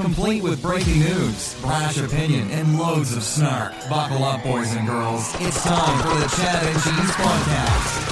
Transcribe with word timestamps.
Complete 0.00 0.42
with 0.42 0.62
breaking 0.62 1.00
news, 1.00 1.54
brash 1.60 1.98
opinion, 1.98 2.50
and 2.52 2.78
loads 2.78 3.14
of 3.14 3.22
snark. 3.22 3.74
Buckle 3.90 4.24
up, 4.24 4.42
boys 4.42 4.74
and 4.74 4.88
girls. 4.88 5.34
It's 5.40 5.62
time 5.62 5.98
for 6.02 6.18
the 6.18 6.26
Chad 6.36 6.64
and 6.64 6.82
Cheese 6.82 7.12
Podcast. 7.16 8.10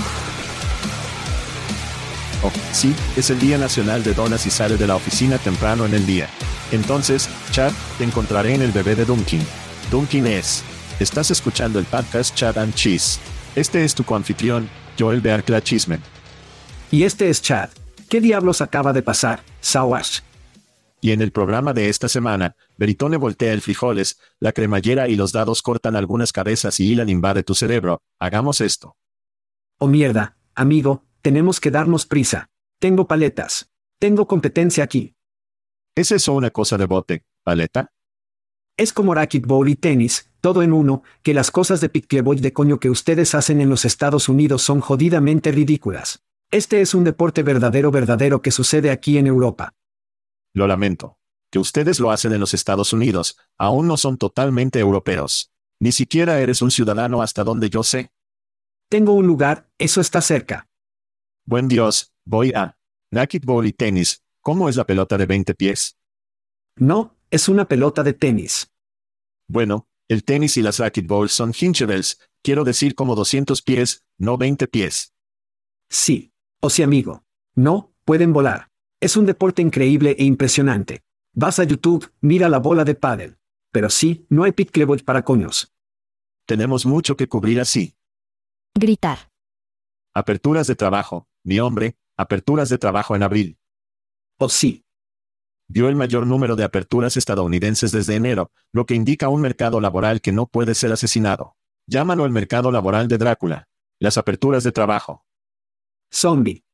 Oh, 2.44 2.52
sí, 2.72 2.94
es 3.16 3.30
el 3.30 3.38
Día 3.38 3.56
Nacional 3.56 4.02
de 4.04 4.12
Donas 4.12 4.44
y 4.46 4.50
sale 4.50 4.76
de 4.76 4.86
la 4.86 4.96
oficina 4.96 5.38
temprano 5.38 5.86
en 5.86 5.94
el 5.94 6.04
día. 6.04 6.28
Entonces, 6.72 7.26
Chad, 7.52 7.72
te 7.96 8.04
encontraré 8.04 8.54
en 8.54 8.60
el 8.60 8.70
bebé 8.70 8.94
de 8.94 9.06
Dunkin. 9.06 9.40
Dunkin 9.90 10.26
es 10.26 10.62
Estás 11.00 11.30
escuchando 11.30 11.78
el 11.78 11.86
podcast 11.86 12.34
Chad 12.34 12.58
and 12.58 12.74
Cheese. 12.74 13.18
Este 13.56 13.82
es 13.84 13.94
tu 13.94 14.04
coanfitrión, 14.04 14.68
Joel 14.98 15.22
Bearcla 15.22 15.62
Chismen. 15.62 16.02
Y 16.90 17.04
este 17.04 17.30
es 17.30 17.40
Chad. 17.40 17.70
¿Qué 18.10 18.20
diablos 18.20 18.60
acaba 18.60 18.92
de 18.92 19.00
pasar, 19.00 19.40
Sawash? 19.62 20.20
Y 21.00 21.12
en 21.12 21.22
el 21.22 21.30
programa 21.30 21.72
de 21.72 21.88
esta 21.88 22.08
semana, 22.08 22.56
Veritone 22.76 23.16
voltea 23.16 23.52
el 23.52 23.60
frijoles, 23.60 24.18
la 24.40 24.52
cremallera 24.52 25.08
y 25.08 25.14
los 25.14 25.32
dados 25.32 25.62
cortan 25.62 25.94
algunas 25.94 26.32
cabezas 26.32 26.80
y 26.80 26.92
Ilan 26.92 27.08
invade 27.08 27.44
tu 27.44 27.54
cerebro. 27.54 28.02
Hagamos 28.18 28.60
esto. 28.60 28.96
Oh 29.78 29.86
mierda, 29.86 30.36
amigo, 30.56 31.04
tenemos 31.22 31.60
que 31.60 31.70
darnos 31.70 32.04
prisa. 32.04 32.50
Tengo 32.80 33.06
paletas. 33.06 33.70
Tengo 34.00 34.26
competencia 34.26 34.82
aquí. 34.82 35.14
¿Es 35.94 36.10
eso 36.10 36.32
una 36.32 36.50
cosa 36.50 36.76
de 36.78 36.86
bote, 36.86 37.24
paleta? 37.44 37.92
Es 38.76 38.92
como 38.92 39.14
racquetball 39.14 39.68
y 39.68 39.74
tenis, 39.74 40.30
todo 40.40 40.62
en 40.62 40.72
uno, 40.72 41.02
que 41.22 41.34
las 41.34 41.50
cosas 41.50 41.80
de 41.80 41.88
pickleball 41.88 42.40
de 42.40 42.52
coño 42.52 42.78
que 42.78 42.90
ustedes 42.90 43.34
hacen 43.34 43.60
en 43.60 43.68
los 43.68 43.84
Estados 43.84 44.28
Unidos 44.28 44.62
son 44.62 44.80
jodidamente 44.80 45.50
ridículas. 45.50 46.22
Este 46.50 46.80
es 46.80 46.94
un 46.94 47.04
deporte 47.04 47.42
verdadero 47.42 47.90
verdadero 47.90 48.40
que 48.40 48.52
sucede 48.52 48.90
aquí 48.90 49.18
en 49.18 49.26
Europa. 49.26 49.74
Lo 50.54 50.66
lamento. 50.66 51.18
Que 51.50 51.58
ustedes 51.58 52.00
lo 52.00 52.10
hacen 52.10 52.32
en 52.32 52.40
los 52.40 52.54
Estados 52.54 52.92
Unidos, 52.92 53.38
aún 53.56 53.86
no 53.86 53.96
son 53.96 54.18
totalmente 54.18 54.78
europeos. 54.78 55.50
Ni 55.80 55.92
siquiera 55.92 56.40
eres 56.40 56.60
un 56.60 56.70
ciudadano 56.70 57.22
hasta 57.22 57.44
donde 57.44 57.70
yo 57.70 57.82
sé. 57.82 58.10
Tengo 58.90 59.12
un 59.12 59.26
lugar, 59.26 59.70
eso 59.78 60.00
está 60.00 60.20
cerca. 60.20 60.68
Buen 61.46 61.68
Dios, 61.68 62.12
voy 62.24 62.52
a. 62.52 62.76
Racquetball 63.10 63.66
y 63.66 63.72
tenis, 63.72 64.22
¿cómo 64.42 64.68
es 64.68 64.76
la 64.76 64.84
pelota 64.84 65.16
de 65.16 65.26
20 65.26 65.54
pies? 65.54 65.96
No, 66.76 67.16
es 67.30 67.48
una 67.48 67.66
pelota 67.66 68.02
de 68.02 68.12
tenis. 68.12 68.70
Bueno, 69.46 69.88
el 70.08 70.24
tenis 70.24 70.56
y 70.56 70.62
las 70.62 70.78
racquetballs 70.78 71.32
son 71.32 71.52
hinchables, 71.58 72.18
quiero 72.42 72.64
decir 72.64 72.94
como 72.94 73.14
200 73.14 73.62
pies, 73.62 74.04
no 74.18 74.36
20 74.36 74.68
pies. 74.68 75.14
Sí. 75.88 76.32
O 76.60 76.70
sí, 76.70 76.82
amigo. 76.82 77.22
No, 77.54 77.92
pueden 78.04 78.32
volar. 78.32 78.68
Es 79.00 79.16
un 79.16 79.26
deporte 79.26 79.62
increíble 79.62 80.16
e 80.18 80.24
impresionante. 80.24 81.02
Vas 81.34 81.58
a 81.58 81.64
YouTube, 81.64 82.10
mira 82.20 82.48
la 82.48 82.58
bola 82.58 82.84
de 82.84 82.94
pádel. 82.94 83.38
Pero 83.70 83.90
sí, 83.90 84.26
no 84.28 84.44
hay 84.44 84.52
pickleball 84.52 85.04
para 85.04 85.22
coños. 85.22 85.74
Tenemos 86.46 86.86
mucho 86.86 87.16
que 87.16 87.28
cubrir 87.28 87.60
así. 87.60 87.94
Gritar. 88.74 89.30
Aperturas 90.14 90.66
de 90.66 90.74
trabajo, 90.74 91.28
mi 91.44 91.60
hombre, 91.60 91.96
aperturas 92.16 92.68
de 92.70 92.78
trabajo 92.78 93.14
en 93.14 93.22
abril. 93.22 93.58
O 94.38 94.48
sí 94.48 94.84
dio 95.68 95.88
el 95.88 95.96
mayor 95.96 96.26
número 96.26 96.56
de 96.56 96.64
aperturas 96.64 97.16
estadounidenses 97.16 97.92
desde 97.92 98.16
enero, 98.16 98.50
lo 98.72 98.86
que 98.86 98.94
indica 98.94 99.28
un 99.28 99.42
mercado 99.42 99.80
laboral 99.80 100.20
que 100.20 100.32
no 100.32 100.46
puede 100.46 100.74
ser 100.74 100.90
asesinado. 100.92 101.56
Llámalo 101.86 102.24
el 102.24 102.32
mercado 102.32 102.72
laboral 102.72 103.06
de 103.08 103.18
Drácula. 103.18 103.68
Las 104.00 104.18
aperturas 104.18 104.64
de 104.64 104.72
trabajo. 104.72 105.24
Zombie. 106.12 106.64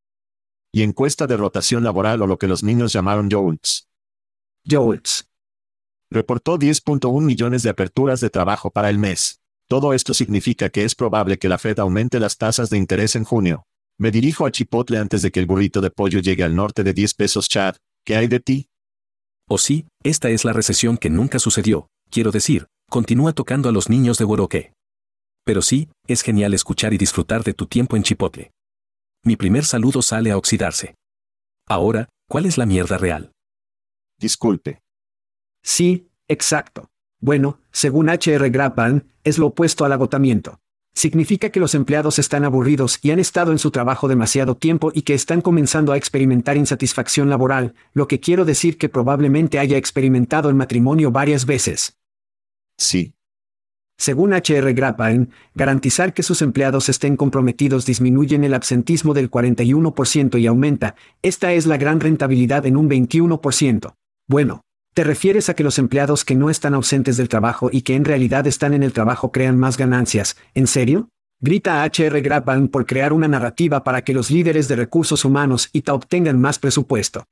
Y 0.75 0.83
encuesta 0.83 1.29
de 1.29 1.37
rotación 1.37 1.85
laboral 1.85 2.21
o 2.23 2.27
lo 2.27 2.37
que 2.37 2.49
los 2.49 2.65
niños 2.65 2.93
llamaron 2.93 3.31
JOLTS. 3.31 3.87
JOLTS. 4.69 5.29
Reportó 6.11 6.59
10.1 6.59 7.21
millones 7.23 7.63
de 7.63 7.71
aperturas 7.71 8.21
de 8.21 8.29
trabajo 8.29 8.73
para 8.73 8.91
el 8.91 8.99
mes. 8.99 9.41
Todo 9.69 9.95
esto 9.95 10.15
significa 10.15 10.71
que 10.71 10.83
es 10.83 10.97
probable 10.97 11.39
que 11.39 11.49
la 11.49 11.59
Fed 11.59 11.79
aumente 11.79 12.19
las 12.19 12.39
tasas 12.39 12.71
de 12.71 12.79
interés 12.79 13.15
en 13.15 13.23
junio. 13.23 13.69
Me 14.01 14.11
dirijo 14.11 14.47
a 14.47 14.51
Chipotle 14.51 14.99
antes 14.99 15.23
de 15.23 15.31
que 15.31 15.39
el 15.39 15.47
burrito 15.47 15.81
de 15.81 15.93
pollo 15.93 16.19
llegue 16.19 16.43
al 16.43 16.57
norte 16.57 16.83
de 16.83 16.93
10 16.93 17.15
pesos 17.15 17.49
Chad. 17.49 17.77
¿Qué 18.05 18.17
hay 18.17 18.27
de 18.27 18.41
ti? 18.41 18.67
O 19.49 19.59
sí, 19.59 19.87
esta 20.03 20.29
es 20.31 20.45
la 20.45 20.53
recesión 20.53 20.99
que 20.99 21.09
nunca 21.09 21.39
sucedió, 21.39 21.87
quiero 22.11 22.33
decir, 22.33 22.67
continúa 22.91 23.33
tocando 23.33 23.69
a 23.69 23.73
los 23.73 23.89
niños 23.89 24.19
de 24.19 24.25
Woroque. 24.25 24.73
Pero 25.45 25.63
sí, 25.63 25.89
es 26.09 26.23
genial 26.23 26.53
escuchar 26.53 26.93
y 26.95 26.99
disfrutar 26.99 27.45
de 27.45 27.55
tu 27.55 27.67
tiempo 27.67 27.95
en 27.97 28.03
Chipotle. 28.03 28.54
Mi 29.27 29.37
primer 29.37 29.65
saludo 29.65 30.03
sale 30.03 30.31
a 30.31 30.37
oxidarse. 30.37 30.97
Ahora, 31.67 32.11
¿cuál 32.29 32.45
es 32.45 32.59
la 32.59 32.67
mierda 32.67 32.99
real? 32.99 33.33
Disculpe. 34.21 34.83
Sí, 35.63 36.11
exacto. 36.29 36.91
Bueno, 37.21 37.59
según 37.73 38.11
HR 38.11 38.51
Grappan, 38.51 39.09
es 39.25 39.39
lo 39.39 39.47
opuesto 39.47 39.87
al 39.87 39.93
agotamiento. 39.93 40.61
Significa 40.93 41.49
que 41.49 41.59
los 41.59 41.75
empleados 41.75 42.19
están 42.19 42.45
aburridos 42.45 42.99
y 43.01 43.13
han 43.13 43.19
estado 43.19 43.51
en 43.51 43.59
su 43.59 43.71
trabajo 43.71 44.09
demasiado 44.09 44.59
tiempo 44.59 44.93
y 44.95 45.03
que 45.03 45.15
están 45.15 45.41
comenzando 45.41 45.93
a 45.93 45.97
experimentar 45.97 46.59
insatisfacción 46.59 47.31
laboral, 47.31 47.75
lo 47.95 48.07
que 48.07 48.21
quiero 48.21 48.45
decir 48.45 48.77
que 48.77 48.91
probablemente 48.91 49.59
haya 49.59 49.79
experimentado 49.79 50.51
el 50.51 50.55
matrimonio 50.55 51.11
varias 51.11 51.47
veces. 51.47 51.99
Sí. 52.77 53.14
Según 54.05 54.35
HR 54.35 54.75
Grappan, 54.75 55.31
garantizar 55.55 56.13
que 56.13 56.23
sus 56.23 56.43
empleados 56.43 56.91
estén 56.91 57.17
comprometidos 57.17 57.87
disminuye 57.87 58.37
el 58.37 58.53
absentismo 58.53 59.15
del 59.15 59.31
41% 59.31 60.39
y 60.39 60.47
aumenta, 60.47 60.95
esta 61.23 61.55
es 61.55 61.65
la 61.65 61.79
gran 61.79 62.01
rentabilidad 62.01 62.67
en 62.67 62.77
un 62.77 62.91
21%. 62.91 63.95
Bueno, 64.29 64.61
¿Te 64.93 65.05
refieres 65.05 65.49
a 65.49 65.55
que 65.55 65.65
los 65.65 65.79
empleados 65.79 66.27
que 66.27 66.35
no 66.35 66.51
están 66.51 66.75
ausentes 66.75 67.17
del 67.17 67.31
trabajo 67.31 67.71
y 67.73 67.81
que 67.81 67.97
en 67.97 68.05
realidad 68.05 68.47
están 68.47 68.75
en 68.75 68.83
el 68.83 68.93
trabajo 68.93 69.33
crean 69.33 69.59
más 69.59 69.79
ganancias? 69.79 70.37
¿En 70.53 70.67
serio? 70.67 71.09
Grita 71.41 71.83
a 71.83 71.87
HR 71.87 72.21
Grabban 72.21 72.69
por 72.69 72.85
crear 72.85 73.15
una 73.15 73.27
narrativa 73.27 73.85
para 73.85 74.03
que 74.03 74.13
los 74.13 74.31
líderes 74.31 74.69
de 74.69 74.77
recursos 74.77 75.25
humanos 75.25 75.71
ITA 75.73 75.95
obtengan 75.95 76.39
más 76.41 76.59
presupuesto. 76.59 77.25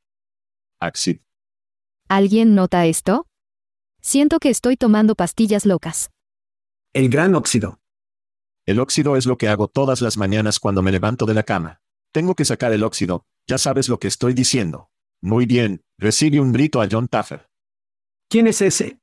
Axi. 0.80 1.20
¿Alguien 2.08 2.54
nota 2.54 2.86
esto? 2.86 3.26
Siento 4.00 4.38
que 4.40 4.48
estoy 4.48 4.78
tomando 4.78 5.14
pastillas 5.14 5.66
locas. 5.66 6.10
El 6.94 7.08
gran 7.08 7.34
óxido. 7.34 7.80
El 8.66 8.78
óxido 8.78 9.16
es 9.16 9.24
lo 9.24 9.38
que 9.38 9.48
hago 9.48 9.66
todas 9.66 10.02
las 10.02 10.18
mañanas 10.18 10.60
cuando 10.60 10.82
me 10.82 10.92
levanto 10.92 11.24
de 11.24 11.32
la 11.32 11.42
cama. 11.42 11.80
Tengo 12.12 12.34
que 12.34 12.44
sacar 12.44 12.70
el 12.74 12.82
óxido, 12.82 13.24
ya 13.46 13.56
sabes 13.56 13.88
lo 13.88 13.98
que 13.98 14.08
estoy 14.08 14.34
diciendo. 14.34 14.90
Muy 15.22 15.46
bien, 15.46 15.82
recibe 15.96 16.38
un 16.38 16.52
grito 16.52 16.82
a 16.82 16.88
John 16.90 17.08
Taffer. 17.08 17.48
¿Quién 18.28 18.46
es 18.46 18.60
ese? 18.60 18.98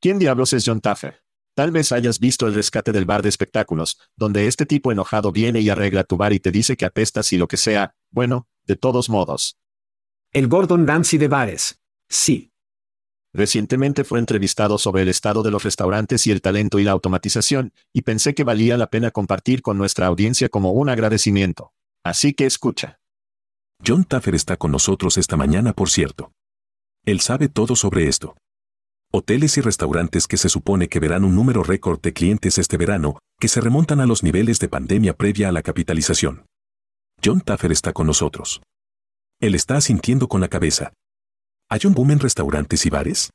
¿Quién 0.00 0.20
diablos 0.20 0.52
es 0.52 0.62
John 0.64 0.80
Taffer? 0.80 1.24
Tal 1.56 1.72
vez 1.72 1.90
hayas 1.90 2.20
visto 2.20 2.46
el 2.46 2.54
rescate 2.54 2.92
del 2.92 3.06
bar 3.06 3.22
de 3.22 3.28
espectáculos, 3.28 3.98
donde 4.14 4.46
este 4.46 4.64
tipo 4.64 4.92
enojado 4.92 5.32
viene 5.32 5.60
y 5.60 5.68
arregla 5.68 6.04
tu 6.04 6.16
bar 6.16 6.32
y 6.32 6.38
te 6.38 6.52
dice 6.52 6.76
que 6.76 6.84
apestas 6.84 7.32
y 7.32 7.38
lo 7.38 7.48
que 7.48 7.56
sea, 7.56 7.96
bueno, 8.10 8.46
de 8.66 8.76
todos 8.76 9.10
modos. 9.10 9.58
El 10.30 10.46
Gordon 10.46 10.86
Ramsay 10.86 11.18
de 11.18 11.26
bares. 11.26 11.80
Sí. 12.08 12.49
Recientemente 13.32 14.02
fue 14.02 14.18
entrevistado 14.18 14.76
sobre 14.76 15.02
el 15.02 15.08
estado 15.08 15.42
de 15.42 15.52
los 15.52 15.62
restaurantes 15.62 16.26
y 16.26 16.32
el 16.32 16.42
talento 16.42 16.78
y 16.78 16.84
la 16.84 16.90
automatización, 16.92 17.72
y 17.92 18.02
pensé 18.02 18.34
que 18.34 18.44
valía 18.44 18.76
la 18.76 18.88
pena 18.88 19.12
compartir 19.12 19.62
con 19.62 19.78
nuestra 19.78 20.06
audiencia 20.06 20.48
como 20.48 20.72
un 20.72 20.88
agradecimiento. 20.88 21.72
Así 22.04 22.34
que 22.34 22.46
escucha. 22.46 22.98
John 23.86 24.04
Taffer 24.04 24.34
está 24.34 24.56
con 24.56 24.72
nosotros 24.72 25.16
esta 25.16 25.36
mañana, 25.36 25.72
por 25.72 25.90
cierto. 25.90 26.32
Él 27.04 27.20
sabe 27.20 27.48
todo 27.48 27.76
sobre 27.76 28.08
esto. 28.08 28.36
Hoteles 29.12 29.56
y 29.58 29.60
restaurantes 29.60 30.26
que 30.26 30.36
se 30.36 30.48
supone 30.48 30.88
que 30.88 31.00
verán 31.00 31.24
un 31.24 31.34
número 31.34 31.62
récord 31.62 32.00
de 32.00 32.12
clientes 32.12 32.58
este 32.58 32.76
verano, 32.76 33.18
que 33.40 33.48
se 33.48 33.60
remontan 33.60 34.00
a 34.00 34.06
los 34.06 34.22
niveles 34.22 34.58
de 34.60 34.68
pandemia 34.68 35.14
previa 35.14 35.48
a 35.48 35.52
la 35.52 35.62
capitalización. 35.62 36.46
John 37.24 37.40
Taffer 37.40 37.72
está 37.72 37.92
con 37.92 38.06
nosotros. 38.06 38.60
Él 39.40 39.54
está 39.54 39.76
asintiendo 39.76 40.28
con 40.28 40.40
la 40.40 40.48
cabeza. 40.48 40.92
¿Hay 41.72 41.82
un 41.84 41.94
boom 41.94 42.10
en 42.10 42.18
restaurantes 42.18 42.84
y 42.84 42.90
bares? 42.90 43.30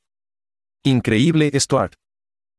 Increíble, 0.84 1.50
Stuart. 1.58 1.94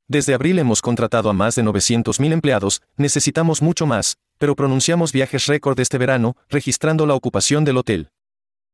Desde 0.08 0.32
abril 0.32 0.58
hemos 0.58 0.80
contratado 0.80 1.28
a 1.28 1.34
más 1.34 1.54
de 1.54 1.64
900.000 1.64 2.32
empleados, 2.32 2.80
necesitamos 2.96 3.60
mucho 3.60 3.84
más, 3.84 4.16
pero 4.38 4.56
pronunciamos 4.56 5.12
viajes 5.12 5.44
récord 5.44 5.78
este 5.78 5.98
verano, 5.98 6.34
registrando 6.48 7.04
la 7.04 7.12
ocupación 7.12 7.66
del 7.66 7.76
hotel. 7.76 8.08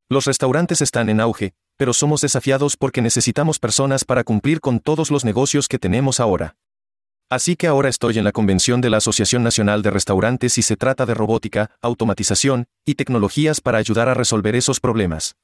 Los 0.08 0.26
restaurantes 0.26 0.81
están 0.81 1.08
en 1.08 1.20
auge, 1.20 1.54
pero 1.76 1.93
somos 1.93 2.20
desafiados 2.20 2.76
porque 2.76 3.02
necesitamos 3.02 3.58
personas 3.58 4.04
para 4.04 4.22
cumplir 4.22 4.60
con 4.60 4.78
todos 4.78 5.10
los 5.10 5.25
negocios 5.25 5.66
que 5.66 5.81
tenemos 5.81 6.20
ahora. 6.20 6.54
Así 7.28 7.56
que 7.56 7.66
ahora 7.66 7.88
estoy 7.88 8.19
en 8.19 8.25
la 8.25 8.31
convención 8.31 8.81
de 8.81 8.90
la 8.90 8.99
Asociación 8.99 9.43
Nacional 9.43 9.82
de 9.82 9.90
Restaurantes 9.90 10.56
y 10.56 10.62
se 10.62 10.76
trata 10.76 11.04
de 11.04 11.14
robótica, 11.14 11.72
automatización 11.81 12.66
y 12.87 12.94
tecnologías 12.94 13.60
para 13.60 13.78
ayudar 13.78 14.08
a 14.08 14.14
resolver 14.14 14.54
esos 14.54 14.78
problemas. 14.78 15.34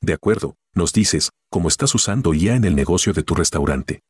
De 0.00 0.12
acuerdo, 0.12 0.54
nos 0.74 0.92
dices, 0.92 1.30
¿cómo 1.50 1.68
estás 1.68 1.94
usando 1.94 2.32
IA 2.32 2.54
en 2.54 2.64
el 2.64 2.76
negocio 2.76 3.12
de 3.12 3.24
tu 3.24 3.34
restaurante? 3.34 4.02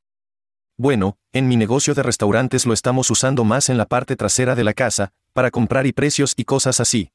Bueno, 0.76 1.16
en 1.32 1.48
mi 1.48 1.56
negocio 1.56 1.94
de 1.94 2.02
restaurantes 2.02 2.66
lo 2.66 2.72
estamos 2.72 3.10
usando 3.10 3.42
más 3.42 3.68
en 3.68 3.78
la 3.78 3.86
parte 3.86 4.14
trasera 4.14 4.54
de 4.54 4.64
la 4.64 4.74
casa, 4.74 5.12
para 5.32 5.50
comprar 5.50 5.86
y 5.86 5.92
precios 5.92 6.34
y 6.36 6.44
cosas 6.44 6.78
así. 6.78 7.10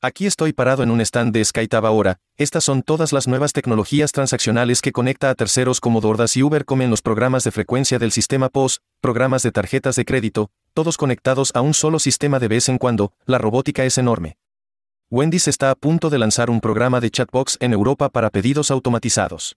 Aquí 0.00 0.26
estoy 0.26 0.52
parado 0.52 0.82
en 0.82 0.90
un 0.90 1.00
stand 1.00 1.32
de 1.32 1.44
SkyTab 1.44 1.84
ahora, 1.84 2.18
estas 2.36 2.64
son 2.64 2.82
todas 2.82 3.12
las 3.12 3.26
nuevas 3.26 3.52
tecnologías 3.52 4.12
transaccionales 4.12 4.82
que 4.82 4.92
conecta 4.92 5.30
a 5.30 5.34
terceros 5.34 5.80
como 5.80 6.00
DoorDash 6.00 6.38
y 6.38 6.42
Uber 6.42 6.64
como 6.64 6.82
en 6.82 6.90
los 6.90 7.02
programas 7.02 7.44
de 7.44 7.50
frecuencia 7.50 7.98
del 7.98 8.12
sistema 8.12 8.50
POS, 8.50 8.82
programas 9.00 9.42
de 9.42 9.52
tarjetas 9.52 9.96
de 9.96 10.04
crédito, 10.04 10.50
todos 10.74 10.96
conectados 10.96 11.50
a 11.54 11.60
un 11.60 11.74
solo 11.74 11.98
sistema 11.98 12.38
de 12.38 12.48
vez 12.48 12.68
en 12.68 12.78
cuando, 12.78 13.12
la 13.24 13.38
robótica 13.38 13.84
es 13.84 13.98
enorme. 13.98 14.36
Wendy's 15.08 15.46
está 15.46 15.70
a 15.70 15.76
punto 15.76 16.10
de 16.10 16.18
lanzar 16.18 16.50
un 16.50 16.60
programa 16.60 16.98
de 16.98 17.12
chatbox 17.12 17.58
en 17.60 17.72
Europa 17.72 18.08
para 18.08 18.28
pedidos 18.28 18.72
automatizados. 18.72 19.54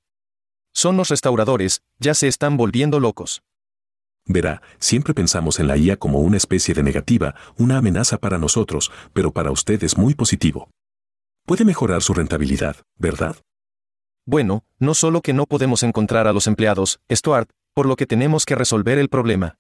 Son 0.76 0.96
los 0.96 1.10
restauradores, 1.10 1.82
ya 1.98 2.14
se 2.14 2.28
están 2.28 2.56
volviendo 2.56 3.00
locos. 3.00 3.42
Verá, 4.28 4.62
siempre 4.78 5.16
pensamos 5.16 5.60
en 5.60 5.68
la 5.68 5.76
IA 5.76 5.98
como 5.98 6.20
una 6.20 6.38
especie 6.38 6.76
de 6.76 6.84
negativa, 6.84 7.34
una 7.58 7.78
amenaza 7.78 8.20
para 8.20 8.38
nosotros, 8.38 8.92
pero 9.12 9.32
para 9.32 9.50
usted 9.50 9.84
es 9.84 9.98
muy 9.98 10.14
positivo. 10.14 10.70
Puede 11.48 11.66
mejorar 11.66 12.04
su 12.04 12.14
rentabilidad, 12.14 12.76
¿verdad? 13.00 13.36
Bueno, 14.28 14.64
no 14.78 14.94
solo 14.94 15.22
que 15.22 15.34
no 15.34 15.48
podemos 15.48 15.82
encontrar 15.82 16.28
a 16.28 16.34
los 16.34 16.46
empleados, 16.46 17.00
Stuart, 17.12 17.50
por 17.74 17.88
lo 17.88 17.96
que 17.96 18.06
tenemos 18.06 18.46
que 18.46 18.54
resolver 18.54 19.00
el 19.00 19.10
problema. 19.10 19.56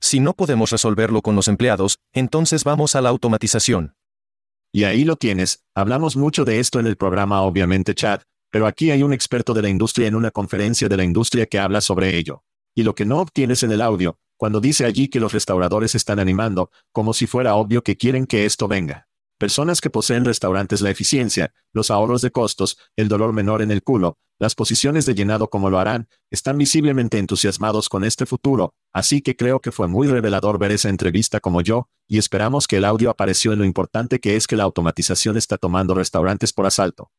Si 0.00 0.18
no 0.18 0.32
podemos 0.32 0.70
resolverlo 0.70 1.20
con 1.20 1.36
los 1.36 1.48
empleados, 1.48 1.98
entonces 2.14 2.64
vamos 2.64 2.96
a 2.96 3.02
la 3.02 3.10
automatización. 3.10 3.92
Y 4.72 4.84
ahí 4.84 5.04
lo 5.04 5.16
tienes, 5.16 5.64
hablamos 5.74 6.16
mucho 6.16 6.44
de 6.44 6.60
esto 6.60 6.78
en 6.78 6.86
el 6.86 6.96
programa 6.96 7.42
obviamente 7.42 7.94
Chad, 7.94 8.20
pero 8.50 8.66
aquí 8.66 8.90
hay 8.92 9.02
un 9.02 9.12
experto 9.12 9.52
de 9.52 9.62
la 9.62 9.68
industria 9.68 10.06
en 10.06 10.14
una 10.14 10.30
conferencia 10.30 10.88
de 10.88 10.96
la 10.96 11.04
industria 11.04 11.46
que 11.46 11.58
habla 11.58 11.80
sobre 11.80 12.16
ello. 12.16 12.44
Y 12.74 12.84
lo 12.84 12.94
que 12.94 13.04
no 13.04 13.18
obtienes 13.18 13.64
en 13.64 13.72
el 13.72 13.80
audio, 13.80 14.18
cuando 14.36 14.60
dice 14.60 14.84
allí 14.84 15.08
que 15.08 15.20
los 15.20 15.32
restauradores 15.32 15.94
están 15.96 16.20
animando, 16.20 16.70
como 16.92 17.14
si 17.14 17.26
fuera 17.26 17.56
obvio 17.56 17.82
que 17.82 17.96
quieren 17.96 18.26
que 18.26 18.46
esto 18.46 18.68
venga. 18.68 19.09
Personas 19.40 19.80
que 19.80 19.88
poseen 19.88 20.26
restaurantes 20.26 20.82
la 20.82 20.90
eficiencia, 20.90 21.54
los 21.72 21.90
ahorros 21.90 22.20
de 22.20 22.30
costos, 22.30 22.76
el 22.94 23.08
dolor 23.08 23.32
menor 23.32 23.62
en 23.62 23.70
el 23.70 23.82
culo, 23.82 24.18
las 24.38 24.54
posiciones 24.54 25.06
de 25.06 25.14
llenado 25.14 25.48
como 25.48 25.70
lo 25.70 25.78
harán, 25.78 26.08
están 26.30 26.58
visiblemente 26.58 27.16
entusiasmados 27.16 27.88
con 27.88 28.04
este 28.04 28.26
futuro, 28.26 28.74
así 28.92 29.22
que 29.22 29.36
creo 29.36 29.60
que 29.60 29.72
fue 29.72 29.88
muy 29.88 30.08
revelador 30.08 30.58
ver 30.58 30.72
esa 30.72 30.90
entrevista 30.90 31.40
como 31.40 31.62
yo, 31.62 31.88
y 32.06 32.18
esperamos 32.18 32.68
que 32.68 32.76
el 32.76 32.84
audio 32.84 33.08
apareció 33.08 33.54
en 33.54 33.60
lo 33.60 33.64
importante 33.64 34.20
que 34.20 34.36
es 34.36 34.46
que 34.46 34.56
la 34.56 34.64
automatización 34.64 35.38
está 35.38 35.56
tomando 35.56 35.94
restaurantes 35.94 36.52
por 36.52 36.66
asalto. 36.66 37.10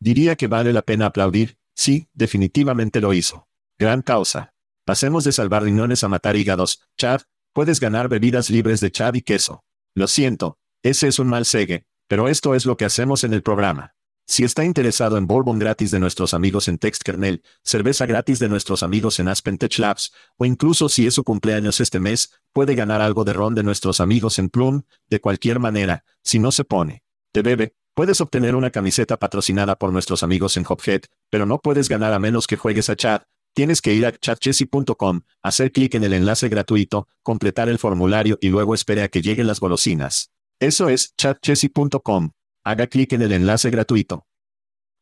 Diría 0.00 0.34
que 0.34 0.48
vale 0.48 0.72
la 0.72 0.82
pena 0.82 1.06
aplaudir, 1.06 1.56
sí, 1.72 2.08
definitivamente 2.14 3.00
lo 3.00 3.14
hizo. 3.14 3.46
Gran 3.78 4.02
causa. 4.02 4.55
Pasemos 4.86 5.24
de 5.24 5.32
salvar 5.32 5.64
riñones 5.64 6.04
a 6.04 6.08
matar 6.08 6.36
hígados. 6.36 6.80
Chad, 6.96 7.22
puedes 7.52 7.80
ganar 7.80 8.08
bebidas 8.08 8.50
libres 8.50 8.78
de 8.80 8.92
chad 8.92 9.14
y 9.14 9.22
queso. 9.22 9.64
Lo 9.96 10.06
siento, 10.06 10.58
ese 10.84 11.08
es 11.08 11.18
un 11.18 11.26
mal 11.26 11.44
segue, 11.44 11.86
pero 12.06 12.28
esto 12.28 12.54
es 12.54 12.66
lo 12.66 12.76
que 12.76 12.84
hacemos 12.84 13.24
en 13.24 13.34
el 13.34 13.42
programa. 13.42 13.96
Si 14.28 14.44
está 14.44 14.64
interesado 14.64 15.16
en 15.16 15.26
bourbon 15.26 15.58
gratis 15.58 15.90
de 15.90 15.98
nuestros 15.98 16.34
amigos 16.34 16.68
en 16.68 16.78
TextKernel, 16.78 17.42
cerveza 17.64 18.06
gratis 18.06 18.38
de 18.38 18.48
nuestros 18.48 18.84
amigos 18.84 19.18
en 19.18 19.26
Aspen 19.26 19.58
Tech 19.58 19.76
Labs, 19.76 20.12
o 20.36 20.44
incluso 20.44 20.88
si 20.88 21.08
es 21.08 21.14
su 21.14 21.24
cumpleaños 21.24 21.80
este 21.80 21.98
mes, 21.98 22.32
puede 22.52 22.76
ganar 22.76 23.00
algo 23.00 23.24
de 23.24 23.32
ron 23.32 23.56
de 23.56 23.64
nuestros 23.64 24.00
amigos 24.00 24.38
en 24.38 24.50
Plum, 24.50 24.82
de 25.10 25.20
cualquier 25.20 25.58
manera, 25.58 26.04
si 26.22 26.38
no 26.38 26.52
se 26.52 26.62
pone. 26.62 27.02
Te 27.32 27.42
bebe, 27.42 27.74
puedes 27.92 28.20
obtener 28.20 28.54
una 28.54 28.70
camiseta 28.70 29.16
patrocinada 29.16 29.74
por 29.74 29.92
nuestros 29.92 30.22
amigos 30.22 30.56
en 30.56 30.64
Hophead, 30.68 31.02
pero 31.28 31.44
no 31.44 31.58
puedes 31.58 31.88
ganar 31.88 32.12
a 32.12 32.20
menos 32.20 32.46
que 32.46 32.56
juegues 32.56 32.88
a 32.88 32.94
chat. 32.94 33.24
Tienes 33.56 33.80
que 33.80 33.94
ir 33.94 34.04
a 34.04 34.12
chatchessy.com, 34.12 35.22
hacer 35.42 35.72
clic 35.72 35.94
en 35.94 36.04
el 36.04 36.12
enlace 36.12 36.50
gratuito, 36.50 37.08
completar 37.22 37.70
el 37.70 37.78
formulario 37.78 38.36
y 38.42 38.50
luego 38.50 38.74
espere 38.74 39.02
a 39.02 39.08
que 39.08 39.22
lleguen 39.22 39.46
las 39.46 39.60
golosinas. 39.60 40.30
Eso 40.60 40.90
es 40.90 41.14
chatchessy.com. 41.16 42.32
Haga 42.64 42.86
clic 42.86 43.14
en 43.14 43.22
el 43.22 43.32
enlace 43.32 43.70
gratuito. 43.70 44.26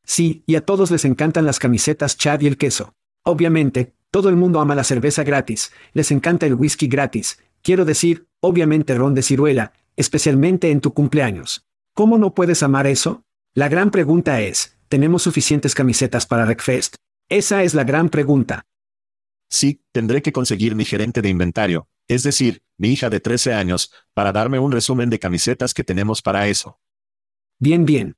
Sí, 0.05 0.45
y 0.47 0.55
a 0.55 0.65
todos 0.65 0.93
les 0.93 1.05
encantan 1.05 1.47
las 1.47 1.59
camisetas 1.59 2.17
Chad 2.17 2.43
y 2.43 2.47
el 2.47 2.57
queso. 2.57 2.95
Obviamente, 3.25 3.97
todo 4.13 4.29
el 4.29 4.37
mundo 4.37 4.61
ama 4.61 4.77
la 4.77 4.85
cerveza 4.85 5.25
gratis, 5.25 5.73
les 5.93 6.13
encanta 6.13 6.47
el 6.47 6.55
whisky 6.55 6.87
gratis, 6.87 7.41
quiero 7.61 7.85
decir, 7.85 8.29
obviamente 8.39 8.95
ron 8.95 9.17
de 9.17 9.23
ciruela, 9.23 9.73
especialmente 9.97 10.71
en 10.71 10.81
tu 10.81 10.95
cumpleaños. 10.95 11.67
¿Cómo 11.93 12.19
no 12.19 12.35
puedes 12.35 12.63
amar 12.63 12.87
eso? 12.87 13.25
La 13.53 13.69
gran 13.69 13.91
pregunta 13.91 14.41
es, 14.43 14.77
¿tenemos 14.89 15.23
suficientes 15.25 15.75
camisetas 15.75 16.25
para 16.27 16.45
Recfest? 16.45 16.99
Esa 17.29 17.63
es 17.63 17.75
la 17.75 17.85
gran 17.85 18.11
pregunta. 18.11 18.67
Sí, 19.49 19.83
tendré 19.93 20.21
que 20.21 20.33
conseguir 20.33 20.75
mi 20.75 20.85
gerente 20.85 21.23
de 21.23 21.29
inventario, 21.29 21.89
es 22.09 22.23
decir, 22.23 22.63
mi 22.77 22.89
hija 22.89 23.09
de 23.09 23.21
13 23.21 23.55
años, 23.55 23.93
para 24.13 24.33
darme 24.33 24.59
un 24.59 24.73
resumen 24.73 25.11
de 25.11 25.19
camisetas 25.19 25.73
que 25.73 25.85
tenemos 25.85 26.21
para 26.23 26.49
eso. 26.49 26.81
Bien, 27.59 27.87
bien. 27.87 28.17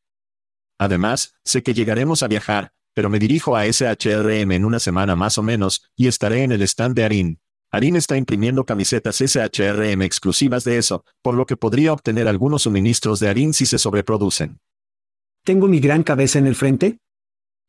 Además, 0.78 1.34
sé 1.44 1.62
que 1.62 1.74
llegaremos 1.74 2.22
a 2.22 2.28
viajar, 2.28 2.72
pero 2.94 3.08
me 3.08 3.18
dirijo 3.18 3.56
a 3.56 3.66
SHRM 3.66 4.52
en 4.52 4.64
una 4.64 4.80
semana 4.80 5.14
más 5.14 5.38
o 5.38 5.42
menos, 5.42 5.90
y 5.94 6.08
estaré 6.08 6.42
en 6.42 6.52
el 6.52 6.62
stand 6.62 6.96
de 6.96 7.04
Arin. 7.04 7.40
Arin 7.70 7.96
está 7.96 8.16
imprimiendo 8.16 8.64
camisetas 8.64 9.20
SHRM 9.20 10.02
exclusivas 10.02 10.64
de 10.64 10.78
eso, 10.78 11.04
por 11.22 11.34
lo 11.34 11.46
que 11.46 11.56
podría 11.56 11.92
obtener 11.92 12.26
algunos 12.26 12.62
suministros 12.62 13.20
de 13.20 13.28
Arin 13.28 13.52
si 13.52 13.66
se 13.66 13.78
sobreproducen. 13.78 14.60
¿Tengo 15.44 15.68
mi 15.68 15.78
gran 15.78 16.02
cabeza 16.02 16.38
en 16.38 16.46
el 16.46 16.54
frente? 16.54 16.98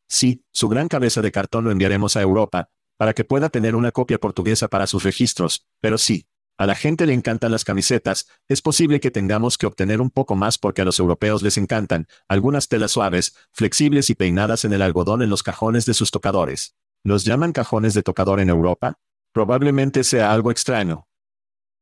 Sí, 0.08 0.46
su 0.52 0.70
gran 0.70 0.88
cabeza 0.88 1.22
de 1.22 1.32
cartón 1.32 1.66
lo 1.66 1.72
enviaremos 1.72 2.16
a 2.16 2.22
Europa, 2.22 2.70
para 2.98 3.14
que 3.14 3.24
pueda 3.24 3.50
tener 3.50 3.76
una 3.76 3.92
copia 3.92 4.18
portuguesa 4.18 4.68
para 4.68 4.88
sus 4.88 5.04
registros, 5.04 5.68
pero 5.82 5.98
sí, 5.98 6.28
a 6.58 6.66
la 6.66 6.74
gente 6.74 7.06
le 7.06 7.14
encantan 7.14 7.52
las 7.52 7.64
camisetas, 7.64 8.28
es 8.48 8.64
posible 8.64 9.00
que 9.00 9.12
tengamos 9.12 9.60
que 9.60 9.68
obtener 9.68 10.02
un 10.02 10.10
poco 10.10 10.36
más 10.36 10.58
porque 10.58 10.82
a 10.82 10.86
los 10.86 10.98
europeos 10.98 11.44
les 11.44 11.58
encantan, 11.58 12.08
algunas 12.28 12.68
telas 12.68 12.92
suaves, 12.92 13.36
flexibles 13.52 14.10
y 14.10 14.16
peinadas 14.16 14.66
en 14.66 14.74
el 14.74 14.82
algodón 14.82 15.22
en 15.22 15.30
los 15.30 15.44
cajones 15.44 15.86
de 15.86 15.94
sus 15.94 16.10
tocadores. 16.10 16.76
¿Los 17.04 17.26
llaman 17.26 17.52
cajones 17.52 17.94
de 17.94 18.02
tocador 18.02 18.40
en 18.40 18.50
Europa? 18.50 18.98
Probablemente 19.34 20.04
sea 20.04 20.32
algo 20.32 20.50
extraño. 20.50 21.08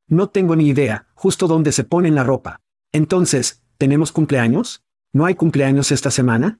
No 0.08 0.30
tengo 0.30 0.58
ni 0.58 0.68
idea, 0.68 1.08
justo 1.16 1.48
dónde 1.48 1.72
se 1.72 1.86
ponen 1.86 2.14
la 2.14 2.24
ropa. 2.24 2.62
Entonces, 2.92 3.64
¿tenemos 3.78 4.12
cumpleaños? 4.12 4.84
¿No 5.14 5.26
hay 5.26 5.36
cumpleaños 5.36 5.94
esta 5.94 6.12
semana? 6.12 6.60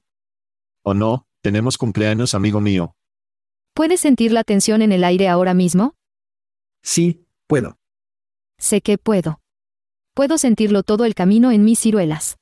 ¿O 0.82 0.94
no? 0.94 1.26
Tenemos 1.46 1.78
cumpleaños, 1.78 2.34
amigo 2.34 2.60
mío. 2.60 2.96
¿Puedes 3.72 4.00
sentir 4.00 4.32
la 4.32 4.42
tensión 4.42 4.82
en 4.82 4.90
el 4.90 5.04
aire 5.04 5.28
ahora 5.28 5.54
mismo? 5.54 5.94
Sí, 6.82 7.24
puedo. 7.46 7.78
Sé 8.58 8.80
que 8.80 8.98
puedo. 8.98 9.40
Puedo 10.12 10.38
sentirlo 10.38 10.82
todo 10.82 11.04
el 11.04 11.14
camino 11.14 11.52
en 11.52 11.64
mis 11.64 11.78
ciruelas. 11.78 12.36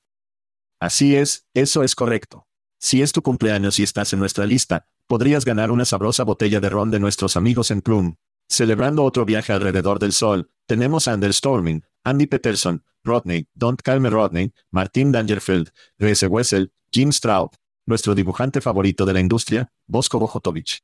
Así 0.80 1.16
es, 1.16 1.46
eso 1.52 1.82
es 1.82 1.94
correcto. 1.94 2.46
Si 2.80 3.02
es 3.02 3.12
tu 3.12 3.20
cumpleaños 3.20 3.78
y 3.78 3.82
estás 3.82 4.14
en 4.14 4.20
nuestra 4.20 4.46
lista, 4.46 4.86
podrías 5.06 5.44
ganar 5.44 5.70
una 5.70 5.84
sabrosa 5.84 6.24
botella 6.24 6.60
de 6.60 6.70
ron 6.70 6.90
de 6.90 6.98
nuestros 6.98 7.36
amigos 7.36 7.70
en 7.70 7.82
Plum. 7.82 8.14
Celebrando 8.48 9.04
otro 9.04 9.26
viaje 9.26 9.52
alrededor 9.52 9.98
del 9.98 10.14
sol, 10.14 10.50
tenemos 10.64 11.08
a 11.08 11.12
Anders 11.12 11.36
Storming, 11.36 11.84
Andy 12.04 12.26
Peterson, 12.26 12.82
Rodney, 13.02 13.48
Don't 13.52 13.82
Calme 13.82 14.08
Rodney, 14.08 14.54
Martin 14.70 15.12
Dangerfield, 15.12 15.72
Reese 15.98 16.26
Wessel, 16.26 16.72
Jim 16.90 17.12
Straub, 17.12 17.52
nuestro 17.86 18.14
dibujante 18.14 18.60
favorito 18.60 19.04
de 19.04 19.12
la 19.12 19.20
industria, 19.20 19.68
Bosco 19.86 20.18
Bojotovich. 20.18 20.80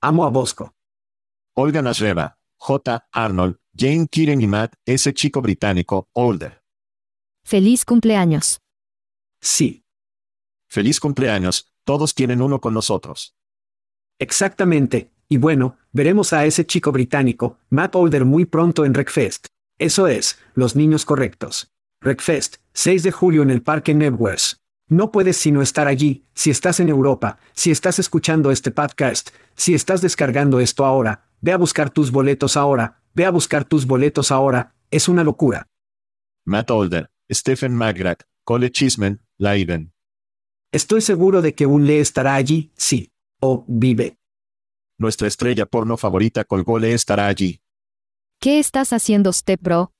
Amo 0.00 0.24
a 0.24 0.30
Bosco. 0.30 0.72
Olga 1.54 1.82
Nasreva, 1.82 2.36
J. 2.56 3.06
Arnold, 3.12 3.56
Jane 3.76 4.06
Kieran 4.10 4.40
y 4.40 4.46
Matt, 4.46 4.74
ese 4.84 5.12
chico 5.14 5.40
británico, 5.40 6.08
Older. 6.12 6.62
Feliz 7.44 7.84
cumpleaños. 7.84 8.58
Sí, 9.40 9.84
Feliz 10.74 10.98
cumpleaños, 10.98 11.70
todos 11.84 12.14
tienen 12.16 12.42
uno 12.42 12.60
con 12.60 12.74
nosotros. 12.74 13.36
exactamente. 14.18 15.12
Y 15.28 15.38
bueno, 15.38 15.76
veremos 15.92 16.32
a 16.32 16.44
ese 16.46 16.66
chico 16.66 16.90
británico, 16.92 17.58
Matt 17.70 17.94
Older 17.94 18.24
muy 18.24 18.44
pronto 18.44 18.84
en 18.84 18.92
Recfest. 18.92 19.46
Eso 19.78 20.06
es, 20.06 20.38
los 20.54 20.76
niños 20.76 21.04
correctos. 21.04 21.70
Recfest, 22.00 22.56
6 22.74 23.02
de 23.04 23.12
julio 23.12 23.42
en 23.42 23.50
el 23.50 23.62
Parque 23.62 23.94
Nebworth. 23.94 24.58
No 24.88 25.10
puedes 25.12 25.38
sino 25.38 25.62
estar 25.62 25.88
allí, 25.88 26.26
si 26.34 26.50
estás 26.50 26.78
en 26.78 26.90
Europa, 26.90 27.38
si 27.54 27.70
estás 27.70 27.98
escuchando 27.98 28.50
este 28.50 28.70
podcast, 28.70 29.30
si 29.56 29.74
estás 29.74 30.02
descargando 30.02 30.60
esto 30.60 30.84
ahora, 30.84 31.24
ve 31.40 31.52
a 31.52 31.56
buscar 31.56 31.88
tus 31.88 32.10
boletos 32.10 32.56
ahora, 32.56 33.02
ve 33.14 33.24
a 33.24 33.30
buscar 33.30 33.64
tus 33.64 33.86
boletos 33.86 34.30
ahora, 34.30 34.74
es 34.90 35.08
una 35.08 35.24
locura. 35.24 35.68
Matt 36.44 36.70
Older, 36.70 37.10
Stephen 37.32 37.74
McGrath, 37.74 38.24
Cole 38.44 38.70
Chisman, 38.70 39.22
Laiden. 39.38 39.94
Estoy 40.70 41.00
seguro 41.00 41.40
de 41.40 41.54
que 41.54 41.64
un 41.64 41.86
Lee 41.86 41.98
estará 41.98 42.34
allí, 42.34 42.72
sí. 42.76 43.10
O 43.40 43.64
vive. 43.66 44.18
Nuestra 44.98 45.28
estrella 45.28 45.66
porno 45.66 45.96
favorita 45.96 46.44
Colgole 46.44 46.92
estará 46.92 47.26
allí. 47.26 47.60
¿Qué 48.40 48.58
estás 48.58 48.92
haciendo, 48.92 49.32
Step 49.32 49.60
Bro? 49.62 49.92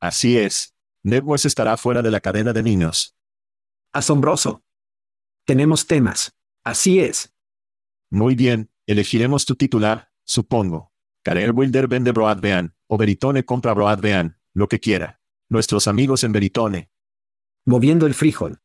Así 0.00 0.38
es. 0.38 0.74
Nebworth 1.02 1.46
estará 1.46 1.76
fuera 1.76 2.02
de 2.02 2.10
la 2.10 2.20
cadena 2.20 2.52
de 2.52 2.62
niños. 2.62 3.16
Asombroso. 3.94 4.64
Tenemos 5.46 5.86
temas. 5.86 6.36
Así 6.64 6.98
es. 6.98 7.32
Muy 8.10 8.34
bien, 8.34 8.68
elegiremos 8.86 9.44
tu 9.44 9.54
titular, 9.54 10.10
supongo. 10.24 10.92
Karel 11.22 11.52
Wilder 11.52 11.86
vende 11.86 12.10
Broadbean, 12.10 12.74
o 12.88 12.98
Veritone 12.98 13.44
compra 13.44 13.72
Broadbean, 13.72 14.40
lo 14.52 14.66
que 14.66 14.80
quiera. 14.80 15.20
Nuestros 15.48 15.86
amigos 15.86 16.24
en 16.24 16.32
Veritone 16.32 16.90
Moviendo 17.64 18.06
el 18.06 18.14
frijol. 18.14 18.58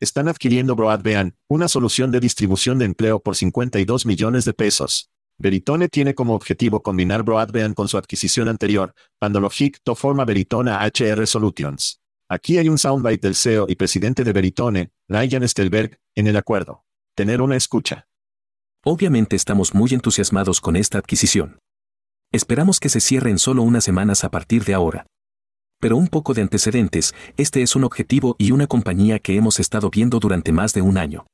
están 0.00 0.26
adquiriendo 0.26 0.74
Broadbean, 0.74 1.36
una 1.48 1.68
solución 1.68 2.10
de 2.10 2.20
distribución 2.20 2.78
de 2.78 2.86
empleo 2.86 3.20
por 3.20 3.36
52 3.36 4.06
millones 4.06 4.46
de 4.46 4.54
pesos. 4.54 5.10
Veritone 5.36 5.90
tiene 5.90 6.14
como 6.14 6.34
objetivo 6.34 6.82
combinar 6.82 7.24
Broadbean 7.24 7.74
con 7.74 7.88
su 7.88 7.98
adquisición 7.98 8.48
anterior, 8.48 8.94
Pandologic 9.18 9.80
to 9.84 9.94
forma 9.94 10.24
Veritona 10.24 10.82
HR 10.82 11.26
Solutions. 11.26 12.00
Aquí 12.28 12.58
hay 12.58 12.68
un 12.68 12.76
soundbite 12.76 13.24
del 13.24 13.36
CEO 13.36 13.66
y 13.68 13.76
presidente 13.76 14.24
de 14.24 14.32
Veritone, 14.32 14.90
Ryan 15.08 15.48
Stelberg, 15.48 16.00
en 16.16 16.26
el 16.26 16.36
acuerdo. 16.36 16.82
Tener 17.14 17.40
una 17.40 17.54
escucha. 17.54 18.08
Obviamente 18.84 19.36
estamos 19.36 19.74
muy 19.74 19.92
entusiasmados 19.92 20.60
con 20.60 20.74
esta 20.74 20.98
adquisición. 20.98 21.60
Esperamos 22.32 22.80
que 22.80 22.88
se 22.88 22.98
cierre 22.98 23.30
en 23.30 23.38
solo 23.38 23.62
unas 23.62 23.84
semanas 23.84 24.24
a 24.24 24.30
partir 24.32 24.64
de 24.64 24.74
ahora. 24.74 25.06
Pero 25.80 25.96
un 25.96 26.08
poco 26.08 26.34
de 26.34 26.42
antecedentes, 26.42 27.14
este 27.36 27.62
es 27.62 27.76
un 27.76 27.84
objetivo 27.84 28.34
y 28.40 28.50
una 28.50 28.66
compañía 28.66 29.20
que 29.20 29.36
hemos 29.36 29.60
estado 29.60 29.88
viendo 29.88 30.18
durante 30.18 30.50
más 30.50 30.72
de 30.72 30.82
un 30.82 30.98
año. 30.98 31.26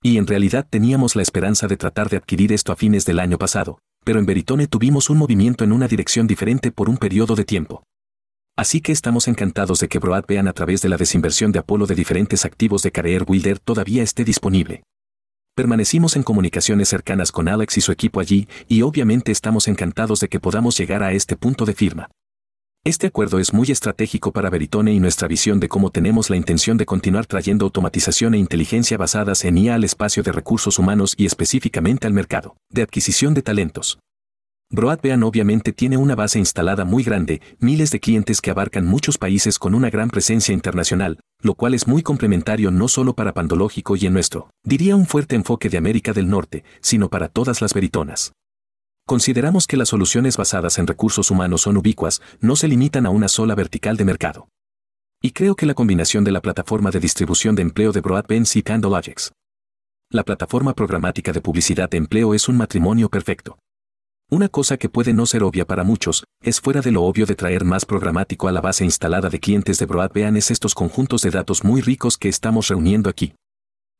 Y 0.00 0.16
en 0.16 0.28
realidad 0.28 0.64
teníamos 0.70 1.16
la 1.16 1.22
esperanza 1.22 1.66
de 1.66 1.76
tratar 1.76 2.08
de 2.08 2.18
adquirir 2.18 2.52
esto 2.52 2.70
a 2.70 2.76
fines 2.76 3.04
del 3.04 3.18
año 3.18 3.36
pasado, 3.36 3.80
pero 4.04 4.20
en 4.20 4.26
Veritone 4.26 4.68
tuvimos 4.68 5.10
un 5.10 5.18
movimiento 5.18 5.64
en 5.64 5.72
una 5.72 5.88
dirección 5.88 6.28
diferente 6.28 6.70
por 6.70 6.88
un 6.88 6.98
periodo 6.98 7.34
de 7.34 7.44
tiempo. 7.44 7.82
Así 8.60 8.82
que 8.82 8.92
estamos 8.92 9.26
encantados 9.26 9.80
de 9.80 9.88
que 9.88 9.98
Broad 9.98 10.26
vean 10.28 10.46
a 10.46 10.52
través 10.52 10.82
de 10.82 10.90
la 10.90 10.98
desinversión 10.98 11.50
de 11.50 11.60
Apolo 11.60 11.86
de 11.86 11.94
diferentes 11.94 12.44
activos 12.44 12.82
de 12.82 12.92
Career 12.92 13.24
Wilder 13.26 13.58
todavía 13.58 14.02
esté 14.02 14.22
disponible. 14.22 14.82
Permanecimos 15.56 16.14
en 16.14 16.22
comunicaciones 16.22 16.90
cercanas 16.90 17.32
con 17.32 17.48
Alex 17.48 17.78
y 17.78 17.80
su 17.80 17.90
equipo 17.90 18.20
allí, 18.20 18.48
y 18.68 18.82
obviamente 18.82 19.32
estamos 19.32 19.66
encantados 19.66 20.20
de 20.20 20.28
que 20.28 20.40
podamos 20.40 20.76
llegar 20.76 21.02
a 21.02 21.14
este 21.14 21.36
punto 21.36 21.64
de 21.64 21.72
firma. 21.72 22.10
Este 22.84 23.06
acuerdo 23.06 23.38
es 23.38 23.54
muy 23.54 23.70
estratégico 23.70 24.30
para 24.30 24.50
Veritone 24.50 24.92
y 24.92 25.00
nuestra 25.00 25.26
visión 25.26 25.58
de 25.58 25.68
cómo 25.70 25.88
tenemos 25.88 26.28
la 26.28 26.36
intención 26.36 26.76
de 26.76 26.84
continuar 26.84 27.24
trayendo 27.24 27.64
automatización 27.64 28.34
e 28.34 28.38
inteligencia 28.38 28.98
basadas 28.98 29.42
en 29.46 29.56
IA 29.56 29.76
al 29.76 29.84
espacio 29.84 30.22
de 30.22 30.32
recursos 30.32 30.78
humanos 30.78 31.14
y 31.16 31.24
específicamente 31.24 32.06
al 32.06 32.12
mercado 32.12 32.56
de 32.68 32.82
adquisición 32.82 33.32
de 33.32 33.40
talentos. 33.40 33.98
Broadband 34.72 35.24
obviamente 35.24 35.72
tiene 35.72 35.96
una 35.96 36.14
base 36.14 36.38
instalada 36.38 36.84
muy 36.84 37.02
grande, 37.02 37.42
miles 37.58 37.90
de 37.90 37.98
clientes 37.98 38.40
que 38.40 38.52
abarcan 38.52 38.86
muchos 38.86 39.18
países 39.18 39.58
con 39.58 39.74
una 39.74 39.90
gran 39.90 40.10
presencia 40.10 40.54
internacional, 40.54 41.18
lo 41.42 41.54
cual 41.54 41.74
es 41.74 41.88
muy 41.88 42.04
complementario 42.04 42.70
no 42.70 42.86
solo 42.86 43.14
para 43.14 43.34
Pandológico 43.34 43.96
y 43.96 44.06
en 44.06 44.12
nuestro, 44.12 44.50
diría 44.62 44.94
un 44.94 45.06
fuerte 45.06 45.34
enfoque 45.34 45.70
de 45.70 45.78
América 45.78 46.12
del 46.12 46.28
Norte, 46.28 46.62
sino 46.80 47.08
para 47.08 47.28
todas 47.28 47.60
las 47.60 47.74
veritonas. 47.74 48.32
Consideramos 49.08 49.66
que 49.66 49.76
las 49.76 49.88
soluciones 49.88 50.36
basadas 50.36 50.78
en 50.78 50.86
recursos 50.86 51.32
humanos 51.32 51.62
son 51.62 51.76
ubicuas, 51.76 52.22
no 52.40 52.54
se 52.54 52.68
limitan 52.68 53.06
a 53.06 53.10
una 53.10 53.26
sola 53.26 53.56
vertical 53.56 53.96
de 53.96 54.04
mercado. 54.04 54.48
Y 55.20 55.32
creo 55.32 55.56
que 55.56 55.66
la 55.66 55.74
combinación 55.74 56.22
de 56.22 56.30
la 56.30 56.42
plataforma 56.42 56.92
de 56.92 57.00
distribución 57.00 57.56
de 57.56 57.62
empleo 57.62 57.90
de 57.90 58.02
Broadband 58.02 58.46
y 58.54 58.62
Pandologics. 58.62 59.32
La 60.10 60.22
plataforma 60.22 60.74
programática 60.74 61.32
de 61.32 61.40
publicidad 61.40 61.90
de 61.90 61.96
empleo 61.96 62.34
es 62.34 62.48
un 62.48 62.56
matrimonio 62.56 63.08
perfecto. 63.08 63.58
Una 64.32 64.48
cosa 64.48 64.76
que 64.76 64.88
puede 64.88 65.12
no 65.12 65.26
ser 65.26 65.42
obvia 65.42 65.66
para 65.66 65.82
muchos, 65.82 66.22
es 66.40 66.60
fuera 66.60 66.80
de 66.80 66.92
lo 66.92 67.02
obvio 67.02 67.26
de 67.26 67.34
traer 67.34 67.64
más 67.64 67.84
programático 67.84 68.46
a 68.46 68.52
la 68.52 68.60
base 68.60 68.84
instalada 68.84 69.28
de 69.28 69.40
clientes 69.40 69.80
de 69.80 69.86
Broadband 69.86 70.36
es 70.36 70.52
estos 70.52 70.72
conjuntos 70.72 71.22
de 71.22 71.30
datos 71.30 71.64
muy 71.64 71.80
ricos 71.80 72.16
que 72.16 72.28
estamos 72.28 72.68
reuniendo 72.68 73.10
aquí 73.10 73.34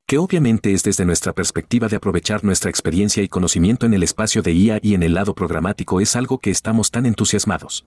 que 0.07 0.19
obviamente 0.19 0.73
es 0.73 0.83
desde 0.83 1.05
nuestra 1.05 1.33
perspectiva 1.33 1.87
de 1.87 1.95
aprovechar 1.95 2.43
nuestra 2.43 2.69
experiencia 2.69 3.23
y 3.23 3.29
conocimiento 3.29 3.87
en 3.87 3.95
el 3.95 4.03
espacio 4.03 4.43
de 4.43 4.53
IA 4.53 4.81
y 4.83 4.95
en 4.95 5.05
el 5.05 5.15
lado 5.15 5.37
programático 5.37 6.01
es 6.01 6.17
algo 6.17 6.39
que 6.39 6.51
estamos 6.51 6.91
tan 6.91 7.07
entusiasmados. 7.07 7.85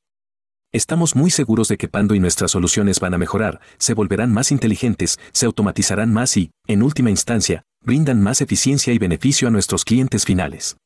Estamos 0.72 1.18
muy 1.18 1.32
seguros 1.32 1.68
de 1.68 1.76
que 1.76 1.90
Pando 1.90 2.16
y 2.16 2.22
nuestras 2.22 2.52
soluciones 2.52 3.02
van 3.02 3.14
a 3.14 3.18
mejorar, 3.18 3.60
se 3.78 3.94
volverán 3.94 4.32
más 4.32 4.54
inteligentes, 4.54 5.20
se 5.34 5.48
automatizarán 5.48 6.14
más 6.14 6.38
y, 6.38 6.52
en 6.66 6.82
última 6.82 7.10
instancia, 7.10 7.64
brindan 7.84 8.22
más 8.22 8.40
eficiencia 8.40 8.94
y 8.94 9.00
beneficio 9.00 9.50
a 9.50 9.52
nuestros 9.52 9.84
clientes 9.84 10.24
finales. 10.24 10.78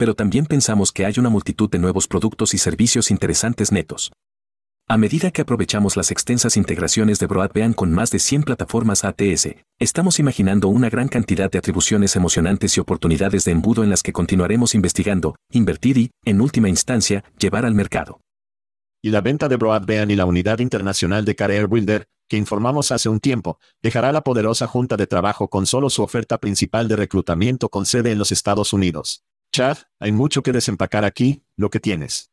Pero 0.00 0.14
también 0.14 0.46
pensamos 0.46 0.92
que 0.92 1.04
hay 1.04 1.12
una 1.18 1.28
multitud 1.28 1.68
de 1.68 1.78
nuevos 1.78 2.08
productos 2.08 2.54
y 2.54 2.58
servicios 2.58 3.10
interesantes 3.10 3.70
netos. 3.70 4.10
A 4.88 4.96
medida 4.96 5.30
que 5.30 5.42
aprovechamos 5.42 5.94
las 5.94 6.10
extensas 6.10 6.56
integraciones 6.56 7.18
de 7.18 7.26
Broadband 7.26 7.74
con 7.74 7.92
más 7.92 8.10
de 8.10 8.18
100 8.18 8.44
plataformas 8.44 9.04
ATS, 9.04 9.56
estamos 9.78 10.18
imaginando 10.18 10.68
una 10.68 10.88
gran 10.88 11.08
cantidad 11.08 11.50
de 11.50 11.58
atribuciones 11.58 12.16
emocionantes 12.16 12.78
y 12.78 12.80
oportunidades 12.80 13.44
de 13.44 13.52
embudo 13.52 13.84
en 13.84 13.90
las 13.90 14.02
que 14.02 14.14
continuaremos 14.14 14.74
investigando, 14.74 15.36
invertir 15.50 15.98
y, 15.98 16.10
en 16.24 16.40
última 16.40 16.70
instancia, 16.70 17.22
llevar 17.38 17.66
al 17.66 17.74
mercado. 17.74 18.22
Y 19.02 19.10
la 19.10 19.20
venta 19.20 19.50
de 19.50 19.56
Broadband 19.56 20.12
y 20.12 20.16
la 20.16 20.24
unidad 20.24 20.60
internacional 20.60 21.26
de 21.26 21.36
Career 21.36 21.66
Builder, 21.66 22.06
que 22.26 22.38
informamos 22.38 22.90
hace 22.90 23.10
un 23.10 23.20
tiempo, 23.20 23.58
dejará 23.82 24.12
la 24.12 24.22
poderosa 24.22 24.66
junta 24.66 24.96
de 24.96 25.06
trabajo 25.06 25.48
con 25.48 25.66
solo 25.66 25.90
su 25.90 26.02
oferta 26.02 26.38
principal 26.38 26.88
de 26.88 26.96
reclutamiento 26.96 27.68
con 27.68 27.84
sede 27.84 28.12
en 28.12 28.18
los 28.18 28.32
Estados 28.32 28.72
Unidos. 28.72 29.24
Chad, 29.52 29.78
hay 29.98 30.12
mucho 30.12 30.42
que 30.42 30.52
desempacar 30.52 31.04
aquí, 31.04 31.42
lo 31.56 31.70
que 31.70 31.80
tienes. 31.80 32.30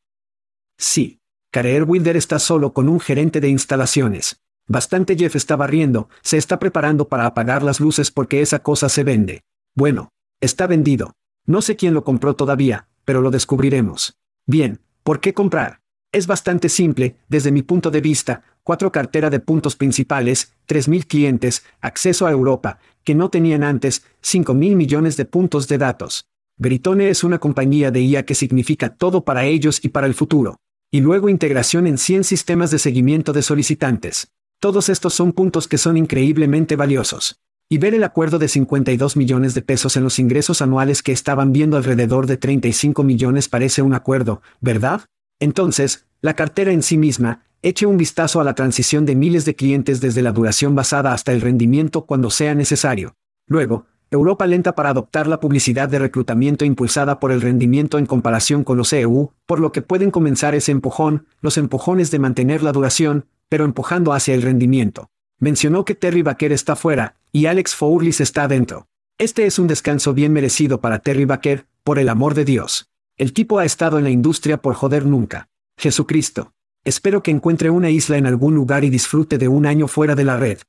Sí, 0.78 1.20
Career 1.52 1.84
Wilder 1.84 2.16
está 2.16 2.38
solo 2.38 2.74
con 2.74 2.88
un 2.88 3.00
gerente 3.00 3.42
de 3.42 3.50
instalaciones. 3.50 4.40
Bastante 4.68 5.16
Jeff 5.16 5.36
está 5.36 5.56
barriendo, 5.56 6.10
se 6.22 6.38
está 6.38 6.60
preparando 6.60 7.08
para 7.08 7.26
apagar 7.26 7.64
las 7.64 7.80
luces 7.80 8.12
porque 8.12 8.42
esa 8.42 8.60
cosa 8.60 8.90
se 8.90 9.04
vende. 9.04 9.44
Bueno, 9.74 10.10
está 10.42 10.68
vendido. 10.68 11.14
No 11.46 11.62
sé 11.62 11.76
quién 11.76 11.96
lo 11.96 12.04
compró 12.04 12.36
todavía, 12.36 12.88
pero 13.04 13.22
lo 13.22 13.32
descubriremos. 13.32 14.18
Bien, 14.46 14.82
¿por 15.04 15.20
qué 15.20 15.34
comprar? 15.34 15.80
Es 16.12 16.28
bastante 16.28 16.70
simple, 16.70 17.16
desde 17.30 17.52
mi 17.52 17.64
punto 17.64 17.90
de 17.90 18.02
vista, 18.02 18.44
cuatro 18.62 18.92
cartera 18.92 19.30
de 19.30 19.40
puntos 19.40 19.76
principales, 19.76 20.54
3.000 20.68 21.08
clientes, 21.08 21.66
acceso 21.82 22.28
a 22.28 22.32
Europa, 22.32 22.80
que 23.04 23.16
no 23.16 23.30
tenían 23.30 23.64
antes, 23.64 24.04
5.000 24.22 24.76
millones 24.76 25.18
de 25.18 25.26
puntos 25.26 25.68
de 25.68 25.78
datos. 25.78 26.28
Veritone 26.58 27.10
es 27.10 27.24
una 27.24 27.40
compañía 27.40 27.92
de 27.92 28.02
IA 28.02 28.26
que 28.26 28.36
significa 28.36 28.96
todo 28.96 29.24
para 29.24 29.46
ellos 29.46 29.80
y 29.84 29.90
para 29.90 30.08
el 30.08 30.14
futuro 30.14 30.58
y 30.90 31.02
luego 31.02 31.30
integración 31.30 31.86
en 31.86 31.98
100 31.98 32.24
sistemas 32.24 32.72
de 32.72 32.80
seguimiento 32.80 33.34
de 33.34 33.42
solicitantes. 33.42 34.30
Todos 34.60 34.90
estos 34.90 35.14
son 35.14 35.34
puntos 35.34 35.68
que 35.68 35.78
son 35.78 35.98
increíblemente 35.98 36.76
valiosos. 36.76 37.40
Y 37.70 37.80
ver 37.80 37.94
el 37.94 38.06
acuerdo 38.06 38.40
de 38.40 38.48
52 38.48 39.18
millones 39.18 39.54
de 39.54 39.62
pesos 39.62 39.98
en 39.98 40.04
los 40.04 40.20
ingresos 40.20 40.62
anuales 40.62 41.04
que 41.04 41.12
estaban 41.12 41.52
viendo 41.52 41.76
alrededor 41.76 42.26
de 42.26 42.38
35 42.38 43.04
millones 43.04 43.50
parece 43.50 43.82
un 43.82 43.94
acuerdo, 43.94 44.42
¿verdad? 44.62 45.02
Entonces, 45.40 46.06
la 46.22 46.34
cartera 46.34 46.72
en 46.72 46.82
sí 46.82 46.98
misma, 46.98 47.44
eche 47.62 47.86
un 47.86 47.98
vistazo 47.98 48.40
a 48.40 48.46
la 48.46 48.56
transición 48.56 49.06
de 49.06 49.16
miles 49.16 49.44
de 49.44 49.56
clientes 49.56 50.00
desde 50.00 50.22
la 50.22 50.32
duración 50.32 50.76
basada 50.76 51.12
hasta 51.12 51.34
el 51.34 51.42
rendimiento 51.42 52.06
cuando 52.06 52.30
sea 52.30 52.56
necesario. 52.56 53.16
Luego, 53.48 53.86
Europa 54.10 54.48
lenta 54.48 54.74
para 54.74 54.92
adoptar 54.92 55.28
la 55.28 55.42
publicidad 55.42 55.90
de 55.90 56.00
reclutamiento 56.00 56.64
impulsada 56.64 57.20
por 57.20 57.34
el 57.34 57.42
rendimiento 57.42 57.98
en 57.98 58.06
comparación 58.06 58.64
con 58.64 58.78
los 58.78 58.94
EU, 58.94 59.32
por 59.46 59.60
lo 59.60 59.74
que 59.74 59.82
pueden 59.82 60.12
comenzar 60.12 60.56
ese 60.56 60.72
empujón, 60.72 61.26
los 61.42 61.58
empujones 61.58 62.10
de 62.10 62.20
mantener 62.20 62.64
la 62.64 62.72
duración, 62.72 63.26
pero 63.50 63.66
empujando 63.66 64.14
hacia 64.14 64.34
el 64.34 64.44
rendimiento. 64.44 65.10
Mencionó 65.40 65.84
que 65.84 65.94
Terry 65.94 66.22
Baker 66.22 66.54
está 66.54 66.78
fuera, 66.78 67.16
y 67.34 67.48
Alex 67.48 67.76
Fourlis 67.76 68.22
está 68.22 68.44
adentro. 68.44 68.88
Este 69.18 69.46
es 69.46 69.60
un 69.60 69.68
descanso 69.68 70.14
bien 70.14 70.32
merecido 70.32 70.80
para 70.80 71.00
Terry 71.00 71.26
Baker, 71.26 71.66
por 71.84 72.00
el 72.00 72.08
amor 72.08 72.34
de 72.34 72.46
Dios. 72.46 72.90
El 73.18 73.34
tipo 73.34 73.60
ha 73.60 73.66
estado 73.66 73.98
en 73.98 74.06
la 74.06 74.10
industria 74.10 74.62
por 74.62 74.74
joder 74.74 75.06
nunca. 75.06 75.50
Jesucristo. 75.78 76.54
Espero 76.86 77.24
que 77.24 77.32
encuentre 77.32 77.70
una 77.70 77.90
isla 77.90 78.18
en 78.18 78.26
algún 78.26 78.56
lugar 78.56 78.86
y 78.86 78.90
disfrute 78.90 79.38
de 79.38 79.50
un 79.50 79.66
año 79.66 79.90
fuera 79.90 80.16
de 80.16 80.24
la 80.24 80.38
red. 80.38 80.60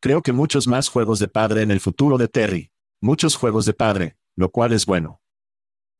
Creo 0.00 0.22
que 0.22 0.32
muchos 0.32 0.68
más 0.68 0.88
juegos 0.88 1.18
de 1.18 1.26
padre 1.26 1.62
en 1.62 1.72
el 1.72 1.80
futuro 1.80 2.18
de 2.18 2.28
Terry. 2.28 2.70
Muchos 3.00 3.34
juegos 3.34 3.66
de 3.66 3.72
padre, 3.72 4.16
lo 4.36 4.48
cual 4.50 4.72
es 4.72 4.86
bueno. 4.86 5.20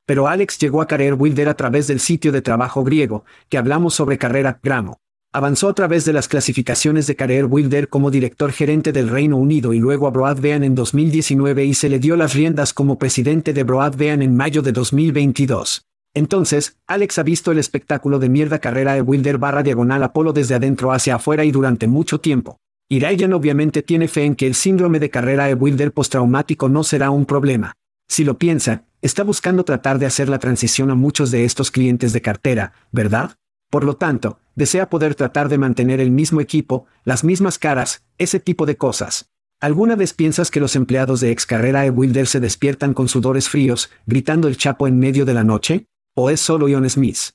Pero 0.06 0.28
Alex 0.28 0.56
llegó 0.60 0.80
a 0.80 0.86
Career 0.86 1.14
Wilder 1.14 1.48
a 1.48 1.54
través 1.54 1.88
del 1.88 1.98
sitio 1.98 2.30
de 2.30 2.40
trabajo 2.40 2.84
griego, 2.84 3.24
que 3.48 3.58
hablamos 3.58 3.94
sobre 3.94 4.16
carrera, 4.16 4.60
Gramo. 4.62 5.00
Avanzó 5.32 5.68
a 5.68 5.74
través 5.74 6.04
de 6.04 6.12
las 6.12 6.28
clasificaciones 6.28 7.08
de 7.08 7.16
Career 7.16 7.46
Wilder 7.46 7.88
como 7.88 8.12
director 8.12 8.52
gerente 8.52 8.92
del 8.92 9.08
Reino 9.08 9.36
Unido 9.36 9.72
y 9.72 9.80
luego 9.80 10.06
a 10.06 10.10
Broadbean 10.10 10.62
en 10.62 10.76
2019 10.76 11.64
y 11.64 11.74
se 11.74 11.88
le 11.88 11.98
dio 11.98 12.14
las 12.14 12.34
riendas 12.34 12.72
como 12.72 13.00
presidente 13.00 13.52
de 13.52 13.64
Broadbean 13.64 14.22
en 14.22 14.36
mayo 14.36 14.62
de 14.62 14.70
2022. 14.70 15.86
Entonces, 16.14 16.78
Alex 16.86 17.18
ha 17.18 17.24
visto 17.24 17.50
el 17.50 17.58
espectáculo 17.58 18.20
de 18.20 18.28
mierda 18.28 18.60
carrera 18.60 18.94
de 18.94 19.02
Wilder 19.02 19.38
barra 19.38 19.64
diagonal 19.64 20.04
Apolo 20.04 20.32
desde 20.32 20.54
adentro 20.54 20.92
hacia 20.92 21.16
afuera 21.16 21.44
y 21.44 21.50
durante 21.50 21.88
mucho 21.88 22.20
tiempo. 22.20 22.60
Y 22.90 23.00
Ryan 23.00 23.34
obviamente 23.34 23.82
tiene 23.82 24.08
fe 24.08 24.24
en 24.24 24.34
que 24.34 24.46
el 24.46 24.54
síndrome 24.54 24.98
de 24.98 25.10
carrera 25.10 25.46
de 25.46 25.54
Wilder 25.54 25.92
postraumático 25.92 26.70
no 26.70 26.84
será 26.84 27.10
un 27.10 27.26
problema. 27.26 27.74
Si 28.08 28.24
lo 28.24 28.38
piensa, 28.38 28.84
está 29.02 29.22
buscando 29.24 29.64
tratar 29.64 29.98
de 29.98 30.06
hacer 30.06 30.30
la 30.30 30.38
transición 30.38 30.90
a 30.90 30.94
muchos 30.94 31.30
de 31.30 31.44
estos 31.44 31.70
clientes 31.70 32.14
de 32.14 32.22
cartera, 32.22 32.72
¿verdad? 32.90 33.36
Por 33.70 33.84
lo 33.84 33.96
tanto, 33.96 34.40
desea 34.54 34.88
poder 34.88 35.14
tratar 35.14 35.50
de 35.50 35.58
mantener 35.58 36.00
el 36.00 36.10
mismo 36.10 36.40
equipo, 36.40 36.86
las 37.04 37.24
mismas 37.24 37.58
caras, 37.58 38.02
ese 38.16 38.40
tipo 38.40 38.64
de 38.64 38.78
cosas. 38.78 39.30
¿Alguna 39.60 39.94
vez 39.94 40.14
piensas 40.14 40.50
que 40.50 40.60
los 40.60 40.74
empleados 40.74 41.20
de 41.20 41.30
ex 41.30 41.44
carrera 41.44 41.82
de 41.82 41.90
Wilder 41.90 42.26
se 42.26 42.40
despiertan 42.40 42.94
con 42.94 43.08
sudores 43.08 43.50
fríos, 43.50 43.90
gritando 44.06 44.48
el 44.48 44.56
chapo 44.56 44.86
en 44.86 44.98
medio 44.98 45.26
de 45.26 45.34
la 45.34 45.44
noche? 45.44 45.86
¿O 46.14 46.30
es 46.30 46.40
solo 46.40 46.68
Ion 46.68 46.88
Smith? 46.88 47.32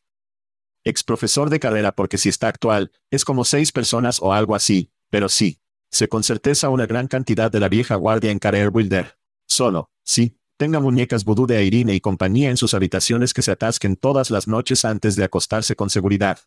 Ex 0.83 1.03
profesor 1.03 1.49
de 1.51 1.59
carrera 1.59 1.91
porque 1.91 2.17
si 2.17 2.29
está 2.29 2.47
actual, 2.47 2.91
es 3.11 3.23
como 3.23 3.45
seis 3.45 3.71
personas 3.71 4.19
o 4.21 4.33
algo 4.33 4.55
así, 4.55 4.89
pero 5.13 5.30
sí. 5.30 5.60
Sé 5.91 6.08
con 6.08 6.23
certeza 6.23 6.69
una 6.69 6.88
gran 6.88 7.08
cantidad 7.08 7.52
de 7.52 7.60
la 7.60 7.69
vieja 7.69 7.93
guardia 7.93 8.32
en 8.32 8.39
Career 8.39 8.71
Builder. 8.71 9.19
Solo, 9.45 9.91
sí, 10.04 10.39
tenga 10.58 10.80
muñecas 10.80 11.23
vudú 11.23 11.45
de 11.45 11.63
Irene 11.63 11.93
y 11.93 11.99
compañía 11.99 12.49
en 12.49 12.58
sus 12.58 12.73
habitaciones 12.73 13.32
que 13.32 13.43
se 13.43 13.52
atasquen 13.52 13.95
todas 13.95 14.32
las 14.32 14.47
noches 14.47 14.86
antes 14.86 15.15
de 15.15 15.23
acostarse 15.23 15.76
con 15.76 15.91
seguridad. 15.91 16.39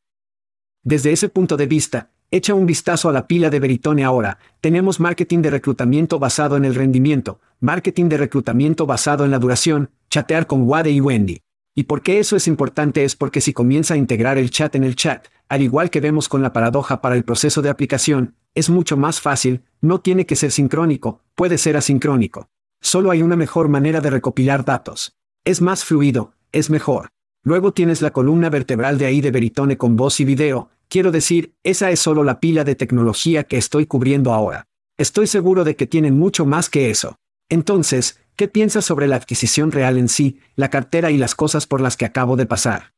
Desde 0.82 1.12
ese 1.12 1.28
punto 1.28 1.56
de 1.56 1.66
vista, 1.66 2.10
echa 2.32 2.54
un 2.54 2.66
vistazo 2.66 3.08
a 3.08 3.12
la 3.12 3.28
pila 3.28 3.50
de 3.50 3.60
Veritone 3.60 4.02
ahora. 4.02 4.40
Tenemos 4.60 4.98
marketing 4.98 5.42
de 5.42 5.50
reclutamiento 5.50 6.18
basado 6.18 6.56
en 6.56 6.64
el 6.64 6.74
rendimiento, 6.74 7.38
marketing 7.60 8.08
de 8.08 8.16
reclutamiento 8.16 8.84
basado 8.84 9.24
en 9.24 9.30
la 9.30 9.38
duración, 9.38 9.90
chatear 10.10 10.48
con 10.48 10.62
Wade 10.62 10.90
y 10.90 11.00
Wendy. 11.00 11.40
Y 11.76 11.84
por 11.84 12.02
qué 12.02 12.18
eso 12.18 12.34
es 12.34 12.48
importante 12.48 13.04
es 13.04 13.14
porque 13.14 13.40
si 13.40 13.52
comienza 13.52 13.94
a 13.94 13.96
integrar 13.96 14.38
el 14.38 14.50
chat 14.50 14.74
en 14.74 14.82
el 14.82 14.96
chat, 14.96 15.28
al 15.48 15.62
igual 15.62 15.88
que 15.88 16.00
vemos 16.00 16.28
con 16.28 16.42
la 16.42 16.52
paradoja 16.52 17.00
para 17.00 17.14
el 17.14 17.22
proceso 17.22 17.62
de 17.62 17.68
aplicación, 17.68 18.34
es 18.56 18.68
mucho 18.68 18.96
más 18.96 19.20
fácil, 19.20 19.62
no 19.80 20.00
tiene 20.00 20.26
que 20.26 20.34
ser 20.34 20.50
sincrónico, 20.50 21.22
puede 21.36 21.58
ser 21.58 21.76
asincrónico. 21.76 22.48
Solo 22.80 23.12
hay 23.12 23.22
una 23.22 23.36
mejor 23.36 23.68
manera 23.68 24.00
de 24.00 24.10
recopilar 24.10 24.64
datos. 24.64 25.14
Es 25.44 25.60
más 25.62 25.84
fluido, 25.84 26.32
es 26.50 26.70
mejor. 26.70 27.10
Luego 27.44 27.72
tienes 27.72 28.02
la 28.02 28.10
columna 28.10 28.50
vertebral 28.50 28.98
de 28.98 29.06
ahí 29.06 29.20
de 29.20 29.30
Veritone 29.30 29.76
con 29.76 29.94
voz 29.94 30.18
y 30.18 30.24
video, 30.24 30.70
Quiero 30.88 31.10
decir, 31.10 31.54
esa 31.64 31.90
es 31.90 32.00
solo 32.00 32.22
la 32.22 32.38
pila 32.38 32.62
de 32.62 32.76
tecnología 32.76 33.44
que 33.44 33.56
estoy 33.56 33.86
cubriendo 33.86 34.32
ahora. 34.32 34.68
Estoy 34.96 35.26
seguro 35.26 35.64
de 35.64 35.74
que 35.74 35.86
tienen 35.86 36.16
mucho 36.16 36.46
más 36.46 36.70
que 36.70 36.90
eso. 36.90 37.16
Entonces, 37.48 38.20
¿qué 38.36 38.46
piensas 38.46 38.84
sobre 38.84 39.08
la 39.08 39.16
adquisición 39.16 39.72
real 39.72 39.98
en 39.98 40.08
sí, 40.08 40.40
la 40.54 40.70
cartera 40.70 41.10
y 41.10 41.18
las 41.18 41.34
cosas 41.34 41.66
por 41.66 41.80
las 41.80 41.96
que 41.96 42.04
acabo 42.04 42.36
de 42.36 42.46
pasar? 42.46 42.94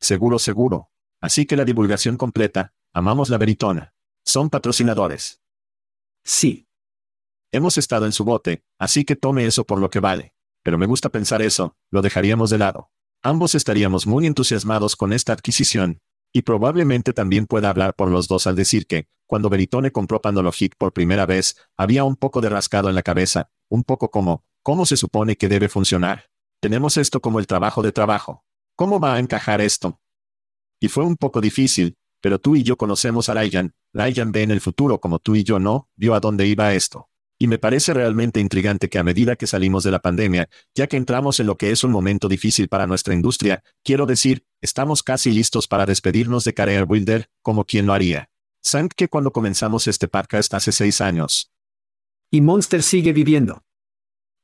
Seguro, 0.00 0.38
seguro. 0.38 0.88
Así 1.20 1.46
que 1.46 1.56
la 1.56 1.64
divulgación 1.64 2.16
completa, 2.16 2.72
amamos 2.92 3.28
la 3.28 3.38
Veritona. 3.38 3.92
Son 4.24 4.50
patrocinadores. 4.50 5.40
Sí. 6.24 6.66
Hemos 7.52 7.78
estado 7.78 8.06
en 8.06 8.12
su 8.12 8.24
bote, 8.24 8.62
así 8.78 9.04
que 9.04 9.16
tome 9.16 9.46
eso 9.46 9.64
por 9.64 9.80
lo 9.80 9.90
que 9.90 10.00
vale. 10.00 10.34
Pero 10.62 10.78
me 10.78 10.86
gusta 10.86 11.08
pensar 11.08 11.42
eso, 11.42 11.76
lo 11.90 12.02
dejaríamos 12.02 12.50
de 12.50 12.58
lado. 12.58 12.90
Ambos 13.22 13.54
estaríamos 13.54 14.06
muy 14.06 14.26
entusiasmados 14.26 14.96
con 14.96 15.12
esta 15.12 15.32
adquisición. 15.32 16.00
Y 16.32 16.42
probablemente 16.42 17.12
también 17.12 17.46
pueda 17.46 17.70
hablar 17.70 17.94
por 17.94 18.08
los 18.10 18.28
dos 18.28 18.46
al 18.46 18.54
decir 18.54 18.86
que, 18.86 19.08
cuando 19.26 19.48
Veritone 19.48 19.90
compró 19.90 20.20
Pandologic 20.20 20.76
por 20.78 20.92
primera 20.92 21.26
vez, 21.26 21.56
había 21.76 22.04
un 22.04 22.16
poco 22.16 22.40
de 22.40 22.48
rascado 22.48 22.88
en 22.88 22.94
la 22.94 23.02
cabeza, 23.02 23.50
un 23.68 23.82
poco 23.82 24.10
como, 24.10 24.44
¿cómo 24.62 24.86
se 24.86 24.96
supone 24.96 25.36
que 25.36 25.48
debe 25.48 25.68
funcionar? 25.68 26.30
Tenemos 26.60 26.96
esto 26.98 27.20
como 27.20 27.40
el 27.40 27.46
trabajo 27.46 27.82
de 27.82 27.90
trabajo. 27.90 28.44
¿Cómo 28.76 29.00
va 29.00 29.14
a 29.14 29.18
encajar 29.18 29.60
esto? 29.60 30.00
Y 30.80 30.88
fue 30.88 31.04
un 31.04 31.16
poco 31.16 31.40
difícil, 31.40 31.96
pero 32.20 32.38
tú 32.38 32.56
y 32.56 32.62
yo 32.62 32.76
conocemos 32.76 33.28
a 33.28 33.34
Ryan, 33.34 33.74
Ryan 33.92 34.32
ve 34.32 34.42
en 34.42 34.50
el 34.50 34.60
futuro 34.60 35.00
como 35.00 35.18
tú 35.18 35.36
y 35.36 35.44
yo 35.44 35.58
no, 35.58 35.88
vio 35.96 36.14
a 36.14 36.20
dónde 36.20 36.46
iba 36.46 36.74
esto. 36.74 37.08
Y 37.38 37.46
me 37.46 37.58
parece 37.58 37.94
realmente 37.94 38.38
intrigante 38.38 38.90
que 38.90 38.98
a 38.98 39.02
medida 39.02 39.34
que 39.34 39.46
salimos 39.46 39.82
de 39.82 39.90
la 39.90 40.00
pandemia, 40.00 40.50
ya 40.74 40.86
que 40.86 40.98
entramos 40.98 41.40
en 41.40 41.46
lo 41.46 41.56
que 41.56 41.70
es 41.70 41.82
un 41.84 41.90
momento 41.90 42.28
difícil 42.28 42.68
para 42.68 42.86
nuestra 42.86 43.14
industria, 43.14 43.64
quiero 43.82 44.04
decir, 44.04 44.44
estamos 44.60 45.02
casi 45.02 45.30
listos 45.30 45.66
para 45.66 45.86
despedirnos 45.86 46.44
de 46.44 46.52
Career 46.52 46.84
Builder, 46.84 47.30
como 47.40 47.64
quien 47.64 47.86
lo 47.86 47.94
haría. 47.94 48.28
¿Saben 48.62 48.90
que 48.94 49.08
cuando 49.08 49.32
comenzamos 49.32 49.86
este 49.86 50.06
podcast 50.06 50.52
hace 50.52 50.70
seis 50.70 51.00
años? 51.00 51.50
Y 52.30 52.42
Monster 52.42 52.82
sigue 52.82 53.14
viviendo. 53.14 53.62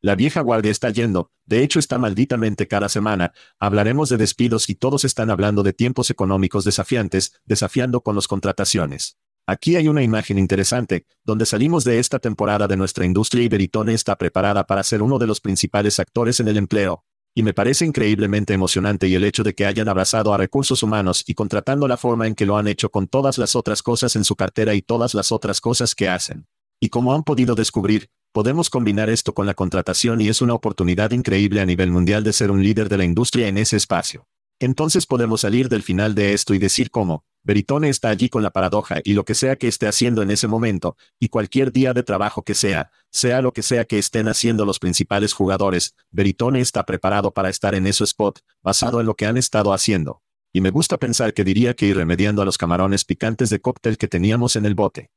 La 0.07 0.15
vieja 0.15 0.41
guardia 0.41 0.71
está 0.71 0.91
yendo, 0.91 1.33
de 1.47 1.65
hecho 1.65 1.81
está 1.81 1.99
malditamente 1.99 2.69
cada 2.69 2.89
semana, 2.89 3.33
hablaremos 3.59 4.09
de 4.09 4.17
despidos 4.17 4.71
y 4.71 4.77
todos 4.77 5.05
están 5.05 5.31
hablando 5.31 5.65
de 5.65 5.73
tiempos 5.73 6.11
económicos 6.11 6.65
desafiantes, 6.65 7.33
desafiando 7.45 8.03
con 8.03 8.15
las 8.15 8.29
contrataciones. 8.29 9.19
Aquí 9.49 9.75
hay 9.75 9.89
una 9.89 10.05
imagen 10.05 10.39
interesante, 10.39 11.07
donde 11.25 11.45
salimos 11.45 11.83
de 11.83 11.99
esta 11.99 12.21
temporada 12.21 12.69
de 12.69 12.77
nuestra 12.77 13.05
industria 13.05 13.43
y 13.43 13.49
Veritone 13.49 13.95
está 13.95 14.15
preparada 14.15 14.65
para 14.65 14.85
ser 14.85 15.03
uno 15.03 15.19
de 15.19 15.27
los 15.27 15.41
principales 15.41 15.99
actores 15.99 16.39
en 16.39 16.47
el 16.47 16.57
empleo. 16.57 17.05
Y 17.35 17.43
me 17.43 17.53
parece 17.53 17.85
increíblemente 17.85 18.55
emocionante 18.55 19.09
y 19.09 19.17
el 19.17 19.25
hecho 19.25 19.43
de 19.43 19.57
que 19.57 19.67
hayan 19.67 19.89
abrazado 19.89 20.33
a 20.33 20.37
recursos 20.37 20.85
humanos 20.85 21.25
y 21.27 21.35
contratando 21.35 21.89
la 21.89 21.97
forma 21.97 22.29
en 22.29 22.37
que 22.37 22.47
lo 22.47 22.57
han 22.57 22.69
hecho 22.69 22.93
con 22.93 23.09
todas 23.09 23.39
las 23.39 23.57
otras 23.57 23.83
cosas 23.83 24.15
en 24.15 24.23
su 24.23 24.37
cartera 24.37 24.73
y 24.75 24.83
todas 24.83 25.15
las 25.15 25.33
otras 25.33 25.61
cosas 25.61 25.97
que 25.97 26.09
hacen. 26.09 26.47
Y 26.79 26.91
como 26.91 27.13
han 27.13 27.25
podido 27.25 27.57
descubrir, 27.57 28.09
podemos 28.37 28.69
combinar 28.69 29.09
esto 29.09 29.33
con 29.33 29.47
la 29.47 29.55
contratación 29.55 30.21
y 30.21 30.29
es 30.29 30.43
una 30.43 30.53
oportunidad 30.53 31.13
increíble 31.13 31.63
a 31.63 31.65
nivel 31.65 31.91
mundial 31.91 32.23
de 32.23 32.35
ser 32.35 32.51
un 32.51 32.63
líder 32.63 32.91
de 32.91 32.99
la 32.99 33.05
industria 33.07 33.49
en 33.49 33.57
ese 33.57 33.79
espacio. 33.79 34.27
Entonces 34.61 35.07
podemos 35.07 35.41
salir 35.41 35.71
del 35.71 35.83
final 35.83 36.15
de 36.15 36.35
esto 36.35 36.53
y 36.53 36.59
decir 36.59 36.91
cómo, 36.91 37.25
Veritone 37.45 37.89
está 37.89 38.11
allí 38.11 38.29
con 38.29 38.43
la 38.43 38.51
paradoja 38.51 39.01
y 39.05 39.15
lo 39.15 39.25
que 39.25 39.35
sea 39.35 39.57
que 39.57 39.69
esté 39.69 39.89
haciendo 39.89 40.21
en 40.21 40.31
ese 40.31 40.49
momento, 40.49 40.99
y 41.19 41.31
cualquier 41.31 41.73
día 41.73 41.95
de 41.95 42.03
trabajo 42.03 42.43
que 42.43 42.53
sea, 42.55 42.91
sea 43.11 43.41
lo 43.41 43.55
que 43.55 43.63
sea 43.63 43.87
que 43.87 43.99
estén 43.99 44.29
haciendo 44.29 44.67
los 44.67 44.81
principales 44.81 45.33
jugadores, 45.33 45.95
Veritone 46.11 46.61
está 46.61 46.85
preparado 46.85 47.31
para 47.31 47.49
estar 47.49 47.75
en 47.75 47.87
ese 47.87 48.05
spot, 48.05 48.41
basado 48.63 49.01
en 49.01 49.07
lo 49.07 49.15
que 49.15 49.25
han 49.25 49.39
estado 49.39 49.73
haciendo. 49.73 50.21
Y 50.53 50.61
me 50.61 50.69
gusta 50.69 50.99
pensar 50.99 51.33
que 51.33 51.43
diría 51.43 51.73
que 51.73 51.87
ir 51.87 51.97
remediando 51.97 52.43
a 52.43 52.45
los 52.45 52.59
camarones 52.59 53.07
picantes 53.07 53.49
de 53.49 53.63
cóctel 53.63 53.97
que 53.97 54.09
teníamos 54.09 54.57
en 54.57 54.67
el 54.67 54.75
bote. 54.75 55.09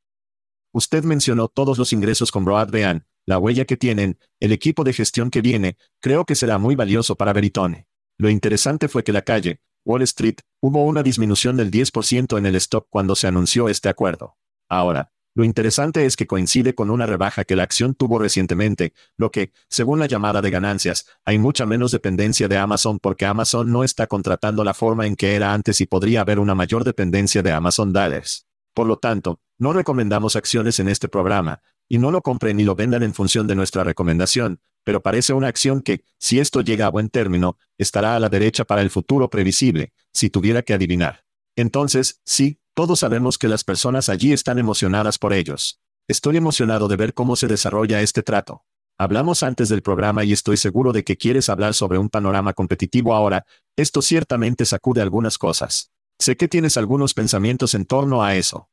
Usted 0.71 1.03
mencionó 1.03 1.47
todos 1.47 1.77
los 1.77 1.93
ingresos 1.93 2.31
con 2.31 2.45
Broadband, 2.45 3.03
la 3.25 3.39
huella 3.39 3.65
que 3.65 3.77
tienen, 3.77 4.19
el 4.39 4.51
equipo 4.51 4.83
de 4.83 4.93
gestión 4.93 5.31
que 5.31 5.41
viene, 5.41 5.77
creo 5.99 6.25
que 6.25 6.35
será 6.35 6.57
muy 6.57 6.75
valioso 6.75 7.15
para 7.15 7.33
Veritone. 7.33 7.87
Lo 8.17 8.29
interesante 8.29 8.87
fue 8.87 9.03
que 9.03 9.13
la 9.13 9.23
calle, 9.23 9.61
Wall 9.85 10.03
Street, 10.03 10.35
hubo 10.61 10.85
una 10.85 11.03
disminución 11.03 11.57
del 11.57 11.71
10% 11.71 12.37
en 12.37 12.45
el 12.45 12.55
stock 12.55 12.87
cuando 12.89 13.15
se 13.15 13.27
anunció 13.27 13.69
este 13.69 13.89
acuerdo. 13.89 14.37
Ahora, 14.67 15.11
lo 15.35 15.43
interesante 15.43 16.05
es 16.05 16.15
que 16.15 16.27
coincide 16.27 16.75
con 16.75 16.89
una 16.89 17.05
rebaja 17.05 17.45
que 17.45 17.55
la 17.55 17.63
acción 17.63 17.95
tuvo 17.95 18.19
recientemente, 18.19 18.93
lo 19.15 19.31
que, 19.31 19.53
según 19.69 19.99
la 19.99 20.05
llamada 20.05 20.41
de 20.41 20.49
ganancias, 20.49 21.05
hay 21.23 21.39
mucha 21.39 21.65
menos 21.65 21.91
dependencia 21.91 22.47
de 22.47 22.57
Amazon 22.57 22.99
porque 22.99 23.25
Amazon 23.25 23.71
no 23.71 23.83
está 23.83 24.05
contratando 24.07 24.63
la 24.63 24.73
forma 24.73 25.07
en 25.07 25.15
que 25.15 25.35
era 25.35 25.53
antes 25.53 25.81
y 25.81 25.85
podría 25.85 26.21
haber 26.21 26.39
una 26.39 26.55
mayor 26.55 26.83
dependencia 26.83 27.41
de 27.41 27.51
Amazon 27.51 27.93
Dollars. 27.93 28.47
Por 28.73 28.87
lo 28.87 28.97
tanto, 28.97 29.39
no 29.59 29.73
recomendamos 29.73 30.35
acciones 30.35 30.79
en 30.79 30.89
este 30.89 31.07
programa, 31.07 31.61
y 31.87 31.97
no 31.97 32.11
lo 32.11 32.21
compren 32.21 32.57
ni 32.57 32.63
lo 32.63 32.75
vendan 32.75 33.03
en 33.03 33.13
función 33.13 33.45
de 33.45 33.55
nuestra 33.55 33.83
recomendación, 33.83 34.61
pero 34.83 35.01
parece 35.01 35.33
una 35.33 35.47
acción 35.47 35.81
que, 35.81 36.03
si 36.17 36.39
esto 36.39 36.61
llega 36.61 36.85
a 36.85 36.89
buen 36.89 37.09
término, 37.09 37.57
estará 37.77 38.15
a 38.15 38.19
la 38.19 38.29
derecha 38.29 38.63
para 38.63 38.81
el 38.81 38.89
futuro 38.89 39.29
previsible, 39.29 39.93
si 40.13 40.29
tuviera 40.29 40.61
que 40.61 40.73
adivinar. 40.73 41.25
Entonces, 41.55 42.21
sí, 42.25 42.59
todos 42.73 42.99
sabemos 42.99 43.37
que 43.37 43.49
las 43.49 43.63
personas 43.63 44.07
allí 44.07 44.31
están 44.31 44.57
emocionadas 44.57 45.17
por 45.17 45.33
ellos. 45.33 45.79
Estoy 46.07 46.37
emocionado 46.37 46.87
de 46.87 46.95
ver 46.95 47.13
cómo 47.13 47.35
se 47.35 47.47
desarrolla 47.47 48.01
este 48.01 48.23
trato. 48.23 48.63
Hablamos 48.97 49.43
antes 49.43 49.69
del 49.69 49.81
programa 49.81 50.23
y 50.23 50.33
estoy 50.33 50.57
seguro 50.57 50.91
de 50.91 51.03
que 51.03 51.17
quieres 51.17 51.49
hablar 51.49 51.73
sobre 51.73 51.97
un 51.97 52.09
panorama 52.09 52.53
competitivo 52.53 53.13
ahora, 53.13 53.45
esto 53.75 54.01
ciertamente 54.01 54.65
sacude 54.65 55.01
algunas 55.01 55.37
cosas. 55.37 55.91
Sé 56.17 56.35
que 56.35 56.47
tienes 56.47 56.77
algunos 56.77 57.13
pensamientos 57.13 57.73
en 57.75 57.85
torno 57.85 58.23
a 58.23 58.35
eso. 58.35 58.69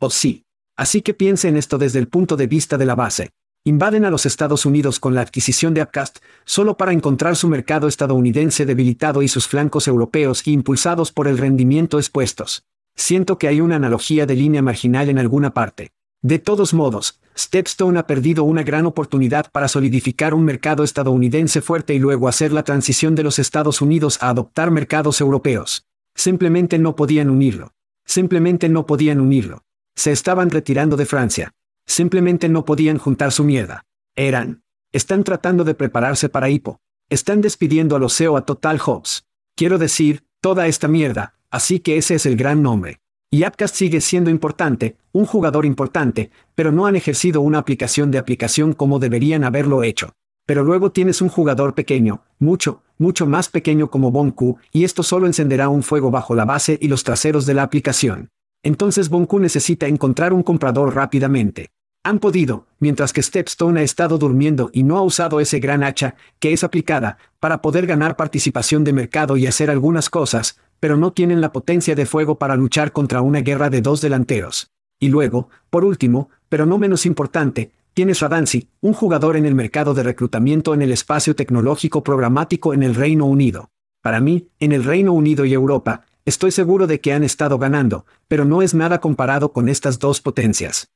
Oh 0.00 0.10
sí. 0.10 0.44
Así 0.76 1.02
que 1.02 1.12
piense 1.12 1.48
en 1.48 1.56
esto 1.56 1.76
desde 1.76 1.98
el 1.98 2.06
punto 2.06 2.36
de 2.36 2.46
vista 2.46 2.78
de 2.78 2.86
la 2.86 2.94
base. 2.94 3.30
Invaden 3.64 4.04
a 4.04 4.10
los 4.10 4.26
Estados 4.26 4.64
Unidos 4.64 5.00
con 5.00 5.14
la 5.14 5.22
adquisición 5.22 5.74
de 5.74 5.82
Upcast, 5.82 6.18
solo 6.44 6.76
para 6.76 6.92
encontrar 6.92 7.34
su 7.34 7.48
mercado 7.48 7.88
estadounidense 7.88 8.64
debilitado 8.64 9.22
y 9.22 9.28
sus 9.28 9.48
flancos 9.48 9.88
europeos 9.88 10.46
impulsados 10.46 11.10
por 11.10 11.26
el 11.26 11.36
rendimiento 11.36 11.98
expuestos. 11.98 12.64
Siento 12.94 13.38
que 13.38 13.48
hay 13.48 13.60
una 13.60 13.76
analogía 13.76 14.24
de 14.24 14.36
línea 14.36 14.62
marginal 14.62 15.08
en 15.08 15.18
alguna 15.18 15.52
parte. 15.52 15.90
De 16.22 16.38
todos 16.38 16.74
modos, 16.74 17.20
Stepstone 17.36 17.98
ha 17.98 18.06
perdido 18.06 18.44
una 18.44 18.62
gran 18.62 18.86
oportunidad 18.86 19.50
para 19.50 19.68
solidificar 19.68 20.32
un 20.32 20.44
mercado 20.44 20.84
estadounidense 20.84 21.60
fuerte 21.60 21.94
y 21.94 21.98
luego 21.98 22.28
hacer 22.28 22.52
la 22.52 22.62
transición 22.62 23.16
de 23.16 23.24
los 23.24 23.38
Estados 23.38 23.82
Unidos 23.82 24.18
a 24.20 24.30
adoptar 24.30 24.70
mercados 24.70 25.20
europeos. 25.20 25.86
Simplemente 26.14 26.78
no 26.78 26.96
podían 26.96 27.30
unirlo. 27.30 27.72
Simplemente 28.04 28.68
no 28.68 28.86
podían 28.86 29.20
unirlo. 29.20 29.64
Se 29.98 30.12
estaban 30.12 30.50
retirando 30.50 30.96
de 30.96 31.06
Francia. 31.06 31.50
Simplemente 31.84 32.48
no 32.48 32.64
podían 32.64 32.98
juntar 32.98 33.32
su 33.32 33.42
mierda. 33.42 33.84
Eran. 34.14 34.62
Están 34.92 35.24
tratando 35.24 35.64
de 35.64 35.74
prepararse 35.74 36.28
para 36.28 36.48
hipo. 36.50 36.78
Están 37.10 37.40
despidiendo 37.40 37.96
a 37.96 37.98
los 37.98 38.16
CEO 38.16 38.36
a 38.36 38.46
Total 38.46 38.78
Hobbs. 38.78 39.26
Quiero 39.56 39.76
decir, 39.76 40.22
toda 40.40 40.68
esta 40.68 40.86
mierda, 40.86 41.34
así 41.50 41.80
que 41.80 41.96
ese 41.96 42.14
es 42.14 42.26
el 42.26 42.36
gran 42.36 42.62
nombre. 42.62 43.00
Y 43.28 43.42
Appcast 43.42 43.74
sigue 43.74 44.00
siendo 44.00 44.30
importante, 44.30 44.96
un 45.10 45.26
jugador 45.26 45.66
importante, 45.66 46.30
pero 46.54 46.70
no 46.70 46.86
han 46.86 46.94
ejercido 46.94 47.40
una 47.40 47.58
aplicación 47.58 48.12
de 48.12 48.18
aplicación 48.18 48.74
como 48.74 49.00
deberían 49.00 49.42
haberlo 49.42 49.82
hecho. 49.82 50.14
Pero 50.46 50.62
luego 50.62 50.92
tienes 50.92 51.20
un 51.22 51.28
jugador 51.28 51.74
pequeño, 51.74 52.22
mucho, 52.38 52.84
mucho 52.98 53.26
más 53.26 53.48
pequeño 53.48 53.90
como 53.90 54.12
Bonku, 54.12 54.58
y 54.70 54.84
esto 54.84 55.02
solo 55.02 55.26
encenderá 55.26 55.68
un 55.68 55.82
fuego 55.82 56.12
bajo 56.12 56.36
la 56.36 56.44
base 56.44 56.78
y 56.80 56.86
los 56.86 57.02
traseros 57.02 57.46
de 57.46 57.54
la 57.54 57.64
aplicación. 57.64 58.30
Entonces 58.62 59.08
Bonku 59.08 59.38
necesita 59.38 59.86
encontrar 59.86 60.32
un 60.32 60.42
comprador 60.42 60.94
rápidamente. 60.94 61.70
Han 62.04 62.20
podido, 62.20 62.66
mientras 62.78 63.12
que 63.12 63.22
Stepstone 63.22 63.80
ha 63.80 63.82
estado 63.82 64.18
durmiendo 64.18 64.70
y 64.72 64.82
no 64.82 64.96
ha 64.96 65.02
usado 65.02 65.40
ese 65.40 65.58
gran 65.58 65.82
hacha, 65.82 66.14
que 66.38 66.52
es 66.52 66.64
aplicada, 66.64 67.18
para 67.40 67.60
poder 67.60 67.86
ganar 67.86 68.16
participación 68.16 68.84
de 68.84 68.92
mercado 68.92 69.36
y 69.36 69.46
hacer 69.46 69.70
algunas 69.70 70.08
cosas, 70.08 70.58
pero 70.80 70.96
no 70.96 71.12
tienen 71.12 71.40
la 71.40 71.52
potencia 71.52 71.94
de 71.94 72.06
fuego 72.06 72.38
para 72.38 72.56
luchar 72.56 72.92
contra 72.92 73.20
una 73.20 73.40
guerra 73.40 73.68
de 73.68 73.82
dos 73.82 74.00
delanteros. 74.00 74.70
Y 75.00 75.08
luego, 75.08 75.48
por 75.70 75.84
último, 75.84 76.30
pero 76.48 76.66
no 76.66 76.78
menos 76.78 77.04
importante, 77.04 77.72
tienes 77.94 78.20
Radansi, 78.20 78.68
un 78.80 78.92
jugador 78.92 79.36
en 79.36 79.44
el 79.44 79.54
mercado 79.54 79.92
de 79.92 80.02
reclutamiento 80.02 80.74
en 80.74 80.82
el 80.82 80.92
espacio 80.92 81.34
tecnológico 81.36 82.02
programático 82.02 82.74
en 82.74 82.82
el 82.82 82.94
Reino 82.94 83.26
Unido. 83.26 83.70
Para 84.02 84.20
mí, 84.20 84.48
en 84.60 84.72
el 84.72 84.84
Reino 84.84 85.12
Unido 85.12 85.44
y 85.44 85.52
Europa, 85.52 86.06
Estoy 86.28 86.50
seguro 86.50 86.86
de 86.86 87.00
que 87.00 87.14
han 87.14 87.24
estado 87.24 87.58
ganando, 87.58 88.04
pero 88.28 88.44
no 88.44 88.60
es 88.60 88.74
nada 88.74 89.00
comparado 89.00 89.54
con 89.54 89.70
estas 89.70 89.98
dos 89.98 90.20
potencias. 90.20 90.92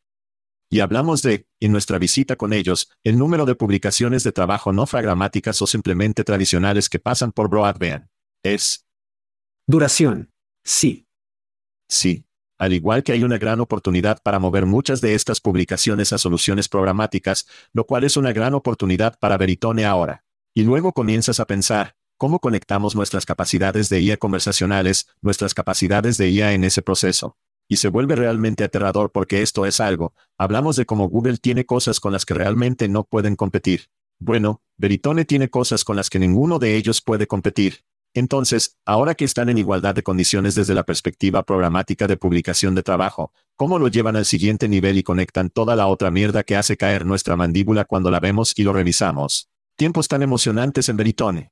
Y 0.69 0.81
hablamos 0.81 1.23
de, 1.23 1.47
en 1.59 1.73
nuestra 1.73 1.97
visita 1.99 2.37
con 2.37 2.53
ellos, 2.53 2.91
el 3.03 3.17
número 3.17 3.47
de 3.47 3.55
publicaciones 3.55 4.25
de 4.25 4.33
trabajo 4.33 4.75
no 4.75 4.85
fragramáticas 4.85 5.63
o 5.63 5.67
simplemente 5.67 6.23
tradicionales 6.23 6.91
que 6.91 6.99
pasan 6.99 7.33
por 7.33 7.49
Broadband. 7.49 8.09
Es. 8.43 8.85
Duración. 9.67 10.31
Sí. 10.65 11.07
Sí. 11.89 12.27
Al 12.59 12.75
igual 12.75 13.03
que 13.03 13.13
hay 13.13 13.25
una 13.25 13.39
gran 13.39 13.61
oportunidad 13.61 14.23
para 14.23 14.39
mover 14.39 14.67
muchas 14.67 15.01
de 15.01 15.15
estas 15.15 15.41
publicaciones 15.41 16.13
a 16.13 16.19
soluciones 16.19 16.69
programáticas, 16.69 17.47
lo 17.73 17.87
cual 17.87 18.05
es 18.05 18.19
una 18.19 18.35
gran 18.35 18.53
oportunidad 18.53 19.19
para 19.19 19.39
Veritone 19.39 19.87
ahora. 19.87 20.27
Y 20.53 20.65
luego 20.65 20.93
comienzas 20.93 21.41
a 21.41 21.47
pensar, 21.47 21.97
¿Cómo 22.23 22.39
conectamos 22.39 22.95
nuestras 22.95 23.27
capacidades 23.27 23.89
de 23.89 24.01
IA 24.01 24.17
conversacionales, 24.17 25.09
nuestras 25.23 25.55
capacidades 25.55 26.19
de 26.19 26.31
IA 26.31 26.53
en 26.53 26.63
ese 26.63 26.81
proceso? 26.81 27.37
Y 27.69 27.79
se 27.79 27.89
vuelve 27.89 28.15
realmente 28.15 28.63
aterrador 28.63 29.11
porque 29.11 29.43
esto 29.43 29.67
es 29.67 29.81
algo. 29.81 30.15
Hablamos 30.39 30.77
de 30.77 30.87
cómo 30.87 31.09
Google 31.09 31.39
tiene 31.39 31.67
cosas 31.67 31.99
con 31.99 32.13
las 32.13 32.25
que 32.25 32.35
realmente 32.35 32.87
no 32.87 33.03
pueden 33.03 33.35
competir. 33.35 33.89
Bueno, 34.21 34.63
Veritone 34.77 35.25
tiene 35.25 35.51
cosas 35.51 35.83
con 35.83 35.97
las 35.97 36.11
que 36.11 36.21
ninguno 36.21 36.61
de 36.61 36.77
ellos 36.77 37.01
puede 37.01 37.27
competir. 37.27 37.83
Entonces, 38.15 38.79
ahora 38.87 39.17
que 39.17 39.25
están 39.25 39.49
en 39.49 39.59
igualdad 39.59 39.97
de 39.97 40.05
condiciones 40.05 40.55
desde 40.55 40.75
la 40.75 40.85
perspectiva 40.85 41.43
programática 41.43 42.07
de 42.07 42.19
publicación 42.19 42.77
de 42.77 42.85
trabajo, 42.85 43.33
¿cómo 43.57 43.81
lo 43.81 43.89
llevan 43.89 44.15
al 44.15 44.27
siguiente 44.27 44.69
nivel 44.69 44.97
y 44.97 45.03
conectan 45.03 45.51
toda 45.51 45.75
la 45.75 45.89
otra 45.89 46.13
mierda 46.13 46.45
que 46.45 46.55
hace 46.55 46.77
caer 46.77 47.05
nuestra 47.05 47.35
mandíbula 47.35 47.85
cuando 47.85 48.13
la 48.13 48.21
vemos 48.21 48.57
y 48.57 48.63
lo 48.63 48.73
revisamos? 48.73 49.49
Tiempos 49.75 50.07
tan 50.07 50.23
emocionantes 50.23 50.89
en 50.89 50.97
Veritone. 50.97 51.52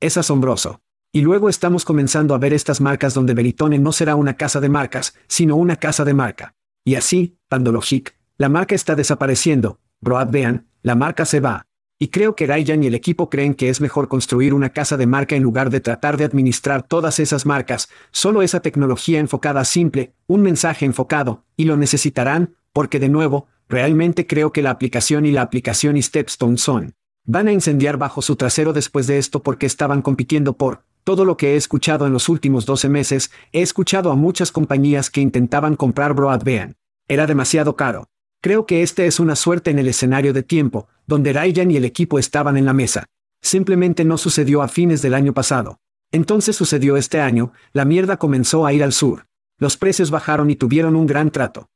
Es 0.00 0.16
asombroso. 0.16 0.80
Y 1.12 1.20
luego 1.20 1.50
estamos 1.50 1.84
comenzando 1.84 2.34
a 2.34 2.38
ver 2.38 2.54
estas 2.54 2.80
marcas 2.80 3.12
donde 3.12 3.34
Veritone 3.34 3.78
no 3.78 3.92
será 3.92 4.16
una 4.16 4.34
casa 4.34 4.58
de 4.58 4.70
marcas, 4.70 5.14
sino 5.28 5.56
una 5.56 5.76
casa 5.76 6.06
de 6.06 6.14
marca. 6.14 6.54
Y 6.84 6.94
así, 6.94 7.36
Pandologic, 7.48 8.16
la 8.38 8.48
marca 8.48 8.74
está 8.74 8.94
desapareciendo, 8.94 9.78
Broadband, 10.00 10.64
la 10.82 10.94
marca 10.94 11.26
se 11.26 11.40
va. 11.40 11.66
Y 11.98 12.08
creo 12.08 12.34
que 12.34 12.46
Ryan 12.46 12.82
y 12.82 12.86
el 12.86 12.94
equipo 12.94 13.28
creen 13.28 13.52
que 13.52 13.68
es 13.68 13.82
mejor 13.82 14.08
construir 14.08 14.54
una 14.54 14.70
casa 14.70 14.96
de 14.96 15.06
marca 15.06 15.36
en 15.36 15.42
lugar 15.42 15.68
de 15.68 15.80
tratar 15.80 16.16
de 16.16 16.24
administrar 16.24 16.82
todas 16.82 17.18
esas 17.18 17.44
marcas, 17.44 17.90
solo 18.10 18.40
esa 18.40 18.60
tecnología 18.60 19.18
enfocada 19.18 19.66
simple, 19.66 20.14
un 20.26 20.40
mensaje 20.40 20.86
enfocado, 20.86 21.44
y 21.58 21.64
lo 21.64 21.76
necesitarán, 21.76 22.54
porque 22.72 23.00
de 23.00 23.10
nuevo, 23.10 23.48
realmente 23.68 24.26
creo 24.26 24.50
que 24.50 24.62
la 24.62 24.70
aplicación 24.70 25.26
y 25.26 25.32
la 25.32 25.42
aplicación 25.42 25.98
y 25.98 26.02
Stepstone 26.02 26.56
son 26.56 26.94
Van 27.24 27.48
a 27.48 27.52
incendiar 27.52 27.96
bajo 27.96 28.22
su 28.22 28.36
trasero 28.36 28.72
después 28.72 29.06
de 29.06 29.18
esto 29.18 29.42
porque 29.42 29.66
estaban 29.66 30.02
compitiendo 30.02 30.54
por, 30.54 30.84
todo 31.04 31.24
lo 31.24 31.36
que 31.36 31.54
he 31.54 31.56
escuchado 31.56 32.06
en 32.06 32.12
los 32.12 32.28
últimos 32.28 32.66
12 32.66 32.88
meses, 32.88 33.30
he 33.52 33.62
escuchado 33.62 34.10
a 34.10 34.16
muchas 34.16 34.52
compañías 34.52 35.10
que 35.10 35.20
intentaban 35.20 35.76
comprar 35.76 36.14
Broadband. 36.14 36.74
Era 37.08 37.26
demasiado 37.26 37.76
caro. 37.76 38.06
Creo 38.42 38.66
que 38.66 38.82
este 38.82 39.06
es 39.06 39.20
una 39.20 39.36
suerte 39.36 39.70
en 39.70 39.78
el 39.78 39.88
escenario 39.88 40.32
de 40.32 40.42
tiempo, 40.42 40.88
donde 41.06 41.32
Ryan 41.32 41.70
y 41.70 41.76
el 41.76 41.84
equipo 41.84 42.18
estaban 42.18 42.56
en 42.56 42.64
la 42.64 42.72
mesa. 42.72 43.06
Simplemente 43.42 44.04
no 44.04 44.18
sucedió 44.18 44.62
a 44.62 44.68
fines 44.68 45.02
del 45.02 45.14
año 45.14 45.34
pasado. 45.34 45.78
Entonces 46.12 46.56
sucedió 46.56 46.96
este 46.96 47.20
año, 47.20 47.52
la 47.72 47.84
mierda 47.84 48.16
comenzó 48.16 48.66
a 48.66 48.72
ir 48.72 48.82
al 48.82 48.92
sur. 48.92 49.26
Los 49.58 49.76
precios 49.76 50.10
bajaron 50.10 50.50
y 50.50 50.56
tuvieron 50.56 50.96
un 50.96 51.06
gran 51.06 51.30
trato. 51.30 51.68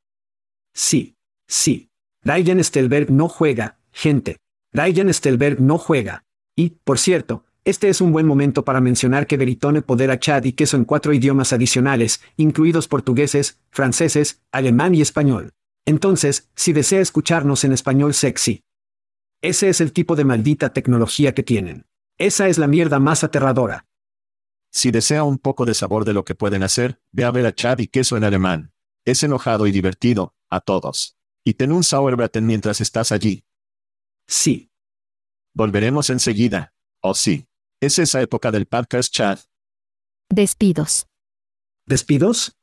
Sí. 0.73 1.17
Sí. 1.47 1.91
Ryan 2.23 2.63
Stelberg 2.65 3.11
no 3.11 3.29
juega, 3.29 3.79
gente. 3.93 4.39
Ryan 4.75 5.15
Stelberg 5.15 5.61
no 5.61 5.79
juega. 5.79 6.25
Y, 6.57 6.71
por 6.83 6.99
cierto, 6.99 7.45
este 7.65 7.89
es 7.89 8.01
un 8.01 8.11
buen 8.11 8.27
momento 8.27 8.65
para 8.65 8.81
mencionar 8.81 9.29
que 9.29 9.37
Veritone 9.37 9.83
podera 9.83 10.19
chat 10.19 10.45
y 10.47 10.53
queso 10.53 10.77
en 10.77 10.85
cuatro 10.85 11.13
idiomas 11.13 11.53
adicionales, 11.53 12.21
incluidos 12.37 12.89
portugueses, 12.89 13.61
franceses, 13.71 14.43
alemán 14.51 14.97
y 14.97 15.01
español. 15.01 15.53
Entonces, 15.87 16.51
si 16.57 16.73
desea 16.73 17.01
escucharnos 17.01 17.63
en 17.63 17.73
español 17.73 18.15
sexy. 18.15 18.65
Ese 19.41 19.69
es 19.69 19.81
el 19.81 19.93
tipo 19.93 20.17
de 20.17 20.25
maldita 20.25 20.73
tecnología 20.73 21.35
que 21.35 21.45
tienen. 21.45 21.87
Esa 22.19 22.49
es 22.49 22.59
la 22.59 22.67
mierda 22.67 22.99
más 22.99 23.23
aterradora. 23.23 23.87
Si 24.73 24.91
desea 24.91 25.23
un 25.23 25.39
poco 25.39 25.67
de 25.67 25.75
sabor 25.75 26.05
de 26.05 26.15
lo 26.15 26.25
que 26.25 26.35
pueden 26.35 26.65
hacer, 26.65 26.99
ve 27.13 27.23
a 27.23 27.31
ver 27.31 27.47
a 27.47 27.55
Chad 27.55 27.79
y 27.79 27.87
queso 27.87 28.17
en 28.17 28.25
alemán. 28.25 28.73
Es 29.05 29.23
enojado 29.23 29.69
y 29.69 29.73
divertido, 29.73 30.35
a 30.51 30.61
todos. 30.61 31.17
Y 31.45 31.55
ten 31.55 31.71
un 31.71 31.85
Sauerbraten 31.85 32.45
mientras 32.45 32.81
estás 32.81 33.13
allí. 33.13 33.45
Sí. 34.27 34.71
Volveremos 35.55 36.11
enseguida. 36.11 36.73
Oh 37.01 37.15
sí. 37.15 37.47
Es 37.81 37.99
esa 37.99 38.23
época 38.23 38.51
del 38.51 38.67
podcast 38.67 39.13
chat. 39.13 39.41
Despidos. 40.31 41.07
¿Despidos? 41.87 42.57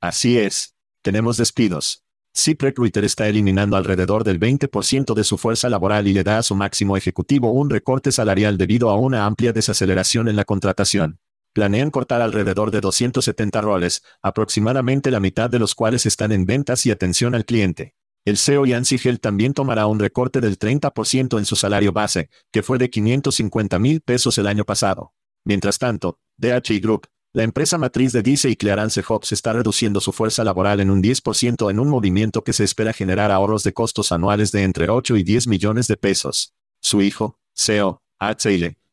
Así 0.00 0.38
es. 0.38 0.76
Tenemos 1.02 1.36
despidos. 1.36 2.04
Zip 2.36 2.62
Recruiter 2.62 3.04
está 3.04 3.28
eliminando 3.28 3.76
alrededor 3.76 4.24
del 4.24 4.40
20% 4.40 5.14
de 5.14 5.24
su 5.24 5.38
fuerza 5.38 5.68
laboral 5.68 6.08
y 6.08 6.12
le 6.12 6.24
da 6.24 6.38
a 6.38 6.42
su 6.42 6.54
máximo 6.54 6.96
ejecutivo 6.96 7.52
un 7.52 7.70
recorte 7.70 8.10
salarial 8.10 8.58
debido 8.58 8.90
a 8.90 8.96
una 8.96 9.24
amplia 9.24 9.52
desaceleración 9.52 10.28
en 10.28 10.36
la 10.36 10.44
contratación. 10.44 11.20
Planean 11.52 11.90
cortar 11.90 12.22
alrededor 12.22 12.72
de 12.72 12.80
270 12.80 13.60
roles, 13.60 14.02
aproximadamente 14.22 15.12
la 15.12 15.20
mitad 15.20 15.48
de 15.48 15.60
los 15.60 15.76
cuales 15.76 16.06
están 16.06 16.32
en 16.32 16.44
ventas 16.46 16.84
y 16.86 16.90
atención 16.90 17.36
al 17.36 17.44
cliente. 17.44 17.94
El 18.26 18.38
CEO 18.38 18.64
Ian 18.64 18.86
Sigel 18.86 19.20
también 19.20 19.52
tomará 19.52 19.86
un 19.86 19.98
recorte 19.98 20.40
del 20.40 20.58
30% 20.58 21.38
en 21.38 21.44
su 21.44 21.56
salario 21.56 21.92
base, 21.92 22.30
que 22.50 22.62
fue 22.62 22.78
de 22.78 22.88
550 22.88 23.78
mil 23.78 24.00
pesos 24.00 24.38
el 24.38 24.46
año 24.46 24.64
pasado. 24.64 25.12
Mientras 25.44 25.78
tanto, 25.78 26.18
DHI 26.38 26.80
Group, 26.80 27.06
la 27.34 27.42
empresa 27.42 27.76
matriz 27.76 28.12
de 28.12 28.22
Dice 28.22 28.48
y 28.48 28.56
Clarence 28.56 29.02
Hobbs 29.02 29.32
está 29.32 29.52
reduciendo 29.52 30.00
su 30.00 30.10
fuerza 30.12 30.42
laboral 30.42 30.80
en 30.80 30.88
un 30.88 31.02
10% 31.02 31.70
en 31.70 31.78
un 31.78 31.88
movimiento 31.90 32.42
que 32.44 32.54
se 32.54 32.64
espera 32.64 32.94
generar 32.94 33.30
ahorros 33.30 33.62
de 33.62 33.74
costos 33.74 34.10
anuales 34.10 34.52
de 34.52 34.62
entre 34.62 34.88
8 34.88 35.16
y 35.16 35.22
10 35.22 35.48
millones 35.48 35.86
de 35.86 35.98
pesos. 35.98 36.54
Su 36.80 37.02
hijo, 37.02 37.38
CEO, 37.54 38.02
Art 38.18 38.40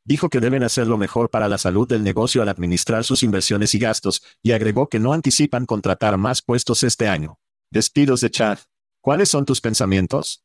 dijo 0.04 0.28
que 0.30 0.42
deben 0.42 0.64
hacerlo 0.64 0.98
mejor 0.98 1.30
para 1.30 1.48
la 1.48 1.58
salud 1.58 1.88
del 1.88 2.04
negocio 2.04 2.42
al 2.42 2.50
administrar 2.50 3.06
sus 3.06 3.24
inversiones 3.24 3.74
y 3.76 3.80
gastos, 3.80 4.24
y 4.44 4.52
agregó 4.52 4.90
que 4.90 5.00
no 5.00 5.14
anticipan 5.14 5.66
contratar 5.66 6.18
más 6.18 6.42
puestos 6.42 6.84
este 6.84 7.08
año. 7.08 7.40
Despidos 7.70 8.20
de 8.20 8.32
Chad. 8.32 8.60
¿Cuáles 9.02 9.30
son 9.30 9.46
tus 9.46 9.62
pensamientos? 9.62 10.44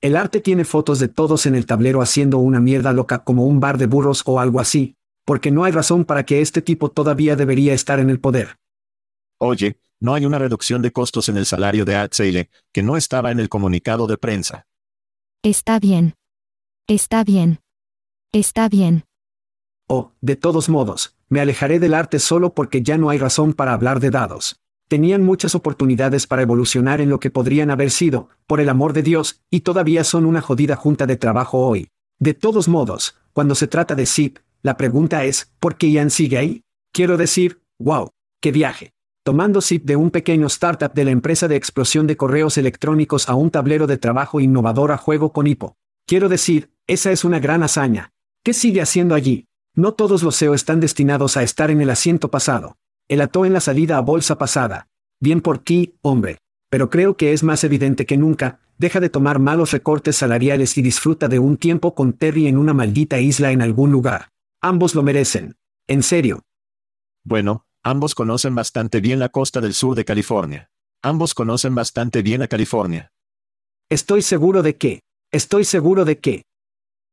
El 0.00 0.16
arte 0.16 0.40
tiene 0.40 0.64
fotos 0.64 0.98
de 0.98 1.08
todos 1.08 1.44
en 1.46 1.54
el 1.54 1.66
tablero 1.66 2.00
haciendo 2.00 2.38
una 2.38 2.60
mierda 2.60 2.92
loca 2.92 3.22
como 3.22 3.46
un 3.46 3.60
bar 3.60 3.76
de 3.76 3.86
burros 3.86 4.22
o 4.24 4.40
algo 4.40 4.60
así, 4.60 4.96
porque 5.24 5.50
no 5.50 5.64
hay 5.64 5.72
razón 5.72 6.04
para 6.04 6.24
que 6.24 6.40
este 6.40 6.62
tipo 6.62 6.90
todavía 6.90 7.36
debería 7.36 7.74
estar 7.74 7.98
en 7.98 8.08
el 8.08 8.18
poder. 8.18 8.56
Oye, 9.38 9.78
no 10.00 10.14
hay 10.14 10.24
una 10.24 10.38
reducción 10.38 10.80
de 10.80 10.90
costos 10.90 11.28
en 11.28 11.36
el 11.36 11.44
salario 11.44 11.84
de 11.84 11.96
Art 11.96 12.14
que 12.72 12.82
no 12.82 12.96
estaba 12.96 13.30
en 13.30 13.40
el 13.40 13.48
comunicado 13.48 14.06
de 14.06 14.16
prensa. 14.16 14.66
Está 15.42 15.78
bien. 15.78 16.14
Está 16.86 17.24
bien. 17.24 17.60
Está 18.32 18.68
bien. 18.68 19.04
Oh, 19.88 20.12
de 20.20 20.36
todos 20.36 20.68
modos, 20.68 21.16
me 21.28 21.40
alejaré 21.40 21.78
del 21.78 21.94
arte 21.94 22.18
solo 22.18 22.54
porque 22.54 22.82
ya 22.82 22.98
no 22.98 23.10
hay 23.10 23.18
razón 23.18 23.52
para 23.52 23.72
hablar 23.72 24.00
de 24.00 24.10
dados. 24.10 24.60
Tenían 24.88 25.24
muchas 25.24 25.56
oportunidades 25.56 26.28
para 26.28 26.42
evolucionar 26.42 27.00
en 27.00 27.08
lo 27.08 27.18
que 27.18 27.30
podrían 27.30 27.70
haber 27.72 27.90
sido, 27.90 28.28
por 28.46 28.60
el 28.60 28.68
amor 28.68 28.92
de 28.92 29.02
Dios, 29.02 29.42
y 29.50 29.60
todavía 29.60 30.04
son 30.04 30.24
una 30.24 30.40
jodida 30.40 30.76
junta 30.76 31.06
de 31.06 31.16
trabajo 31.16 31.66
hoy. 31.66 31.88
De 32.20 32.34
todos 32.34 32.68
modos, 32.68 33.18
cuando 33.32 33.56
se 33.56 33.66
trata 33.66 33.96
de 33.96 34.06
Zip, 34.06 34.38
la 34.62 34.76
pregunta 34.76 35.24
es, 35.24 35.52
¿por 35.58 35.76
qué 35.76 35.90
Ian 35.90 36.10
sigue 36.10 36.38
ahí? 36.38 36.62
Quiero 36.92 37.16
decir, 37.16 37.62
wow, 37.78 38.10
qué 38.40 38.52
viaje. 38.52 38.92
Tomando 39.24 39.60
Zip 39.60 39.84
de 39.84 39.96
un 39.96 40.12
pequeño 40.12 40.46
startup 40.46 40.94
de 40.94 41.04
la 41.04 41.10
empresa 41.10 41.48
de 41.48 41.56
explosión 41.56 42.06
de 42.06 42.16
correos 42.16 42.56
electrónicos 42.56 43.28
a 43.28 43.34
un 43.34 43.50
tablero 43.50 43.88
de 43.88 43.98
trabajo 43.98 44.38
innovador 44.38 44.92
a 44.92 44.98
juego 44.98 45.32
con 45.32 45.48
hipo. 45.48 45.74
Quiero 46.06 46.28
decir, 46.28 46.70
esa 46.86 47.10
es 47.10 47.24
una 47.24 47.40
gran 47.40 47.64
hazaña. 47.64 48.12
¿Qué 48.44 48.52
sigue 48.52 48.80
haciendo 48.80 49.16
allí? 49.16 49.46
No 49.74 49.94
todos 49.94 50.22
los 50.22 50.38
CEO 50.38 50.54
están 50.54 50.78
destinados 50.78 51.36
a 51.36 51.42
estar 51.42 51.72
en 51.72 51.80
el 51.80 51.90
asiento 51.90 52.30
pasado. 52.30 52.76
El 53.08 53.20
ató 53.20 53.44
en 53.44 53.52
la 53.52 53.60
salida 53.60 53.98
a 53.98 54.00
bolsa 54.00 54.36
pasada. 54.36 54.88
Bien 55.20 55.40
por 55.40 55.58
ti, 55.58 55.94
hombre. 56.02 56.38
Pero 56.68 56.90
creo 56.90 57.16
que 57.16 57.32
es 57.32 57.42
más 57.42 57.62
evidente 57.62 58.04
que 58.04 58.16
nunca, 58.16 58.60
deja 58.78 58.98
de 58.98 59.08
tomar 59.08 59.38
malos 59.38 59.70
recortes 59.70 60.16
salariales 60.16 60.76
y 60.76 60.82
disfruta 60.82 61.28
de 61.28 61.38
un 61.38 61.56
tiempo 61.56 61.94
con 61.94 62.12
Terry 62.12 62.48
en 62.48 62.58
una 62.58 62.74
maldita 62.74 63.20
isla 63.20 63.52
en 63.52 63.62
algún 63.62 63.92
lugar. 63.92 64.30
Ambos 64.60 64.94
lo 64.94 65.02
merecen. 65.02 65.56
En 65.86 66.02
serio. 66.02 66.42
Bueno, 67.24 67.66
ambos 67.84 68.16
conocen 68.16 68.56
bastante 68.56 69.00
bien 69.00 69.20
la 69.20 69.28
costa 69.28 69.60
del 69.60 69.74
sur 69.74 69.94
de 69.94 70.04
California. 70.04 70.70
Ambos 71.02 71.34
conocen 71.34 71.74
bastante 71.76 72.22
bien 72.22 72.42
a 72.42 72.48
California. 72.48 73.12
Estoy 73.88 74.22
seguro 74.22 74.64
de 74.64 74.76
que. 74.76 75.02
Estoy 75.30 75.64
seguro 75.64 76.04
de 76.04 76.18
que. 76.18 76.42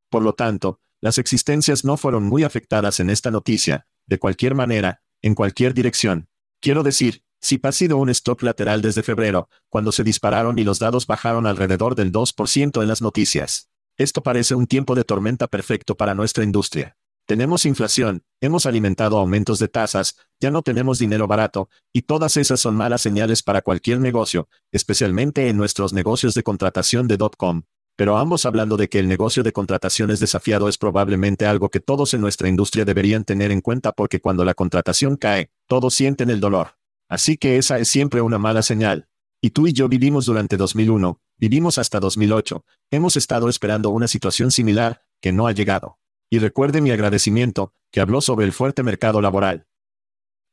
Por 0.10 0.23
lo 0.23 0.34
tanto, 0.34 0.79
las 1.01 1.19
existencias 1.19 1.86
no 1.86 1.97
fueron 1.97 2.23
muy 2.23 2.43
afectadas 2.43 2.99
en 2.99 3.12
esta 3.12 3.29
noticia. 3.29 3.86
De 4.08 4.17
cualquier 4.17 4.56
manera, 4.56 5.02
en 5.23 5.33
cualquier 5.33 5.73
dirección. 5.73 6.27
Quiero 6.62 6.83
decir, 6.83 7.23
si 7.41 7.59
ha 7.63 7.71
sido 7.71 7.97
un 7.97 8.09
stop 8.09 8.43
lateral 8.43 8.81
desde 8.81 9.01
febrero, 9.01 9.49
cuando 9.69 9.91
se 9.91 10.03
dispararon 10.03 10.59
y 10.59 10.63
los 10.63 10.79
dados 10.79 11.07
bajaron 11.07 11.47
alrededor 11.47 11.95
del 11.95 12.12
2% 12.12 12.81
en 12.81 12.88
las 12.88 13.01
noticias. 13.01 13.69
Esto 13.97 14.21
parece 14.21 14.55
un 14.55 14.67
tiempo 14.67 14.95
de 14.95 15.03
tormenta 15.03 15.47
perfecto 15.47 15.95
para 15.95 16.15
nuestra 16.15 16.43
industria. 16.43 16.95
Tenemos 17.25 17.65
inflación, 17.65 18.23
hemos 18.41 18.65
alimentado 18.65 19.17
aumentos 19.17 19.57
de 19.59 19.69
tasas, 19.69 20.17
ya 20.41 20.51
no 20.51 20.62
tenemos 20.62 20.99
dinero 20.99 21.25
barato, 21.25 21.69
y 21.93 22.01
todas 22.01 22.36
esas 22.38 22.59
son 22.59 22.75
malas 22.75 23.01
señales 23.01 23.43
para 23.43 23.62
cualquier 23.62 23.99
negocio, 23.99 24.49
especialmente 24.71 25.47
en 25.47 25.55
nuestros 25.55 25.93
negocios 25.93 26.33
de 26.33 26.43
contratación 26.43 27.07
de 27.07 27.17
.com, 27.38 27.63
pero 27.95 28.17
ambos 28.17 28.45
hablando 28.45 28.77
de 28.77 28.89
que 28.89 28.99
el 28.99 29.08
negocio 29.08 29.43
de 29.43 29.51
contrataciones 29.51 30.19
desafiado 30.19 30.67
es 30.67 30.77
probablemente 30.77 31.45
algo 31.45 31.69
que 31.69 31.79
todos 31.79 32.13
en 32.13 32.21
nuestra 32.21 32.49
industria 32.49 32.86
deberían 32.86 33.23
tener 33.23 33.51
en 33.51 33.62
cuenta 33.62 33.91
porque 33.91 34.19
cuando 34.19 34.43
la 34.45 34.53
contratación 34.53 35.15
cae, 35.15 35.51
todos 35.67 35.93
sienten 35.93 36.29
el 36.29 36.39
dolor. 36.39 36.77
Así 37.08 37.38
que 37.38 37.58
esa 37.58 37.77
es 37.77 37.88
siempre 37.88 38.21
una 38.21 38.39
mala 38.39 38.63
señal. 38.63 39.08
Y 39.41 39.51
tú 39.51 39.67
y 39.67 39.73
yo 39.73 39.89
vivimos 39.89 40.25
durante 40.25 40.58
2001, 40.58 41.19
vivimos 41.38 41.77
hasta 41.77 41.99
2008, 41.99 42.65
hemos 42.91 43.17
estado 43.17 43.49
esperando 43.49 43.89
una 43.89 44.08
situación 44.08 44.51
similar, 44.51 45.03
que 45.21 45.32
no 45.32 45.47
ha 45.47 45.51
llegado. 45.51 45.99
Y 46.29 46.39
recuerde 46.39 46.82
mi 46.82 46.91
agradecimiento, 46.91 47.73
que 47.91 47.99
habló 47.99 48.21
sobre 48.21 48.45
el 48.45 48.53
fuerte 48.53 48.82
mercado 48.84 49.21
laboral. 49.21 49.67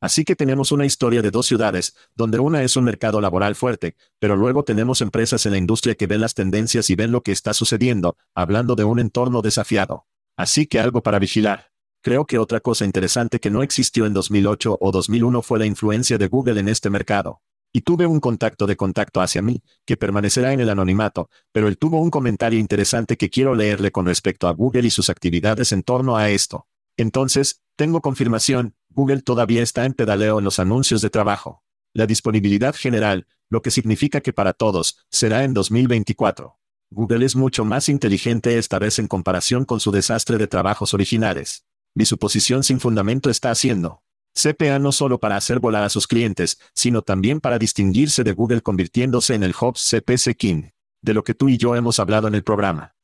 Así 0.00 0.24
que 0.24 0.34
tenemos 0.34 0.72
una 0.72 0.86
historia 0.86 1.20
de 1.20 1.30
dos 1.30 1.46
ciudades, 1.46 1.94
donde 2.14 2.38
una 2.38 2.62
es 2.62 2.76
un 2.76 2.84
mercado 2.84 3.20
laboral 3.20 3.54
fuerte, 3.54 3.96
pero 4.18 4.34
luego 4.34 4.64
tenemos 4.64 5.02
empresas 5.02 5.44
en 5.44 5.52
la 5.52 5.58
industria 5.58 5.94
que 5.94 6.06
ven 6.06 6.22
las 6.22 6.34
tendencias 6.34 6.88
y 6.88 6.94
ven 6.94 7.12
lo 7.12 7.22
que 7.22 7.32
está 7.32 7.52
sucediendo, 7.52 8.16
hablando 8.34 8.76
de 8.76 8.84
un 8.84 8.98
entorno 8.98 9.42
desafiado. 9.42 10.06
Así 10.36 10.66
que 10.66 10.80
algo 10.80 11.02
para 11.02 11.18
vigilar. 11.18 11.70
Creo 12.02 12.26
que 12.26 12.38
otra 12.38 12.60
cosa 12.60 12.86
interesante 12.86 13.40
que 13.40 13.50
no 13.50 13.62
existió 13.62 14.06
en 14.06 14.14
2008 14.14 14.78
o 14.80 14.90
2001 14.90 15.42
fue 15.42 15.58
la 15.58 15.66
influencia 15.66 16.16
de 16.16 16.28
Google 16.28 16.58
en 16.58 16.68
este 16.68 16.88
mercado. 16.88 17.42
Y 17.72 17.82
tuve 17.82 18.06
un 18.06 18.20
contacto 18.20 18.66
de 18.66 18.76
contacto 18.76 19.20
hacia 19.20 19.42
mí, 19.42 19.62
que 19.84 19.98
permanecerá 19.98 20.54
en 20.54 20.60
el 20.60 20.70
anonimato, 20.70 21.28
pero 21.52 21.68
él 21.68 21.76
tuvo 21.76 22.00
un 22.00 22.10
comentario 22.10 22.58
interesante 22.58 23.18
que 23.18 23.28
quiero 23.28 23.54
leerle 23.54 23.92
con 23.92 24.06
respecto 24.06 24.48
a 24.48 24.52
Google 24.52 24.86
y 24.86 24.90
sus 24.90 25.10
actividades 25.10 25.72
en 25.72 25.82
torno 25.82 26.16
a 26.16 26.30
esto. 26.30 26.66
Entonces, 26.96 27.62
tengo 27.76 28.00
confirmación, 28.00 28.74
Google 28.90 29.22
todavía 29.22 29.62
está 29.62 29.84
en 29.84 29.94
pedaleo 29.94 30.38
en 30.38 30.44
los 30.44 30.58
anuncios 30.58 31.00
de 31.00 31.10
trabajo. 31.10 31.62
La 31.94 32.06
disponibilidad 32.06 32.74
general, 32.74 33.26
lo 33.48 33.62
que 33.62 33.70
significa 33.70 34.20
que 34.20 34.32
para 34.32 34.52
todos, 34.52 34.98
será 35.10 35.44
en 35.44 35.54
2024. 35.54 36.58
Google 36.90 37.24
es 37.24 37.36
mucho 37.36 37.64
más 37.64 37.88
inteligente 37.88 38.58
esta 38.58 38.78
vez 38.78 38.98
en 38.98 39.06
comparación 39.06 39.64
con 39.64 39.80
su 39.80 39.92
desastre 39.92 40.38
de 40.38 40.48
trabajos 40.48 40.92
originales. 40.92 41.64
Mi 41.94 42.04
suposición 42.04 42.64
sin 42.64 42.80
fundamento 42.80 43.30
está 43.30 43.50
haciendo 43.50 44.02
CPA 44.32 44.78
no 44.78 44.92
solo 44.92 45.18
para 45.18 45.36
hacer 45.36 45.58
volar 45.58 45.82
a 45.82 45.88
sus 45.88 46.06
clientes, 46.06 46.58
sino 46.74 47.02
también 47.02 47.40
para 47.40 47.58
distinguirse 47.58 48.24
de 48.24 48.32
Google 48.32 48.62
convirtiéndose 48.62 49.34
en 49.34 49.42
el 49.42 49.54
hub 49.60 49.76
CPC 49.76 50.36
King, 50.36 50.70
de 51.02 51.14
lo 51.14 51.24
que 51.24 51.34
tú 51.34 51.48
y 51.48 51.58
yo 51.58 51.74
hemos 51.76 51.98
hablado 51.98 52.28
en 52.28 52.34
el 52.34 52.44
programa. 52.44 52.94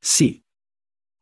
Sí. 0.00 0.43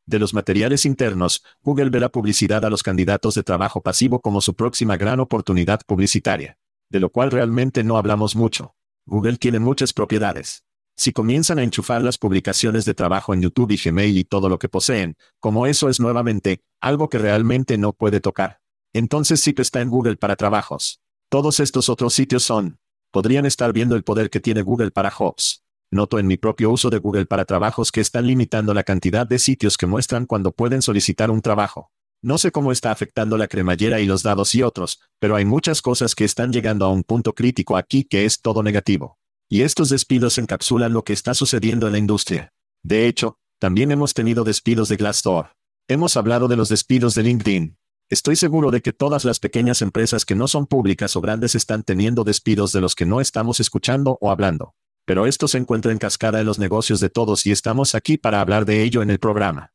De 0.06 0.18
los 0.18 0.34
materiales 0.34 0.84
internos, 0.84 1.44
Google 1.62 1.90
ve 1.90 2.00
la 2.00 2.08
publicidad 2.08 2.64
a 2.64 2.70
los 2.70 2.82
candidatos 2.82 3.34
de 3.34 3.42
trabajo 3.42 3.82
pasivo 3.82 4.20
como 4.20 4.40
su 4.40 4.54
próxima 4.54 4.96
gran 4.96 5.20
oportunidad 5.20 5.80
publicitaria, 5.86 6.58
de 6.90 7.00
lo 7.00 7.10
cual 7.10 7.30
realmente 7.30 7.84
no 7.84 7.96
hablamos 7.96 8.34
mucho. 8.34 8.74
Google 9.06 9.36
tiene 9.36 9.60
muchas 9.60 9.92
propiedades. 9.92 10.64
Si 10.96 11.12
comienzan 11.12 11.58
a 11.58 11.62
enchufar 11.62 12.02
las 12.02 12.18
publicaciones 12.18 12.84
de 12.84 12.94
trabajo 12.94 13.32
en 13.32 13.42
YouTube 13.42 13.70
y 13.72 13.76
Gmail 13.76 14.18
y 14.18 14.24
todo 14.24 14.48
lo 14.48 14.58
que 14.58 14.68
poseen, 14.68 15.16
como 15.40 15.66
eso 15.66 15.88
es 15.88 16.00
nuevamente, 16.00 16.62
algo 16.80 17.08
que 17.08 17.18
realmente 17.18 17.78
no 17.78 17.92
puede 17.92 18.20
tocar. 18.20 18.60
Entonces 18.92 19.40
SIP 19.40 19.60
está 19.60 19.80
en 19.80 19.88
Google 19.88 20.16
para 20.16 20.36
trabajos. 20.36 21.00
Todos 21.28 21.60
estos 21.60 21.88
otros 21.88 22.12
sitios 22.12 22.42
son. 22.42 22.78
Podrían 23.10 23.46
estar 23.46 23.72
viendo 23.72 23.96
el 23.96 24.04
poder 24.04 24.30
que 24.30 24.40
tiene 24.40 24.62
Google 24.62 24.90
para 24.90 25.10
Jobs. 25.10 25.61
Noto 25.92 26.18
en 26.18 26.26
mi 26.26 26.38
propio 26.38 26.70
uso 26.70 26.88
de 26.88 26.96
Google 26.96 27.26
para 27.26 27.44
trabajos 27.44 27.92
que 27.92 28.00
están 28.00 28.26
limitando 28.26 28.72
la 28.72 28.82
cantidad 28.82 29.26
de 29.26 29.38
sitios 29.38 29.76
que 29.76 29.84
muestran 29.84 30.24
cuando 30.24 30.52
pueden 30.52 30.80
solicitar 30.80 31.30
un 31.30 31.42
trabajo. 31.42 31.90
No 32.22 32.38
sé 32.38 32.50
cómo 32.50 32.72
está 32.72 32.92
afectando 32.92 33.36
la 33.36 33.46
cremallera 33.46 34.00
y 34.00 34.06
los 34.06 34.22
dados 34.22 34.54
y 34.54 34.62
otros, 34.62 35.02
pero 35.18 35.36
hay 35.36 35.44
muchas 35.44 35.82
cosas 35.82 36.14
que 36.14 36.24
están 36.24 36.50
llegando 36.50 36.86
a 36.86 36.88
un 36.88 37.02
punto 37.02 37.34
crítico 37.34 37.76
aquí 37.76 38.04
que 38.04 38.24
es 38.24 38.40
todo 38.40 38.62
negativo. 38.62 39.18
Y 39.50 39.60
estos 39.60 39.90
despidos 39.90 40.38
encapsulan 40.38 40.94
lo 40.94 41.04
que 41.04 41.12
está 41.12 41.34
sucediendo 41.34 41.88
en 41.88 41.92
la 41.92 41.98
industria. 41.98 42.54
De 42.82 43.06
hecho, 43.06 43.36
también 43.58 43.92
hemos 43.92 44.14
tenido 44.14 44.44
despidos 44.44 44.88
de 44.88 44.96
Glassdoor. 44.96 45.50
Hemos 45.88 46.16
hablado 46.16 46.48
de 46.48 46.56
los 46.56 46.70
despidos 46.70 47.14
de 47.14 47.24
LinkedIn. 47.24 47.76
Estoy 48.08 48.36
seguro 48.36 48.70
de 48.70 48.80
que 48.80 48.94
todas 48.94 49.26
las 49.26 49.40
pequeñas 49.40 49.82
empresas 49.82 50.24
que 50.24 50.36
no 50.36 50.48
son 50.48 50.66
públicas 50.66 51.16
o 51.16 51.20
grandes 51.20 51.54
están 51.54 51.82
teniendo 51.82 52.24
despidos 52.24 52.72
de 52.72 52.80
los 52.80 52.94
que 52.94 53.04
no 53.04 53.20
estamos 53.20 53.60
escuchando 53.60 54.16
o 54.22 54.30
hablando. 54.30 54.72
Pero 55.04 55.26
esto 55.26 55.48
se 55.48 55.58
encuentra 55.58 55.92
en 55.92 55.98
cascada 55.98 56.40
en 56.40 56.46
los 56.46 56.58
negocios 56.58 57.00
de 57.00 57.10
todos 57.10 57.46
y 57.46 57.52
estamos 57.52 57.94
aquí 57.94 58.18
para 58.18 58.40
hablar 58.40 58.64
de 58.64 58.82
ello 58.82 59.02
en 59.02 59.10
el 59.10 59.18
programa. 59.18 59.72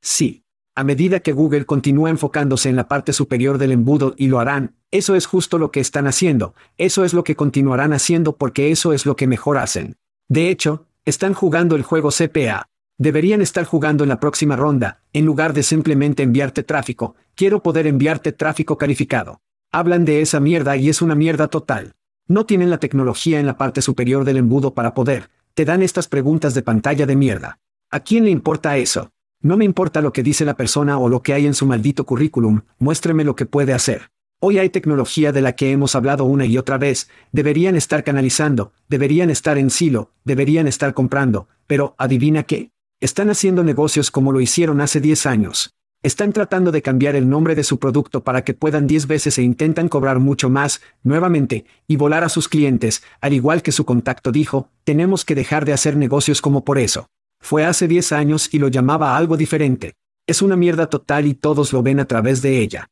Sí. 0.00 0.44
A 0.74 0.84
medida 0.84 1.20
que 1.20 1.32
Google 1.32 1.64
continúa 1.64 2.10
enfocándose 2.10 2.68
en 2.68 2.76
la 2.76 2.86
parte 2.86 3.14
superior 3.14 3.56
del 3.56 3.72
embudo 3.72 4.14
y 4.18 4.26
lo 4.26 4.40
harán, 4.40 4.76
eso 4.90 5.14
es 5.14 5.24
justo 5.24 5.56
lo 5.56 5.70
que 5.70 5.80
están 5.80 6.06
haciendo, 6.06 6.54
eso 6.76 7.04
es 7.04 7.14
lo 7.14 7.24
que 7.24 7.34
continuarán 7.34 7.94
haciendo 7.94 8.36
porque 8.36 8.70
eso 8.70 8.92
es 8.92 9.06
lo 9.06 9.16
que 9.16 9.26
mejor 9.26 9.56
hacen. 9.56 9.96
De 10.28 10.50
hecho, 10.50 10.86
están 11.06 11.32
jugando 11.32 11.76
el 11.76 11.82
juego 11.82 12.10
CPA. 12.10 12.68
Deberían 12.98 13.40
estar 13.40 13.64
jugando 13.64 14.04
en 14.04 14.10
la 14.10 14.20
próxima 14.20 14.54
ronda, 14.54 15.02
en 15.14 15.24
lugar 15.24 15.54
de 15.54 15.62
simplemente 15.62 16.22
enviarte 16.22 16.62
tráfico, 16.62 17.14
quiero 17.34 17.62
poder 17.62 17.86
enviarte 17.86 18.32
tráfico 18.32 18.76
calificado. 18.76 19.40
Hablan 19.72 20.04
de 20.04 20.20
esa 20.20 20.40
mierda 20.40 20.76
y 20.76 20.88
es 20.88 21.02
una 21.02 21.14
mierda 21.14 21.48
total. 21.48 21.94
No 22.28 22.44
tienen 22.44 22.70
la 22.70 22.78
tecnología 22.78 23.38
en 23.38 23.46
la 23.46 23.56
parte 23.56 23.80
superior 23.82 24.24
del 24.24 24.38
embudo 24.38 24.74
para 24.74 24.94
poder, 24.94 25.30
te 25.54 25.64
dan 25.64 25.80
estas 25.82 26.08
preguntas 26.08 26.54
de 26.54 26.62
pantalla 26.62 27.06
de 27.06 27.14
mierda. 27.14 27.60
¿A 27.88 28.00
quién 28.00 28.24
le 28.24 28.30
importa 28.30 28.76
eso? 28.78 29.12
No 29.40 29.56
me 29.56 29.64
importa 29.64 30.00
lo 30.00 30.12
que 30.12 30.24
dice 30.24 30.44
la 30.44 30.56
persona 30.56 30.98
o 30.98 31.08
lo 31.08 31.22
que 31.22 31.34
hay 31.34 31.46
en 31.46 31.54
su 31.54 31.66
maldito 31.66 32.04
currículum, 32.04 32.62
muéstreme 32.80 33.22
lo 33.22 33.36
que 33.36 33.46
puede 33.46 33.72
hacer. 33.72 34.10
Hoy 34.40 34.58
hay 34.58 34.70
tecnología 34.70 35.30
de 35.30 35.40
la 35.40 35.54
que 35.54 35.70
hemos 35.70 35.94
hablado 35.94 36.24
una 36.24 36.46
y 36.46 36.58
otra 36.58 36.78
vez, 36.78 37.08
deberían 37.30 37.76
estar 37.76 38.02
canalizando, 38.02 38.72
deberían 38.88 39.30
estar 39.30 39.56
en 39.56 39.70
silo, 39.70 40.10
deberían 40.24 40.66
estar 40.66 40.94
comprando, 40.94 41.46
pero 41.68 41.94
adivina 41.96 42.42
qué. 42.42 42.72
Están 42.98 43.30
haciendo 43.30 43.62
negocios 43.62 44.10
como 44.10 44.32
lo 44.32 44.40
hicieron 44.40 44.80
hace 44.80 45.00
10 45.00 45.26
años. 45.26 45.75
Están 46.06 46.32
tratando 46.32 46.70
de 46.70 46.82
cambiar 46.82 47.16
el 47.16 47.28
nombre 47.28 47.56
de 47.56 47.64
su 47.64 47.80
producto 47.80 48.22
para 48.22 48.44
que 48.44 48.54
puedan 48.54 48.86
10 48.86 49.08
veces 49.08 49.38
e 49.38 49.42
intentan 49.42 49.88
cobrar 49.88 50.20
mucho 50.20 50.48
más, 50.48 50.80
nuevamente, 51.02 51.64
y 51.88 51.96
volar 51.96 52.22
a 52.22 52.28
sus 52.28 52.48
clientes, 52.48 53.02
al 53.20 53.32
igual 53.32 53.60
que 53.60 53.72
su 53.72 53.84
contacto 53.84 54.30
dijo, 54.30 54.70
tenemos 54.84 55.24
que 55.24 55.34
dejar 55.34 55.64
de 55.64 55.72
hacer 55.72 55.96
negocios 55.96 56.40
como 56.40 56.64
por 56.64 56.78
eso. 56.78 57.08
Fue 57.40 57.64
hace 57.64 57.88
10 57.88 58.12
años 58.12 58.54
y 58.54 58.60
lo 58.60 58.68
llamaba 58.68 59.16
algo 59.16 59.36
diferente. 59.36 59.94
Es 60.28 60.42
una 60.42 60.54
mierda 60.54 60.88
total 60.88 61.26
y 61.26 61.34
todos 61.34 61.72
lo 61.72 61.82
ven 61.82 61.98
a 61.98 62.04
través 62.04 62.40
de 62.40 62.60
ella. 62.60 62.88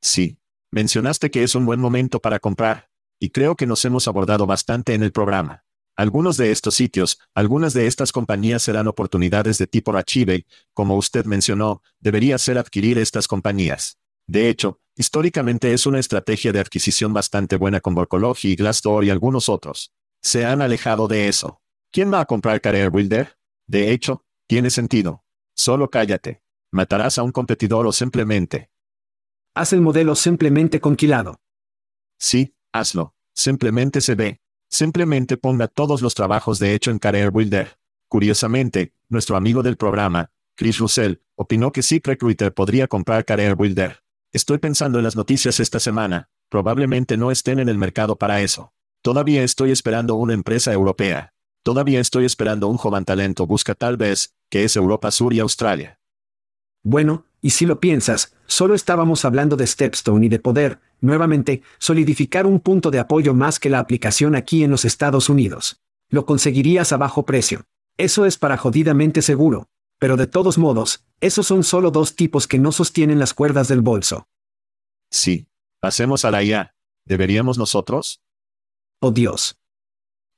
Sí. 0.00 0.38
Mencionaste 0.70 1.30
que 1.30 1.42
es 1.42 1.54
un 1.54 1.66
buen 1.66 1.80
momento 1.80 2.18
para 2.18 2.38
comprar. 2.38 2.88
Y 3.20 3.28
creo 3.28 3.56
que 3.56 3.66
nos 3.66 3.84
hemos 3.84 4.08
abordado 4.08 4.46
bastante 4.46 4.94
en 4.94 5.02
el 5.02 5.12
programa. 5.12 5.64
Algunos 6.02 6.36
de 6.36 6.50
estos 6.50 6.74
sitios, 6.74 7.20
algunas 7.32 7.74
de 7.74 7.86
estas 7.86 8.10
compañías 8.10 8.64
serán 8.64 8.88
oportunidades 8.88 9.56
de 9.58 9.68
tipo 9.68 9.96
Archive, 9.96 10.46
como 10.74 10.96
usted 10.96 11.26
mencionó, 11.26 11.80
debería 12.00 12.38
ser 12.38 12.58
adquirir 12.58 12.98
estas 12.98 13.28
compañías. 13.28 14.00
De 14.26 14.48
hecho, 14.48 14.80
históricamente 14.96 15.72
es 15.72 15.86
una 15.86 16.00
estrategia 16.00 16.50
de 16.50 16.58
adquisición 16.58 17.12
bastante 17.12 17.54
buena 17.54 17.80
con 17.80 17.94
Borkology, 17.94 18.56
Glassdoor 18.56 19.04
y 19.04 19.10
algunos 19.10 19.48
otros. 19.48 19.92
Se 20.20 20.44
han 20.44 20.60
alejado 20.60 21.06
de 21.06 21.28
eso. 21.28 21.62
¿Quién 21.92 22.12
va 22.12 22.18
a 22.18 22.26
comprar 22.26 22.60
Career 22.60 22.90
Builder? 22.90 23.38
De 23.68 23.92
hecho, 23.92 24.24
tiene 24.48 24.70
sentido. 24.70 25.22
Solo 25.54 25.88
cállate. 25.88 26.42
Matarás 26.72 27.16
a 27.18 27.22
un 27.22 27.30
competidor 27.30 27.86
o 27.86 27.92
simplemente. 27.92 28.72
Haz 29.54 29.72
el 29.72 29.80
modelo 29.80 30.16
simplemente 30.16 30.80
conquilado. 30.80 31.40
Sí, 32.18 32.56
hazlo. 32.72 33.14
Simplemente 33.36 34.00
se 34.00 34.16
ve. 34.16 34.41
Simplemente 34.72 35.36
ponga 35.36 35.68
todos 35.68 36.00
los 36.00 36.14
trabajos 36.14 36.58
de 36.58 36.74
hecho 36.74 36.90
en 36.90 36.98
Career 36.98 37.30
Builder. 37.30 37.76
Curiosamente, 38.08 38.94
nuestro 39.10 39.36
amigo 39.36 39.62
del 39.62 39.76
programa, 39.76 40.30
Chris 40.56 40.78
Russell, 40.78 41.16
opinó 41.34 41.72
que 41.72 41.82
Secret 41.82 42.14
Recruiter 42.14 42.54
podría 42.54 42.88
comprar 42.88 43.26
Career 43.26 43.54
Builder. 43.54 44.02
Estoy 44.32 44.56
pensando 44.56 44.96
en 44.96 45.04
las 45.04 45.14
noticias 45.14 45.60
esta 45.60 45.78
semana, 45.78 46.30
probablemente 46.48 47.18
no 47.18 47.30
estén 47.30 47.58
en 47.58 47.68
el 47.68 47.76
mercado 47.76 48.16
para 48.16 48.40
eso. 48.40 48.72
Todavía 49.02 49.42
estoy 49.42 49.72
esperando 49.72 50.14
una 50.14 50.32
empresa 50.32 50.72
europea. 50.72 51.34
Todavía 51.62 52.00
estoy 52.00 52.24
esperando 52.24 52.68
un 52.68 52.78
joven 52.78 53.04
talento 53.04 53.46
busca 53.46 53.74
tal 53.74 53.98
vez, 53.98 54.34
que 54.48 54.64
es 54.64 54.74
Europa 54.74 55.10
Sur 55.10 55.34
y 55.34 55.40
Australia. 55.40 56.00
Bueno, 56.82 57.26
y 57.40 57.50
si 57.50 57.66
lo 57.66 57.80
piensas, 57.80 58.34
solo 58.46 58.74
estábamos 58.74 59.24
hablando 59.24 59.56
de 59.56 59.66
Stepstone 59.66 60.26
y 60.26 60.28
de 60.28 60.38
poder, 60.38 60.80
nuevamente, 61.00 61.62
solidificar 61.78 62.46
un 62.46 62.60
punto 62.60 62.90
de 62.90 62.98
apoyo 62.98 63.34
más 63.34 63.58
que 63.58 63.70
la 63.70 63.78
aplicación 63.78 64.34
aquí 64.34 64.64
en 64.64 64.70
los 64.70 64.84
Estados 64.84 65.28
Unidos. 65.28 65.80
Lo 66.08 66.26
conseguirías 66.26 66.92
a 66.92 66.96
bajo 66.96 67.24
precio. 67.24 67.64
Eso 67.96 68.26
es 68.26 68.38
para 68.38 68.56
jodidamente 68.56 69.22
seguro. 69.22 69.68
Pero 69.98 70.16
de 70.16 70.26
todos 70.26 70.58
modos, 70.58 71.04
esos 71.20 71.46
son 71.46 71.62
solo 71.62 71.90
dos 71.90 72.16
tipos 72.16 72.48
que 72.48 72.58
no 72.58 72.72
sostienen 72.72 73.18
las 73.18 73.34
cuerdas 73.34 73.68
del 73.68 73.82
bolso. 73.82 74.26
Sí. 75.10 75.46
Pasemos 75.80 76.24
a 76.24 76.30
la 76.30 76.42
IA. 76.42 76.74
¿Deberíamos 77.04 77.58
nosotros? 77.58 78.22
Oh 79.00 79.10
Dios. 79.10 79.58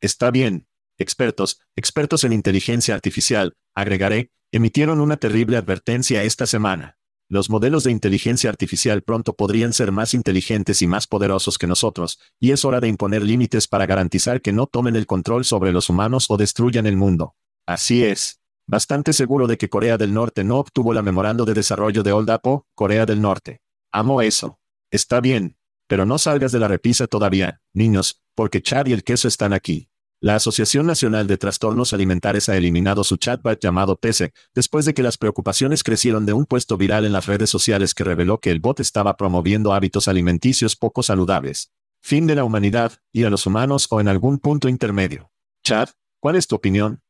Está 0.01 0.31
bien, 0.31 0.67
Expertos, 0.97 1.61
expertos 1.75 2.23
en 2.23 2.33
inteligencia 2.33 2.95
artificial, 2.95 3.57
agregaré, 3.75 4.31
emitieron 4.57 5.01
una 5.01 5.17
terrible 5.17 5.57
advertencia 5.57 6.23
esta 6.23 6.47
semana. 6.47 6.97
Los 7.29 7.51
modelos 7.51 7.83
de 7.83 7.91
inteligencia 7.91 8.51
artificial 8.51 9.03
pronto 9.03 9.35
podrían 9.35 9.73
ser 9.73 9.91
más 9.91 10.15
inteligentes 10.15 10.81
y 10.81 10.87
más 10.87 11.09
poderosos 11.09 11.59
que 11.59 11.67
nosotros, 11.67 12.21
y 12.39 12.53
es 12.53 12.65
hora 12.65 12.79
de 12.79 12.87
imponer 12.87 13.25
límites 13.25 13.67
para 13.67 13.87
garantizar 13.87 14.41
que 14.43 14.53
no 14.53 14.69
tomen 14.69 14.95
el 14.95 15.07
control 15.07 15.45
sobre 15.45 15.73
los 15.73 15.91
humanos 15.91 16.27
o 16.29 16.37
destruyan 16.37 16.87
el 16.87 16.97
mundo. 16.97 17.35
Así 17.67 18.05
es. 18.05 18.43
Bastante 18.65 19.13
seguro 19.13 19.49
de 19.49 19.59
que 19.59 19.69
Corea 19.69 19.99
del 19.99 20.15
Norte 20.15 20.45
no 20.45 20.59
obtuvo 20.61 20.95
la 20.95 21.03
memorando 21.03 21.45
de 21.45 21.55
desarrollo 21.55 22.05
de 22.05 22.13
Oldapo, 22.13 22.69
Corea 22.77 23.07
del 23.07 23.21
Norte. 23.21 23.61
Amo 23.91 24.23
eso. 24.23 24.61
Está 24.93 25.21
bien. 25.21 25.57
Pero 25.89 26.07
no 26.07 26.17
salgas 26.17 26.53
de 26.53 26.61
la 26.61 26.69
repisa 26.69 27.09
todavía, 27.09 27.61
niños, 27.73 28.23
porque 28.37 28.63
Chad 28.63 28.87
y 28.87 28.93
el 28.93 29.03
queso 29.03 29.27
están 29.27 29.53
aquí. 29.53 29.89
La 30.25 30.37
Asociación 30.37 30.87
Nacional 30.87 31.27
de 31.27 31.37
Trastornos 31.37 31.93
Alimentares 31.93 32.49
ha 32.49 32.57
eliminado 32.57 33.05
su 33.05 33.19
chatbot 33.19 33.61
llamado 33.61 33.97
TESE, 33.97 34.33
después 34.55 34.87
de 34.87 34.95
que 34.95 35.03
las 35.03 35.19
preocupaciones 35.19 35.83
crecieron 35.83 36.25
de 36.25 36.33
un 36.33 36.47
puesto 36.47 36.79
viral 36.79 37.05
en 37.05 37.13
las 37.13 37.27
redes 37.27 37.51
sociales 37.51 37.93
que 37.93 38.05
reveló 38.05 38.39
que 38.39 38.51
el 38.51 38.59
bot 38.59 38.81
estaba 38.81 39.19
promoviendo 39.19 39.75
hábitos 39.75 40.09
alimenticios 40.09 40.77
poco 40.77 41.03
saludables. 41.03 41.73
Fin 42.01 42.27
de 42.27 42.37
la 42.37 42.45
humanidad, 42.45 42.93
y 43.13 43.25
a 43.25 43.29
los 43.29 43.45
humanos 43.45 43.87
o 43.91 44.01
en 44.01 44.09
algún 44.09 44.39
punto 44.39 44.71
intermedio. 44.71 45.31
Chad, 45.63 45.91
¿cuál 46.21 46.37
es 46.37 46.47
tu 46.47 46.57
opinión? 46.57 47.03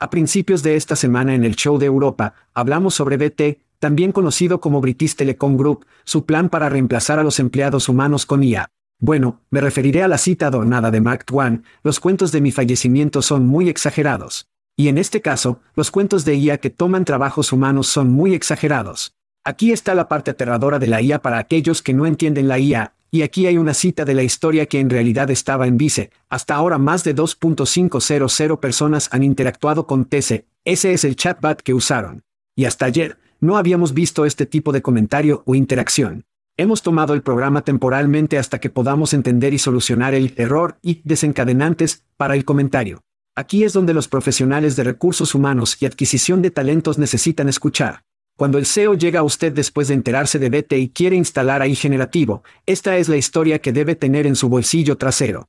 A 0.00 0.10
principios 0.10 0.64
de 0.64 0.74
esta 0.74 0.96
semana 0.96 1.36
en 1.36 1.44
el 1.44 1.54
show 1.54 1.78
de 1.78 1.86
Europa, 1.86 2.34
hablamos 2.52 2.96
sobre 2.96 3.16
BT, 3.16 3.60
también 3.78 4.10
conocido 4.10 4.60
como 4.60 4.80
British 4.80 5.14
Telecom 5.14 5.56
Group, 5.56 5.86
su 6.02 6.26
plan 6.26 6.48
para 6.48 6.68
reemplazar 6.68 7.20
a 7.20 7.22
los 7.22 7.38
empleados 7.38 7.88
humanos 7.88 8.26
con 8.26 8.42
IA. 8.42 8.72
Bueno, 8.98 9.40
me 9.50 9.60
referiré 9.60 10.02
a 10.02 10.08
la 10.08 10.18
cita 10.18 10.46
adornada 10.46 10.90
de 10.90 11.00
Mark 11.00 11.24
Twain, 11.24 11.64
los 11.82 12.00
cuentos 12.00 12.32
de 12.32 12.40
mi 12.40 12.52
fallecimiento 12.52 13.22
son 13.22 13.46
muy 13.46 13.68
exagerados. 13.68 14.48
Y 14.76 14.88
en 14.88 14.98
este 14.98 15.20
caso, 15.20 15.60
los 15.76 15.90
cuentos 15.90 16.24
de 16.24 16.34
IA 16.36 16.58
que 16.58 16.70
toman 16.70 17.04
trabajos 17.04 17.52
humanos 17.52 17.86
son 17.86 18.10
muy 18.10 18.34
exagerados. 18.34 19.14
Aquí 19.44 19.72
está 19.72 19.94
la 19.94 20.08
parte 20.08 20.30
aterradora 20.30 20.78
de 20.78 20.86
la 20.86 21.02
IA 21.02 21.20
para 21.20 21.38
aquellos 21.38 21.82
que 21.82 21.92
no 21.92 22.06
entienden 22.06 22.48
la 22.48 22.58
IA, 22.58 22.94
y 23.10 23.22
aquí 23.22 23.46
hay 23.46 23.58
una 23.58 23.74
cita 23.74 24.04
de 24.04 24.14
la 24.14 24.22
historia 24.22 24.66
que 24.66 24.80
en 24.80 24.90
realidad 24.90 25.30
estaba 25.30 25.66
en 25.66 25.76
Vice. 25.76 26.10
Hasta 26.28 26.54
ahora 26.54 26.78
más 26.78 27.04
de 27.04 27.14
2.500 27.14 28.58
personas 28.58 29.08
han 29.12 29.22
interactuado 29.22 29.86
con 29.86 30.06
TC, 30.06 30.46
ese 30.64 30.92
es 30.94 31.04
el 31.04 31.14
chatbot 31.14 31.62
que 31.62 31.74
usaron. 31.74 32.24
Y 32.56 32.64
hasta 32.64 32.86
ayer, 32.86 33.18
no 33.38 33.56
habíamos 33.56 33.92
visto 33.92 34.24
este 34.24 34.46
tipo 34.46 34.72
de 34.72 34.82
comentario 34.82 35.42
o 35.46 35.54
interacción. 35.54 36.24
Hemos 36.56 36.82
tomado 36.82 37.14
el 37.14 37.22
programa 37.22 37.62
temporalmente 37.62 38.38
hasta 38.38 38.60
que 38.60 38.70
podamos 38.70 39.12
entender 39.12 39.52
y 39.52 39.58
solucionar 39.58 40.14
el 40.14 40.34
error 40.36 40.78
y 40.82 41.00
desencadenantes 41.02 42.04
para 42.16 42.36
el 42.36 42.44
comentario. 42.44 43.02
Aquí 43.34 43.64
es 43.64 43.72
donde 43.72 43.92
los 43.92 44.06
profesionales 44.06 44.76
de 44.76 44.84
recursos 44.84 45.34
humanos 45.34 45.76
y 45.80 45.86
adquisición 45.86 46.42
de 46.42 46.52
talentos 46.52 46.96
necesitan 46.96 47.48
escuchar. 47.48 48.04
Cuando 48.36 48.58
el 48.58 48.66
SEO 48.66 48.94
llega 48.94 49.18
a 49.18 49.24
usted 49.24 49.52
después 49.52 49.88
de 49.88 49.94
enterarse 49.94 50.38
de 50.38 50.48
BT 50.48 50.72
y 50.74 50.90
quiere 50.90 51.16
instalar 51.16 51.60
AI 51.60 51.74
generativo, 51.74 52.44
esta 52.66 52.98
es 52.98 53.08
la 53.08 53.16
historia 53.16 53.58
que 53.58 53.72
debe 53.72 53.96
tener 53.96 54.24
en 54.24 54.36
su 54.36 54.48
bolsillo 54.48 54.96
trasero. 54.96 55.48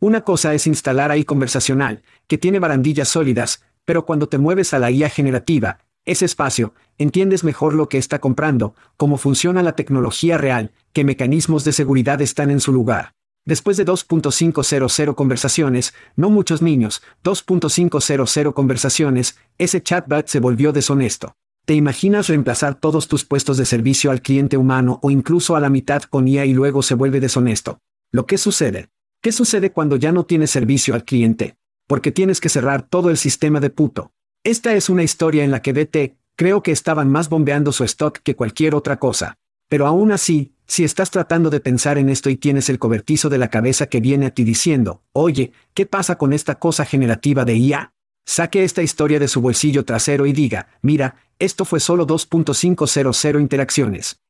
Una 0.00 0.22
cosa 0.22 0.54
es 0.54 0.66
instalar 0.66 1.10
AI 1.10 1.24
conversacional, 1.24 2.02
que 2.26 2.38
tiene 2.38 2.60
barandillas 2.60 3.08
sólidas, 3.08 3.62
pero 3.84 4.06
cuando 4.06 4.26
te 4.30 4.38
mueves 4.38 4.72
a 4.72 4.78
la 4.78 4.90
IA 4.90 5.10
generativa, 5.10 5.80
ese 6.06 6.24
espacio, 6.24 6.74
entiendes 6.98 7.44
mejor 7.44 7.74
lo 7.74 7.88
que 7.88 7.98
está 7.98 8.18
comprando, 8.18 8.74
cómo 8.96 9.16
funciona 9.16 9.62
la 9.62 9.74
tecnología 9.74 10.36
real, 10.38 10.72
qué 10.92 11.04
mecanismos 11.04 11.64
de 11.64 11.72
seguridad 11.72 12.20
están 12.20 12.50
en 12.50 12.60
su 12.60 12.72
lugar. 12.72 13.14
Después 13.46 13.76
de 13.76 13.84
2.500 13.84 15.14
conversaciones, 15.14 15.94
no 16.16 16.30
muchos 16.30 16.62
niños, 16.62 17.02
2.500 17.24 18.52
conversaciones, 18.54 19.36
ese 19.58 19.82
chatbot 19.82 20.28
se 20.28 20.40
volvió 20.40 20.72
deshonesto. 20.72 21.34
¿Te 21.66 21.74
imaginas 21.74 22.28
reemplazar 22.28 22.74
todos 22.74 23.08
tus 23.08 23.24
puestos 23.24 23.56
de 23.56 23.64
servicio 23.64 24.10
al 24.10 24.22
cliente 24.22 24.56
humano 24.56 24.98
o 25.02 25.10
incluso 25.10 25.56
a 25.56 25.60
la 25.60 25.70
mitad 25.70 26.02
con 26.02 26.28
IA 26.28 26.44
y 26.46 26.54
luego 26.54 26.82
se 26.82 26.94
vuelve 26.94 27.20
deshonesto? 27.20 27.80
¿Lo 28.10 28.26
que 28.26 28.38
sucede? 28.38 28.88
¿Qué 29.22 29.32
sucede 29.32 29.72
cuando 29.72 29.96
ya 29.96 30.12
no 30.12 30.24
tienes 30.24 30.50
servicio 30.50 30.94
al 30.94 31.04
cliente? 31.04 31.56
Porque 31.86 32.12
tienes 32.12 32.40
que 32.40 32.50
cerrar 32.50 32.82
todo 32.82 33.08
el 33.08 33.16
sistema 33.16 33.60
de 33.60 33.70
puto. 33.70 34.12
Esta 34.44 34.74
es 34.74 34.90
una 34.90 35.02
historia 35.02 35.42
en 35.42 35.50
la 35.50 35.62
que 35.62 35.72
BT, 35.72 36.18
creo 36.36 36.62
que 36.62 36.70
estaban 36.70 37.10
más 37.10 37.30
bombeando 37.30 37.72
su 37.72 37.82
stock 37.84 38.18
que 38.18 38.36
cualquier 38.36 38.74
otra 38.74 38.98
cosa. 38.98 39.38
Pero 39.70 39.86
aún 39.86 40.12
así, 40.12 40.52
si 40.66 40.84
estás 40.84 41.10
tratando 41.10 41.48
de 41.48 41.60
pensar 41.60 41.96
en 41.96 42.10
esto 42.10 42.28
y 42.28 42.36
tienes 42.36 42.68
el 42.68 42.78
cobertizo 42.78 43.30
de 43.30 43.38
la 43.38 43.48
cabeza 43.48 43.86
que 43.86 44.00
viene 44.00 44.26
a 44.26 44.34
ti 44.34 44.44
diciendo, 44.44 45.02
oye, 45.14 45.52
¿qué 45.72 45.86
pasa 45.86 46.18
con 46.18 46.34
esta 46.34 46.58
cosa 46.58 46.84
generativa 46.84 47.46
de 47.46 47.56
IA? 47.56 47.94
Saque 48.26 48.64
esta 48.64 48.82
historia 48.82 49.18
de 49.18 49.28
su 49.28 49.40
bolsillo 49.40 49.86
trasero 49.86 50.26
y 50.26 50.34
diga, 50.34 50.68
mira, 50.82 51.16
esto 51.38 51.64
fue 51.64 51.80
solo 51.80 52.06
2.500 52.06 53.40
interacciones. 53.40 54.20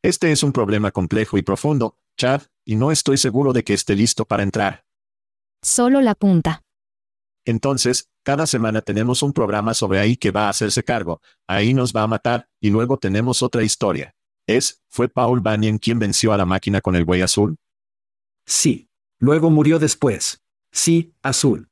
Este 0.00 0.30
es 0.30 0.44
un 0.44 0.52
problema 0.52 0.92
complejo 0.92 1.38
y 1.38 1.42
profundo, 1.42 1.96
Chad, 2.16 2.42
y 2.64 2.76
no 2.76 2.92
estoy 2.92 3.16
seguro 3.16 3.52
de 3.52 3.64
que 3.64 3.74
esté 3.74 3.96
listo 3.96 4.26
para 4.26 4.44
entrar. 4.44 4.84
Solo 5.60 6.00
la 6.02 6.14
punta. 6.14 6.62
Entonces, 7.44 8.09
cada 8.22 8.46
semana 8.46 8.82
tenemos 8.82 9.22
un 9.22 9.32
programa 9.32 9.74
sobre 9.74 9.98
ahí 9.98 10.16
que 10.16 10.30
va 10.30 10.46
a 10.46 10.50
hacerse 10.50 10.82
cargo, 10.82 11.20
ahí 11.46 11.74
nos 11.74 11.94
va 11.94 12.02
a 12.02 12.06
matar, 12.06 12.48
y 12.60 12.70
luego 12.70 12.98
tenemos 12.98 13.42
otra 13.42 13.62
historia. 13.62 14.14
¿Es, 14.46 14.82
fue 14.88 15.08
Paul 15.08 15.40
Bunyan 15.40 15.78
quien 15.78 15.98
venció 15.98 16.32
a 16.32 16.36
la 16.36 16.44
máquina 16.44 16.80
con 16.80 16.96
el 16.96 17.04
buey 17.04 17.22
azul? 17.22 17.56
Sí. 18.46 18.88
Luego 19.18 19.50
murió 19.50 19.78
después. 19.78 20.42
Sí, 20.72 21.14
azul. 21.22 21.70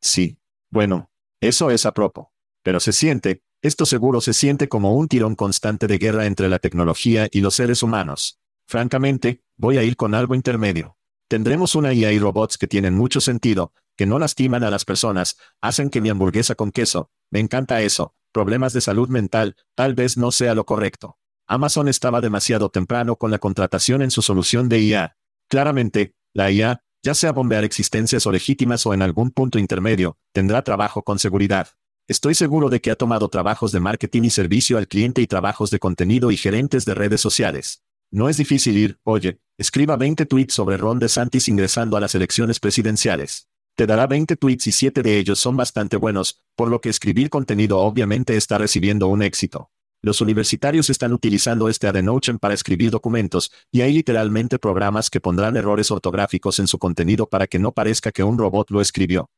Sí. 0.00 0.38
Bueno, 0.70 1.10
eso 1.40 1.70
es 1.70 1.86
a 1.86 1.92
propósito. 1.92 2.32
Pero 2.62 2.80
se 2.80 2.92
siente, 2.92 3.42
esto 3.62 3.86
seguro 3.86 4.20
se 4.20 4.34
siente 4.34 4.68
como 4.68 4.94
un 4.94 5.06
tirón 5.06 5.36
constante 5.36 5.86
de 5.86 5.98
guerra 5.98 6.26
entre 6.26 6.48
la 6.48 6.58
tecnología 6.58 7.28
y 7.30 7.40
los 7.40 7.54
seres 7.54 7.82
humanos. 7.82 8.40
Francamente, 8.66 9.44
voy 9.56 9.78
a 9.78 9.84
ir 9.84 9.96
con 9.96 10.14
algo 10.14 10.34
intermedio. 10.34 10.96
Tendremos 11.28 11.74
una 11.76 11.94
IA 11.94 12.12
y 12.12 12.18
robots 12.18 12.58
que 12.58 12.66
tienen 12.66 12.94
mucho 12.94 13.20
sentido, 13.20 13.72
que 13.96 14.06
no 14.06 14.18
lastiman 14.18 14.64
a 14.64 14.70
las 14.70 14.84
personas, 14.84 15.36
hacen 15.60 15.90
que 15.90 16.00
mi 16.00 16.10
hamburguesa 16.10 16.54
con 16.54 16.70
queso, 16.70 17.10
me 17.30 17.40
encanta 17.40 17.82
eso, 17.82 18.14
problemas 18.32 18.72
de 18.72 18.80
salud 18.80 19.08
mental, 19.08 19.56
tal 19.74 19.94
vez 19.94 20.16
no 20.16 20.30
sea 20.30 20.54
lo 20.54 20.66
correcto. 20.66 21.18
Amazon 21.48 21.88
estaba 21.88 22.20
demasiado 22.20 22.70
temprano 22.70 23.16
con 23.16 23.30
la 23.30 23.38
contratación 23.38 24.02
en 24.02 24.10
su 24.10 24.20
solución 24.22 24.68
de 24.68 24.80
IA. 24.80 25.16
Claramente, 25.48 26.14
la 26.34 26.50
IA, 26.50 26.82
ya 27.02 27.14
sea 27.14 27.32
bombear 27.32 27.64
existencias 27.64 28.26
o 28.26 28.32
legítimas 28.32 28.84
o 28.84 28.92
en 28.92 29.02
algún 29.02 29.30
punto 29.30 29.58
intermedio, 29.58 30.18
tendrá 30.32 30.62
trabajo 30.62 31.02
con 31.02 31.18
seguridad. 31.18 31.68
Estoy 32.08 32.34
seguro 32.34 32.68
de 32.68 32.80
que 32.80 32.90
ha 32.90 32.96
tomado 32.96 33.28
trabajos 33.28 33.72
de 33.72 33.80
marketing 33.80 34.22
y 34.24 34.30
servicio 34.30 34.76
al 34.78 34.88
cliente 34.88 35.22
y 35.22 35.26
trabajos 35.26 35.70
de 35.70 35.78
contenido 35.78 36.30
y 36.30 36.36
gerentes 36.36 36.84
de 36.84 36.94
redes 36.94 37.20
sociales. 37.20 37.82
No 38.10 38.28
es 38.28 38.36
difícil 38.36 38.76
ir, 38.76 38.98
oye, 39.02 39.40
escriba 39.58 39.96
20 39.96 40.26
tweets 40.26 40.54
sobre 40.54 40.76
Ron 40.76 40.98
DeSantis 40.98 41.48
ingresando 41.48 41.96
a 41.96 42.00
las 42.00 42.14
elecciones 42.14 42.60
presidenciales. 42.60 43.48
Te 43.76 43.86
dará 43.86 44.06
20 44.06 44.36
tweets 44.36 44.68
y 44.68 44.72
7 44.72 45.02
de 45.02 45.18
ellos 45.18 45.38
son 45.38 45.54
bastante 45.54 45.98
buenos, 45.98 46.42
por 46.54 46.68
lo 46.68 46.80
que 46.80 46.88
escribir 46.88 47.28
contenido 47.28 47.80
obviamente 47.80 48.34
está 48.34 48.56
recibiendo 48.56 49.06
un 49.08 49.20
éxito. 49.20 49.70
Los 50.00 50.22
universitarios 50.22 50.88
están 50.88 51.12
utilizando 51.12 51.68
este 51.68 51.86
Adenochen 51.86 52.38
para 52.38 52.54
escribir 52.54 52.90
documentos, 52.90 53.52
y 53.70 53.82
hay 53.82 53.92
literalmente 53.92 54.58
programas 54.58 55.10
que 55.10 55.20
pondrán 55.20 55.58
errores 55.58 55.90
ortográficos 55.90 56.58
en 56.58 56.68
su 56.68 56.78
contenido 56.78 57.28
para 57.28 57.46
que 57.46 57.58
no 57.58 57.72
parezca 57.72 58.12
que 58.12 58.22
un 58.22 58.38
robot 58.38 58.70
lo 58.70 58.80
escribió. 58.80 59.28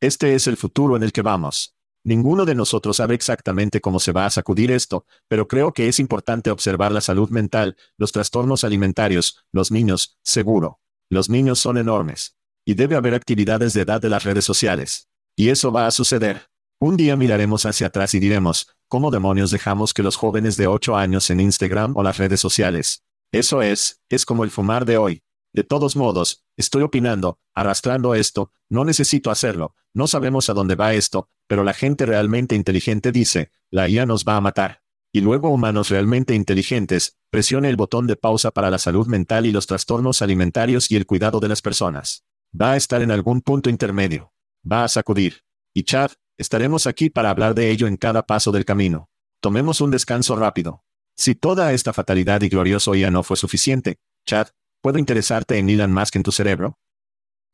Este 0.00 0.34
es 0.34 0.46
el 0.46 0.56
futuro 0.56 0.96
en 0.96 1.02
el 1.02 1.12
que 1.12 1.20
vamos. 1.20 1.74
Ninguno 2.04 2.46
de 2.46 2.54
nosotros 2.54 2.96
sabe 2.96 3.16
exactamente 3.16 3.82
cómo 3.82 4.00
se 4.00 4.12
va 4.12 4.24
a 4.24 4.30
sacudir 4.30 4.70
esto, 4.70 5.04
pero 5.28 5.46
creo 5.46 5.74
que 5.74 5.88
es 5.88 6.00
importante 6.00 6.50
observar 6.50 6.90
la 6.90 7.02
salud 7.02 7.28
mental, 7.28 7.76
los 7.98 8.12
trastornos 8.12 8.64
alimentarios, 8.64 9.44
los 9.52 9.70
niños, 9.70 10.18
seguro. 10.22 10.80
Los 11.10 11.28
niños 11.28 11.58
son 11.58 11.76
enormes 11.76 12.37
y 12.68 12.74
debe 12.74 12.96
haber 12.96 13.14
actividades 13.14 13.72
de 13.72 13.80
edad 13.80 13.98
de 13.98 14.10
las 14.10 14.24
redes 14.24 14.44
sociales. 14.44 15.08
Y 15.34 15.48
eso 15.48 15.72
va 15.72 15.86
a 15.86 15.90
suceder. 15.90 16.50
Un 16.78 16.98
día 16.98 17.16
miraremos 17.16 17.64
hacia 17.64 17.86
atrás 17.86 18.12
y 18.12 18.20
diremos, 18.20 18.76
¿cómo 18.88 19.10
demonios 19.10 19.50
dejamos 19.50 19.94
que 19.94 20.02
los 20.02 20.16
jóvenes 20.16 20.58
de 20.58 20.66
8 20.66 20.94
años 20.94 21.30
en 21.30 21.40
Instagram 21.40 21.96
o 21.96 22.02
las 22.02 22.18
redes 22.18 22.40
sociales? 22.40 23.04
Eso 23.32 23.62
es, 23.62 24.02
es 24.10 24.26
como 24.26 24.44
el 24.44 24.50
fumar 24.50 24.84
de 24.84 24.98
hoy. 24.98 25.22
De 25.54 25.64
todos 25.64 25.96
modos, 25.96 26.44
estoy 26.58 26.82
opinando, 26.82 27.38
arrastrando 27.54 28.14
esto, 28.14 28.52
no 28.68 28.84
necesito 28.84 29.30
hacerlo, 29.30 29.74
no 29.94 30.06
sabemos 30.06 30.50
a 30.50 30.52
dónde 30.52 30.74
va 30.74 30.92
esto, 30.92 31.30
pero 31.46 31.64
la 31.64 31.72
gente 31.72 32.04
realmente 32.04 32.54
inteligente 32.54 33.12
dice, 33.12 33.50
la 33.70 33.88
IA 33.88 34.04
nos 34.04 34.26
va 34.26 34.36
a 34.36 34.42
matar. 34.42 34.82
Y 35.10 35.22
luego 35.22 35.48
humanos 35.48 35.88
realmente 35.88 36.34
inteligentes, 36.34 37.16
presione 37.30 37.70
el 37.70 37.76
botón 37.76 38.06
de 38.06 38.16
pausa 38.16 38.50
para 38.50 38.68
la 38.68 38.76
salud 38.76 39.06
mental 39.06 39.46
y 39.46 39.52
los 39.52 39.66
trastornos 39.66 40.20
alimentarios 40.20 40.90
y 40.90 40.96
el 40.96 41.06
cuidado 41.06 41.40
de 41.40 41.48
las 41.48 41.62
personas. 41.62 42.27
Va 42.58 42.72
a 42.72 42.76
estar 42.76 43.02
en 43.02 43.10
algún 43.10 43.40
punto 43.40 43.70
intermedio. 43.70 44.32
Va 44.70 44.84
a 44.84 44.88
sacudir. 44.88 45.42
Y 45.74 45.84
Chad, 45.84 46.12
estaremos 46.36 46.86
aquí 46.86 47.10
para 47.10 47.30
hablar 47.30 47.54
de 47.54 47.70
ello 47.70 47.86
en 47.86 47.96
cada 47.96 48.24
paso 48.24 48.52
del 48.52 48.64
camino. 48.64 49.10
Tomemos 49.40 49.80
un 49.80 49.90
descanso 49.90 50.36
rápido. 50.36 50.84
Si 51.16 51.34
toda 51.34 51.72
esta 51.72 51.92
fatalidad 51.92 52.42
y 52.42 52.48
glorioso 52.48 52.94
ya 52.94 53.10
no 53.10 53.22
fue 53.22 53.36
suficiente, 53.36 53.98
Chad, 54.26 54.48
¿puedo 54.80 54.98
interesarte 54.98 55.58
en 55.58 55.68
Elon 55.68 55.92
Musk 55.92 56.16
en 56.16 56.22
tu 56.22 56.32
cerebro? 56.32 56.78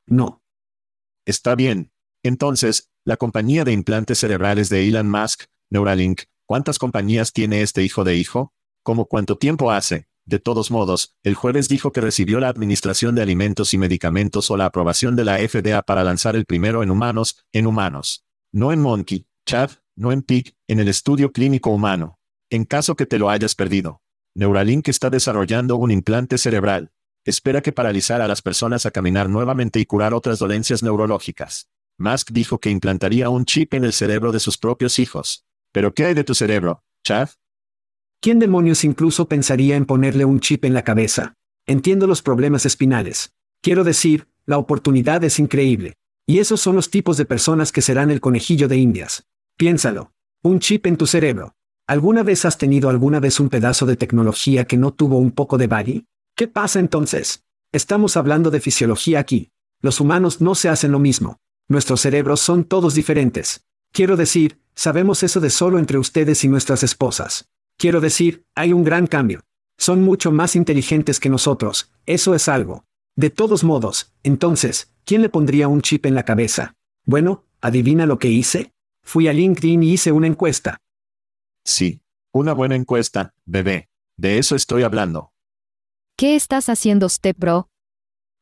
No. 0.07 0.42
Está 1.26 1.55
bien. 1.55 1.92
Entonces, 2.22 2.90
la 3.05 3.16
compañía 3.16 3.64
de 3.64 3.72
implantes 3.72 4.18
cerebrales 4.18 4.68
de 4.68 4.86
Elon 4.86 5.11
Musk, 5.11 5.45
Neuralink, 5.70 6.22
¿cuántas 6.47 6.78
compañías 6.78 7.32
tiene 7.32 7.62
este 7.62 7.82
hijo 7.82 8.05
de 8.05 8.16
hijo? 8.16 8.55
¿Cómo 8.82 9.07
cuánto 9.07 9.36
tiempo 9.38 9.70
hace? 9.70 10.09
De 10.27 10.39
todos 10.39 10.70
modos, 10.70 11.16
el 11.22 11.35
jueves 11.35 11.68
dijo 11.68 11.93
que 11.93 12.01
recibió 12.01 12.41
la 12.41 12.49
Administración 12.49 13.14
de 13.14 13.20
Alimentos 13.20 13.75
y 13.75 13.79
Medicamentos 13.79 14.51
o 14.51 14.57
la 14.57 14.64
aprobación 14.66 15.16
de 15.16 15.25
la 15.25 15.37
FDA 15.37 15.83
para 15.83 16.03
lanzar 16.03 16.35
el 16.35 16.47
primero 16.47 16.83
en 16.83 16.91
humanos, 16.91 17.45
en 17.53 17.66
humanos. 17.66 18.25
No 18.51 18.72
en 18.72 18.81
monkey, 18.81 19.27
Chad, 19.47 19.70
no 19.97 20.12
en 20.12 20.22
pig, 20.22 20.57
en 20.66 20.81
el 20.81 20.89
estudio 20.89 21.31
clínico 21.31 21.70
humano. 21.70 22.18
En 22.49 22.64
caso 22.64 22.97
que 22.97 23.05
te 23.05 23.18
lo 23.18 23.29
hayas 23.29 23.55
perdido. 23.55 24.01
Neuralink 24.35 24.89
está 24.89 25.11
desarrollando 25.11 25.77
un 25.77 25.91
implante 25.91 26.39
cerebral. 26.39 26.91
Espera 27.25 27.61
que 27.61 27.72
paralizara 27.72 28.25
a 28.25 28.29
las 28.29 28.43
personas 28.43 28.87
a 28.87 28.91
caminar 28.91 29.29
nuevamente 29.29 29.79
y 29.79 29.87
curar 29.87 30.14
otras 30.14 30.39
dolencias 30.39 30.83
neurológicas. 30.83 31.68
Musk 31.99 32.31
dijo 32.33 32.59
que 32.59 32.70
implantaría 32.70 33.29
un 33.29 33.45
chip 33.45 33.75
en 33.75 33.85
el 33.85 33.93
cerebro 33.93 34.33
de 34.33 34.41
sus 34.41 34.59
propios 34.59 34.99
hijos. 34.99 35.45
¿Pero 35.70 35.95
qué 35.95 36.07
hay 36.07 36.14
de 36.14 36.25
tu 36.25 36.35
cerebro, 36.35 36.83
Chad? 37.05 37.29
¿Quién 38.25 38.39
demonios 38.39 38.85
incluso 38.85 39.29
pensaría 39.29 39.77
en 39.77 39.85
ponerle 39.85 40.25
un 40.25 40.41
chip 40.41 40.64
en 40.64 40.72
la 40.72 40.83
cabeza? 40.83 41.35
Entiendo 41.66 42.07
los 42.07 42.22
problemas 42.22 42.64
espinales. 42.64 43.35
Quiero 43.61 43.85
decir, 43.85 44.29
la 44.47 44.57
oportunidad 44.57 45.22
es 45.25 45.39
increíble. 45.39 45.99
Y 46.27 46.39
esos 46.39 46.59
son 46.59 46.75
los 46.75 46.89
tipos 46.89 47.18
de 47.18 47.27
personas 47.27 47.70
que 47.70 47.83
serán 47.83 48.11
el 48.11 48.22
conejillo 48.22 48.66
de 48.66 48.79
Indias. 48.79 49.27
Piénsalo. 49.59 50.11
Un 50.43 50.59
chip 50.59 50.87
en 50.87 50.97
tu 50.97 51.07
cerebro. 51.07 51.53
¿Alguna 51.87 52.22
vez 52.22 52.47
has 52.47 52.57
tenido 52.57 52.89
alguna 52.89 53.20
vez 53.20 53.41
un 53.41 53.51
pedazo 53.51 53.85
de 53.85 53.97
tecnología 53.97 54.64
que 54.64 54.79
no 54.79 54.95
tuvo 54.95 55.18
un 55.18 55.33
poco 55.33 55.59
de 55.59 55.66
body? 55.66 56.07
¿Qué 56.35 56.49
pasa 56.49 56.81
entonces? 56.81 57.45
Estamos 57.72 58.16
hablando 58.16 58.51
de 58.51 58.61
fisiología 58.61 59.18
aquí. 59.18 59.51
Los 59.83 60.01
humanos 60.01 60.41
no 60.41 60.55
se 60.55 60.70
hacen 60.70 60.93
lo 60.93 60.99
mismo. 60.99 61.41
Nuestros 61.68 62.01
cerebros 62.01 62.41
son 62.41 62.64
todos 62.64 62.95
diferentes. 62.95 63.66
Quiero 63.93 64.16
decir, 64.16 64.62
sabemos 64.75 65.22
eso 65.22 65.41
de 65.41 65.51
solo 65.51 65.79
entre 65.79 65.99
ustedes 65.99 66.43
y 66.43 66.49
nuestras 66.49 66.83
esposas. 66.83 67.51
Quiero 67.85 68.01
decir, 68.01 68.47
hay 68.55 68.72
un 68.72 68.82
gran 68.82 69.07
cambio. 69.07 69.43
Son 69.76 70.01
mucho 70.01 70.32
más 70.32 70.57
inteligentes 70.57 71.20
que 71.20 71.28
nosotros, 71.28 71.93
eso 72.07 72.35
es 72.35 72.49
algo. 72.49 72.87
De 73.14 73.28
todos 73.28 73.62
modos, 73.62 74.14
entonces, 74.22 74.91
¿quién 75.05 75.20
le 75.20 75.28
pondría 75.28 75.68
un 75.68 75.82
chip 75.82 76.07
en 76.07 76.14
la 76.14 76.22
cabeza? 76.22 76.72
Bueno, 77.05 77.45
¿adivina 77.61 78.07
lo 78.07 78.18
que 78.18 78.28
hice? 78.28 78.72
Fui 79.03 79.28
a 79.28 79.35
LinkedIn 79.35 79.82
y 79.82 79.93
hice 79.93 80.12
una 80.12 80.26
encuesta. 80.26 80.78
Sí. 81.62 82.01
Una 82.32 82.55
buena 82.55 82.74
encuesta, 82.74 83.35
bebé. 83.45 83.91
De 84.16 84.39
eso 84.39 84.57
estoy 84.57 84.82
hablando. 84.82 85.35
¿Qué 86.16 86.37
estás 86.37 86.70
haciendo, 86.70 87.11
Step 87.11 87.37
Bro? 87.39 87.68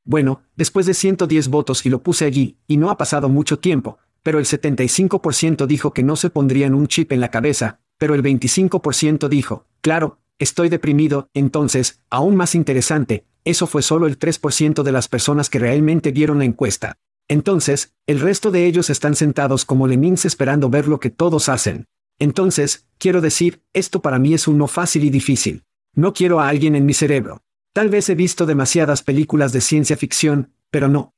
Bueno, 0.05 0.43
después 0.55 0.86
de 0.86 0.95
110 0.95 1.49
votos 1.49 1.84
y 1.84 1.88
lo 1.90 2.01
puse 2.05 2.26
allí, 2.26 2.59
y 2.68 2.76
no 2.76 2.90
ha 2.90 2.97
pasado 2.97 3.28
mucho 3.28 3.59
tiempo, 3.59 3.99
pero 4.22 4.38
el 4.38 4.45
75% 4.45 5.66
dijo 5.66 5.93
que 5.93 6.05
no 6.05 6.14
se 6.14 6.30
pondrían 6.30 6.76
un 6.76 6.86
chip 6.86 7.11
en 7.11 7.18
la 7.18 7.32
cabeza, 7.32 7.80
pero 8.03 8.16
el 8.16 8.22
25% 8.24 9.28
dijo, 9.28 9.64
claro, 9.80 10.18
estoy 10.40 10.68
deprimido, 10.68 11.30
entonces, 11.34 12.03
aún 12.11 12.34
más 12.34 12.57
interesante, 12.57 13.26
eso 13.44 13.68
fue 13.68 13.80
solo 13.80 14.09
el 14.09 14.18
3% 14.18 14.82
de 14.82 14.90
las 14.90 15.07
personas 15.07 15.48
que 15.48 15.61
realmente 15.61 16.11
vieron 16.11 16.38
la 16.40 16.44
encuesta. 16.44 16.98
Entonces, 17.28 17.94
el 18.09 18.18
resto 18.18 18.50
de 18.50 18.66
ellos 18.66 18.90
están 18.90 19.14
sentados 19.14 19.64
como 19.64 19.86
lemmings 19.86 20.24
esperando 20.24 20.68
ver 20.68 20.88
lo 20.88 20.98
que 20.98 21.11
todos 21.11 21.48
hacen. 21.48 21.86
Entonces, 22.18 22.88
quiero 22.98 23.20
decir, 23.20 23.62
esto 23.72 24.03
para 24.03 24.18
mí 24.18 24.34
es 24.34 24.48
un 24.48 24.59
no 24.59 24.66
fácil 24.66 25.05
y 25.05 25.11
difícil. 25.11 25.62
No 25.94 26.12
quiero 26.12 26.40
a 26.40 26.48
alguien 26.48 26.74
en 26.74 26.84
mi 26.84 26.94
cerebro. 26.94 27.44
Tal 27.72 27.88
vez 27.88 28.09
he 28.09 28.16
visto 28.16 28.46
demasiadas 28.46 29.05
películas 29.05 29.53
de 29.53 29.61
ciencia 29.61 29.96
ficción, 29.96 30.50
pero 30.72 30.88
no. 30.88 31.14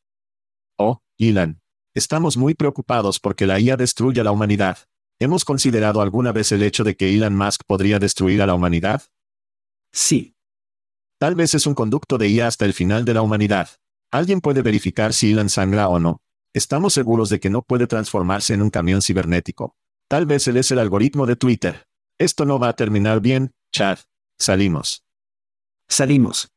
Oh, 0.76 1.00
Elon. 1.16 1.62
Estamos 1.94 2.36
muy 2.36 2.52
preocupados 2.52 3.20
porque 3.20 3.46
la 3.46 3.58
IA 3.58 3.78
destruye 3.78 4.20
a 4.20 4.24
la 4.24 4.32
humanidad. 4.32 4.80
¿Hemos 5.24 5.46
considerado 5.46 6.02
alguna 6.02 6.32
vez 6.32 6.52
el 6.52 6.62
hecho 6.62 6.84
de 6.84 6.96
que 6.96 7.14
Elon 7.14 7.34
Musk 7.34 7.62
podría 7.66 7.98
destruir 7.98 8.42
a 8.42 8.46
la 8.46 8.52
humanidad? 8.52 9.04
Sí. 9.90 10.36
Tal 11.18 11.34
vez 11.34 11.54
es 11.54 11.66
un 11.66 11.72
conducto 11.72 12.18
de 12.18 12.28
IA 12.28 12.46
hasta 12.46 12.66
el 12.66 12.74
final 12.74 13.06
de 13.06 13.14
la 13.14 13.22
humanidad. 13.22 13.70
Alguien 14.10 14.42
puede 14.42 14.60
verificar 14.60 15.14
si 15.14 15.32
Elon 15.32 15.48
sangra 15.48 15.88
o 15.88 15.98
no. 15.98 16.20
Estamos 16.52 16.92
seguros 16.92 17.30
de 17.30 17.40
que 17.40 17.48
no 17.48 17.62
puede 17.62 17.86
transformarse 17.86 18.52
en 18.52 18.60
un 18.60 18.68
camión 18.68 19.00
cibernético. 19.00 19.74
Tal 20.08 20.26
vez 20.26 20.46
él 20.46 20.58
es 20.58 20.70
el 20.72 20.78
algoritmo 20.78 21.24
de 21.24 21.36
Twitter. 21.36 21.86
Esto 22.18 22.44
no 22.44 22.58
va 22.58 22.68
a 22.68 22.76
terminar 22.76 23.20
bien, 23.20 23.54
Chad. 23.72 24.00
Salimos. 24.38 25.04
Salimos. 25.88 26.50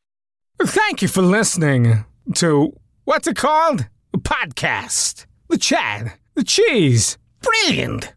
Thank 0.60 1.04
you 1.04 1.08
for 1.08 1.24
listening 1.24 2.04
to 2.34 2.74
what's 3.06 3.30
it 3.30 3.38
called? 3.38 3.88
A 4.14 4.18
podcast. 4.18 5.26
The 5.48 5.58
Chad. 5.58 6.12
The 6.36 6.44
Cheese. 6.44 7.18
Brilliant. 7.42 8.17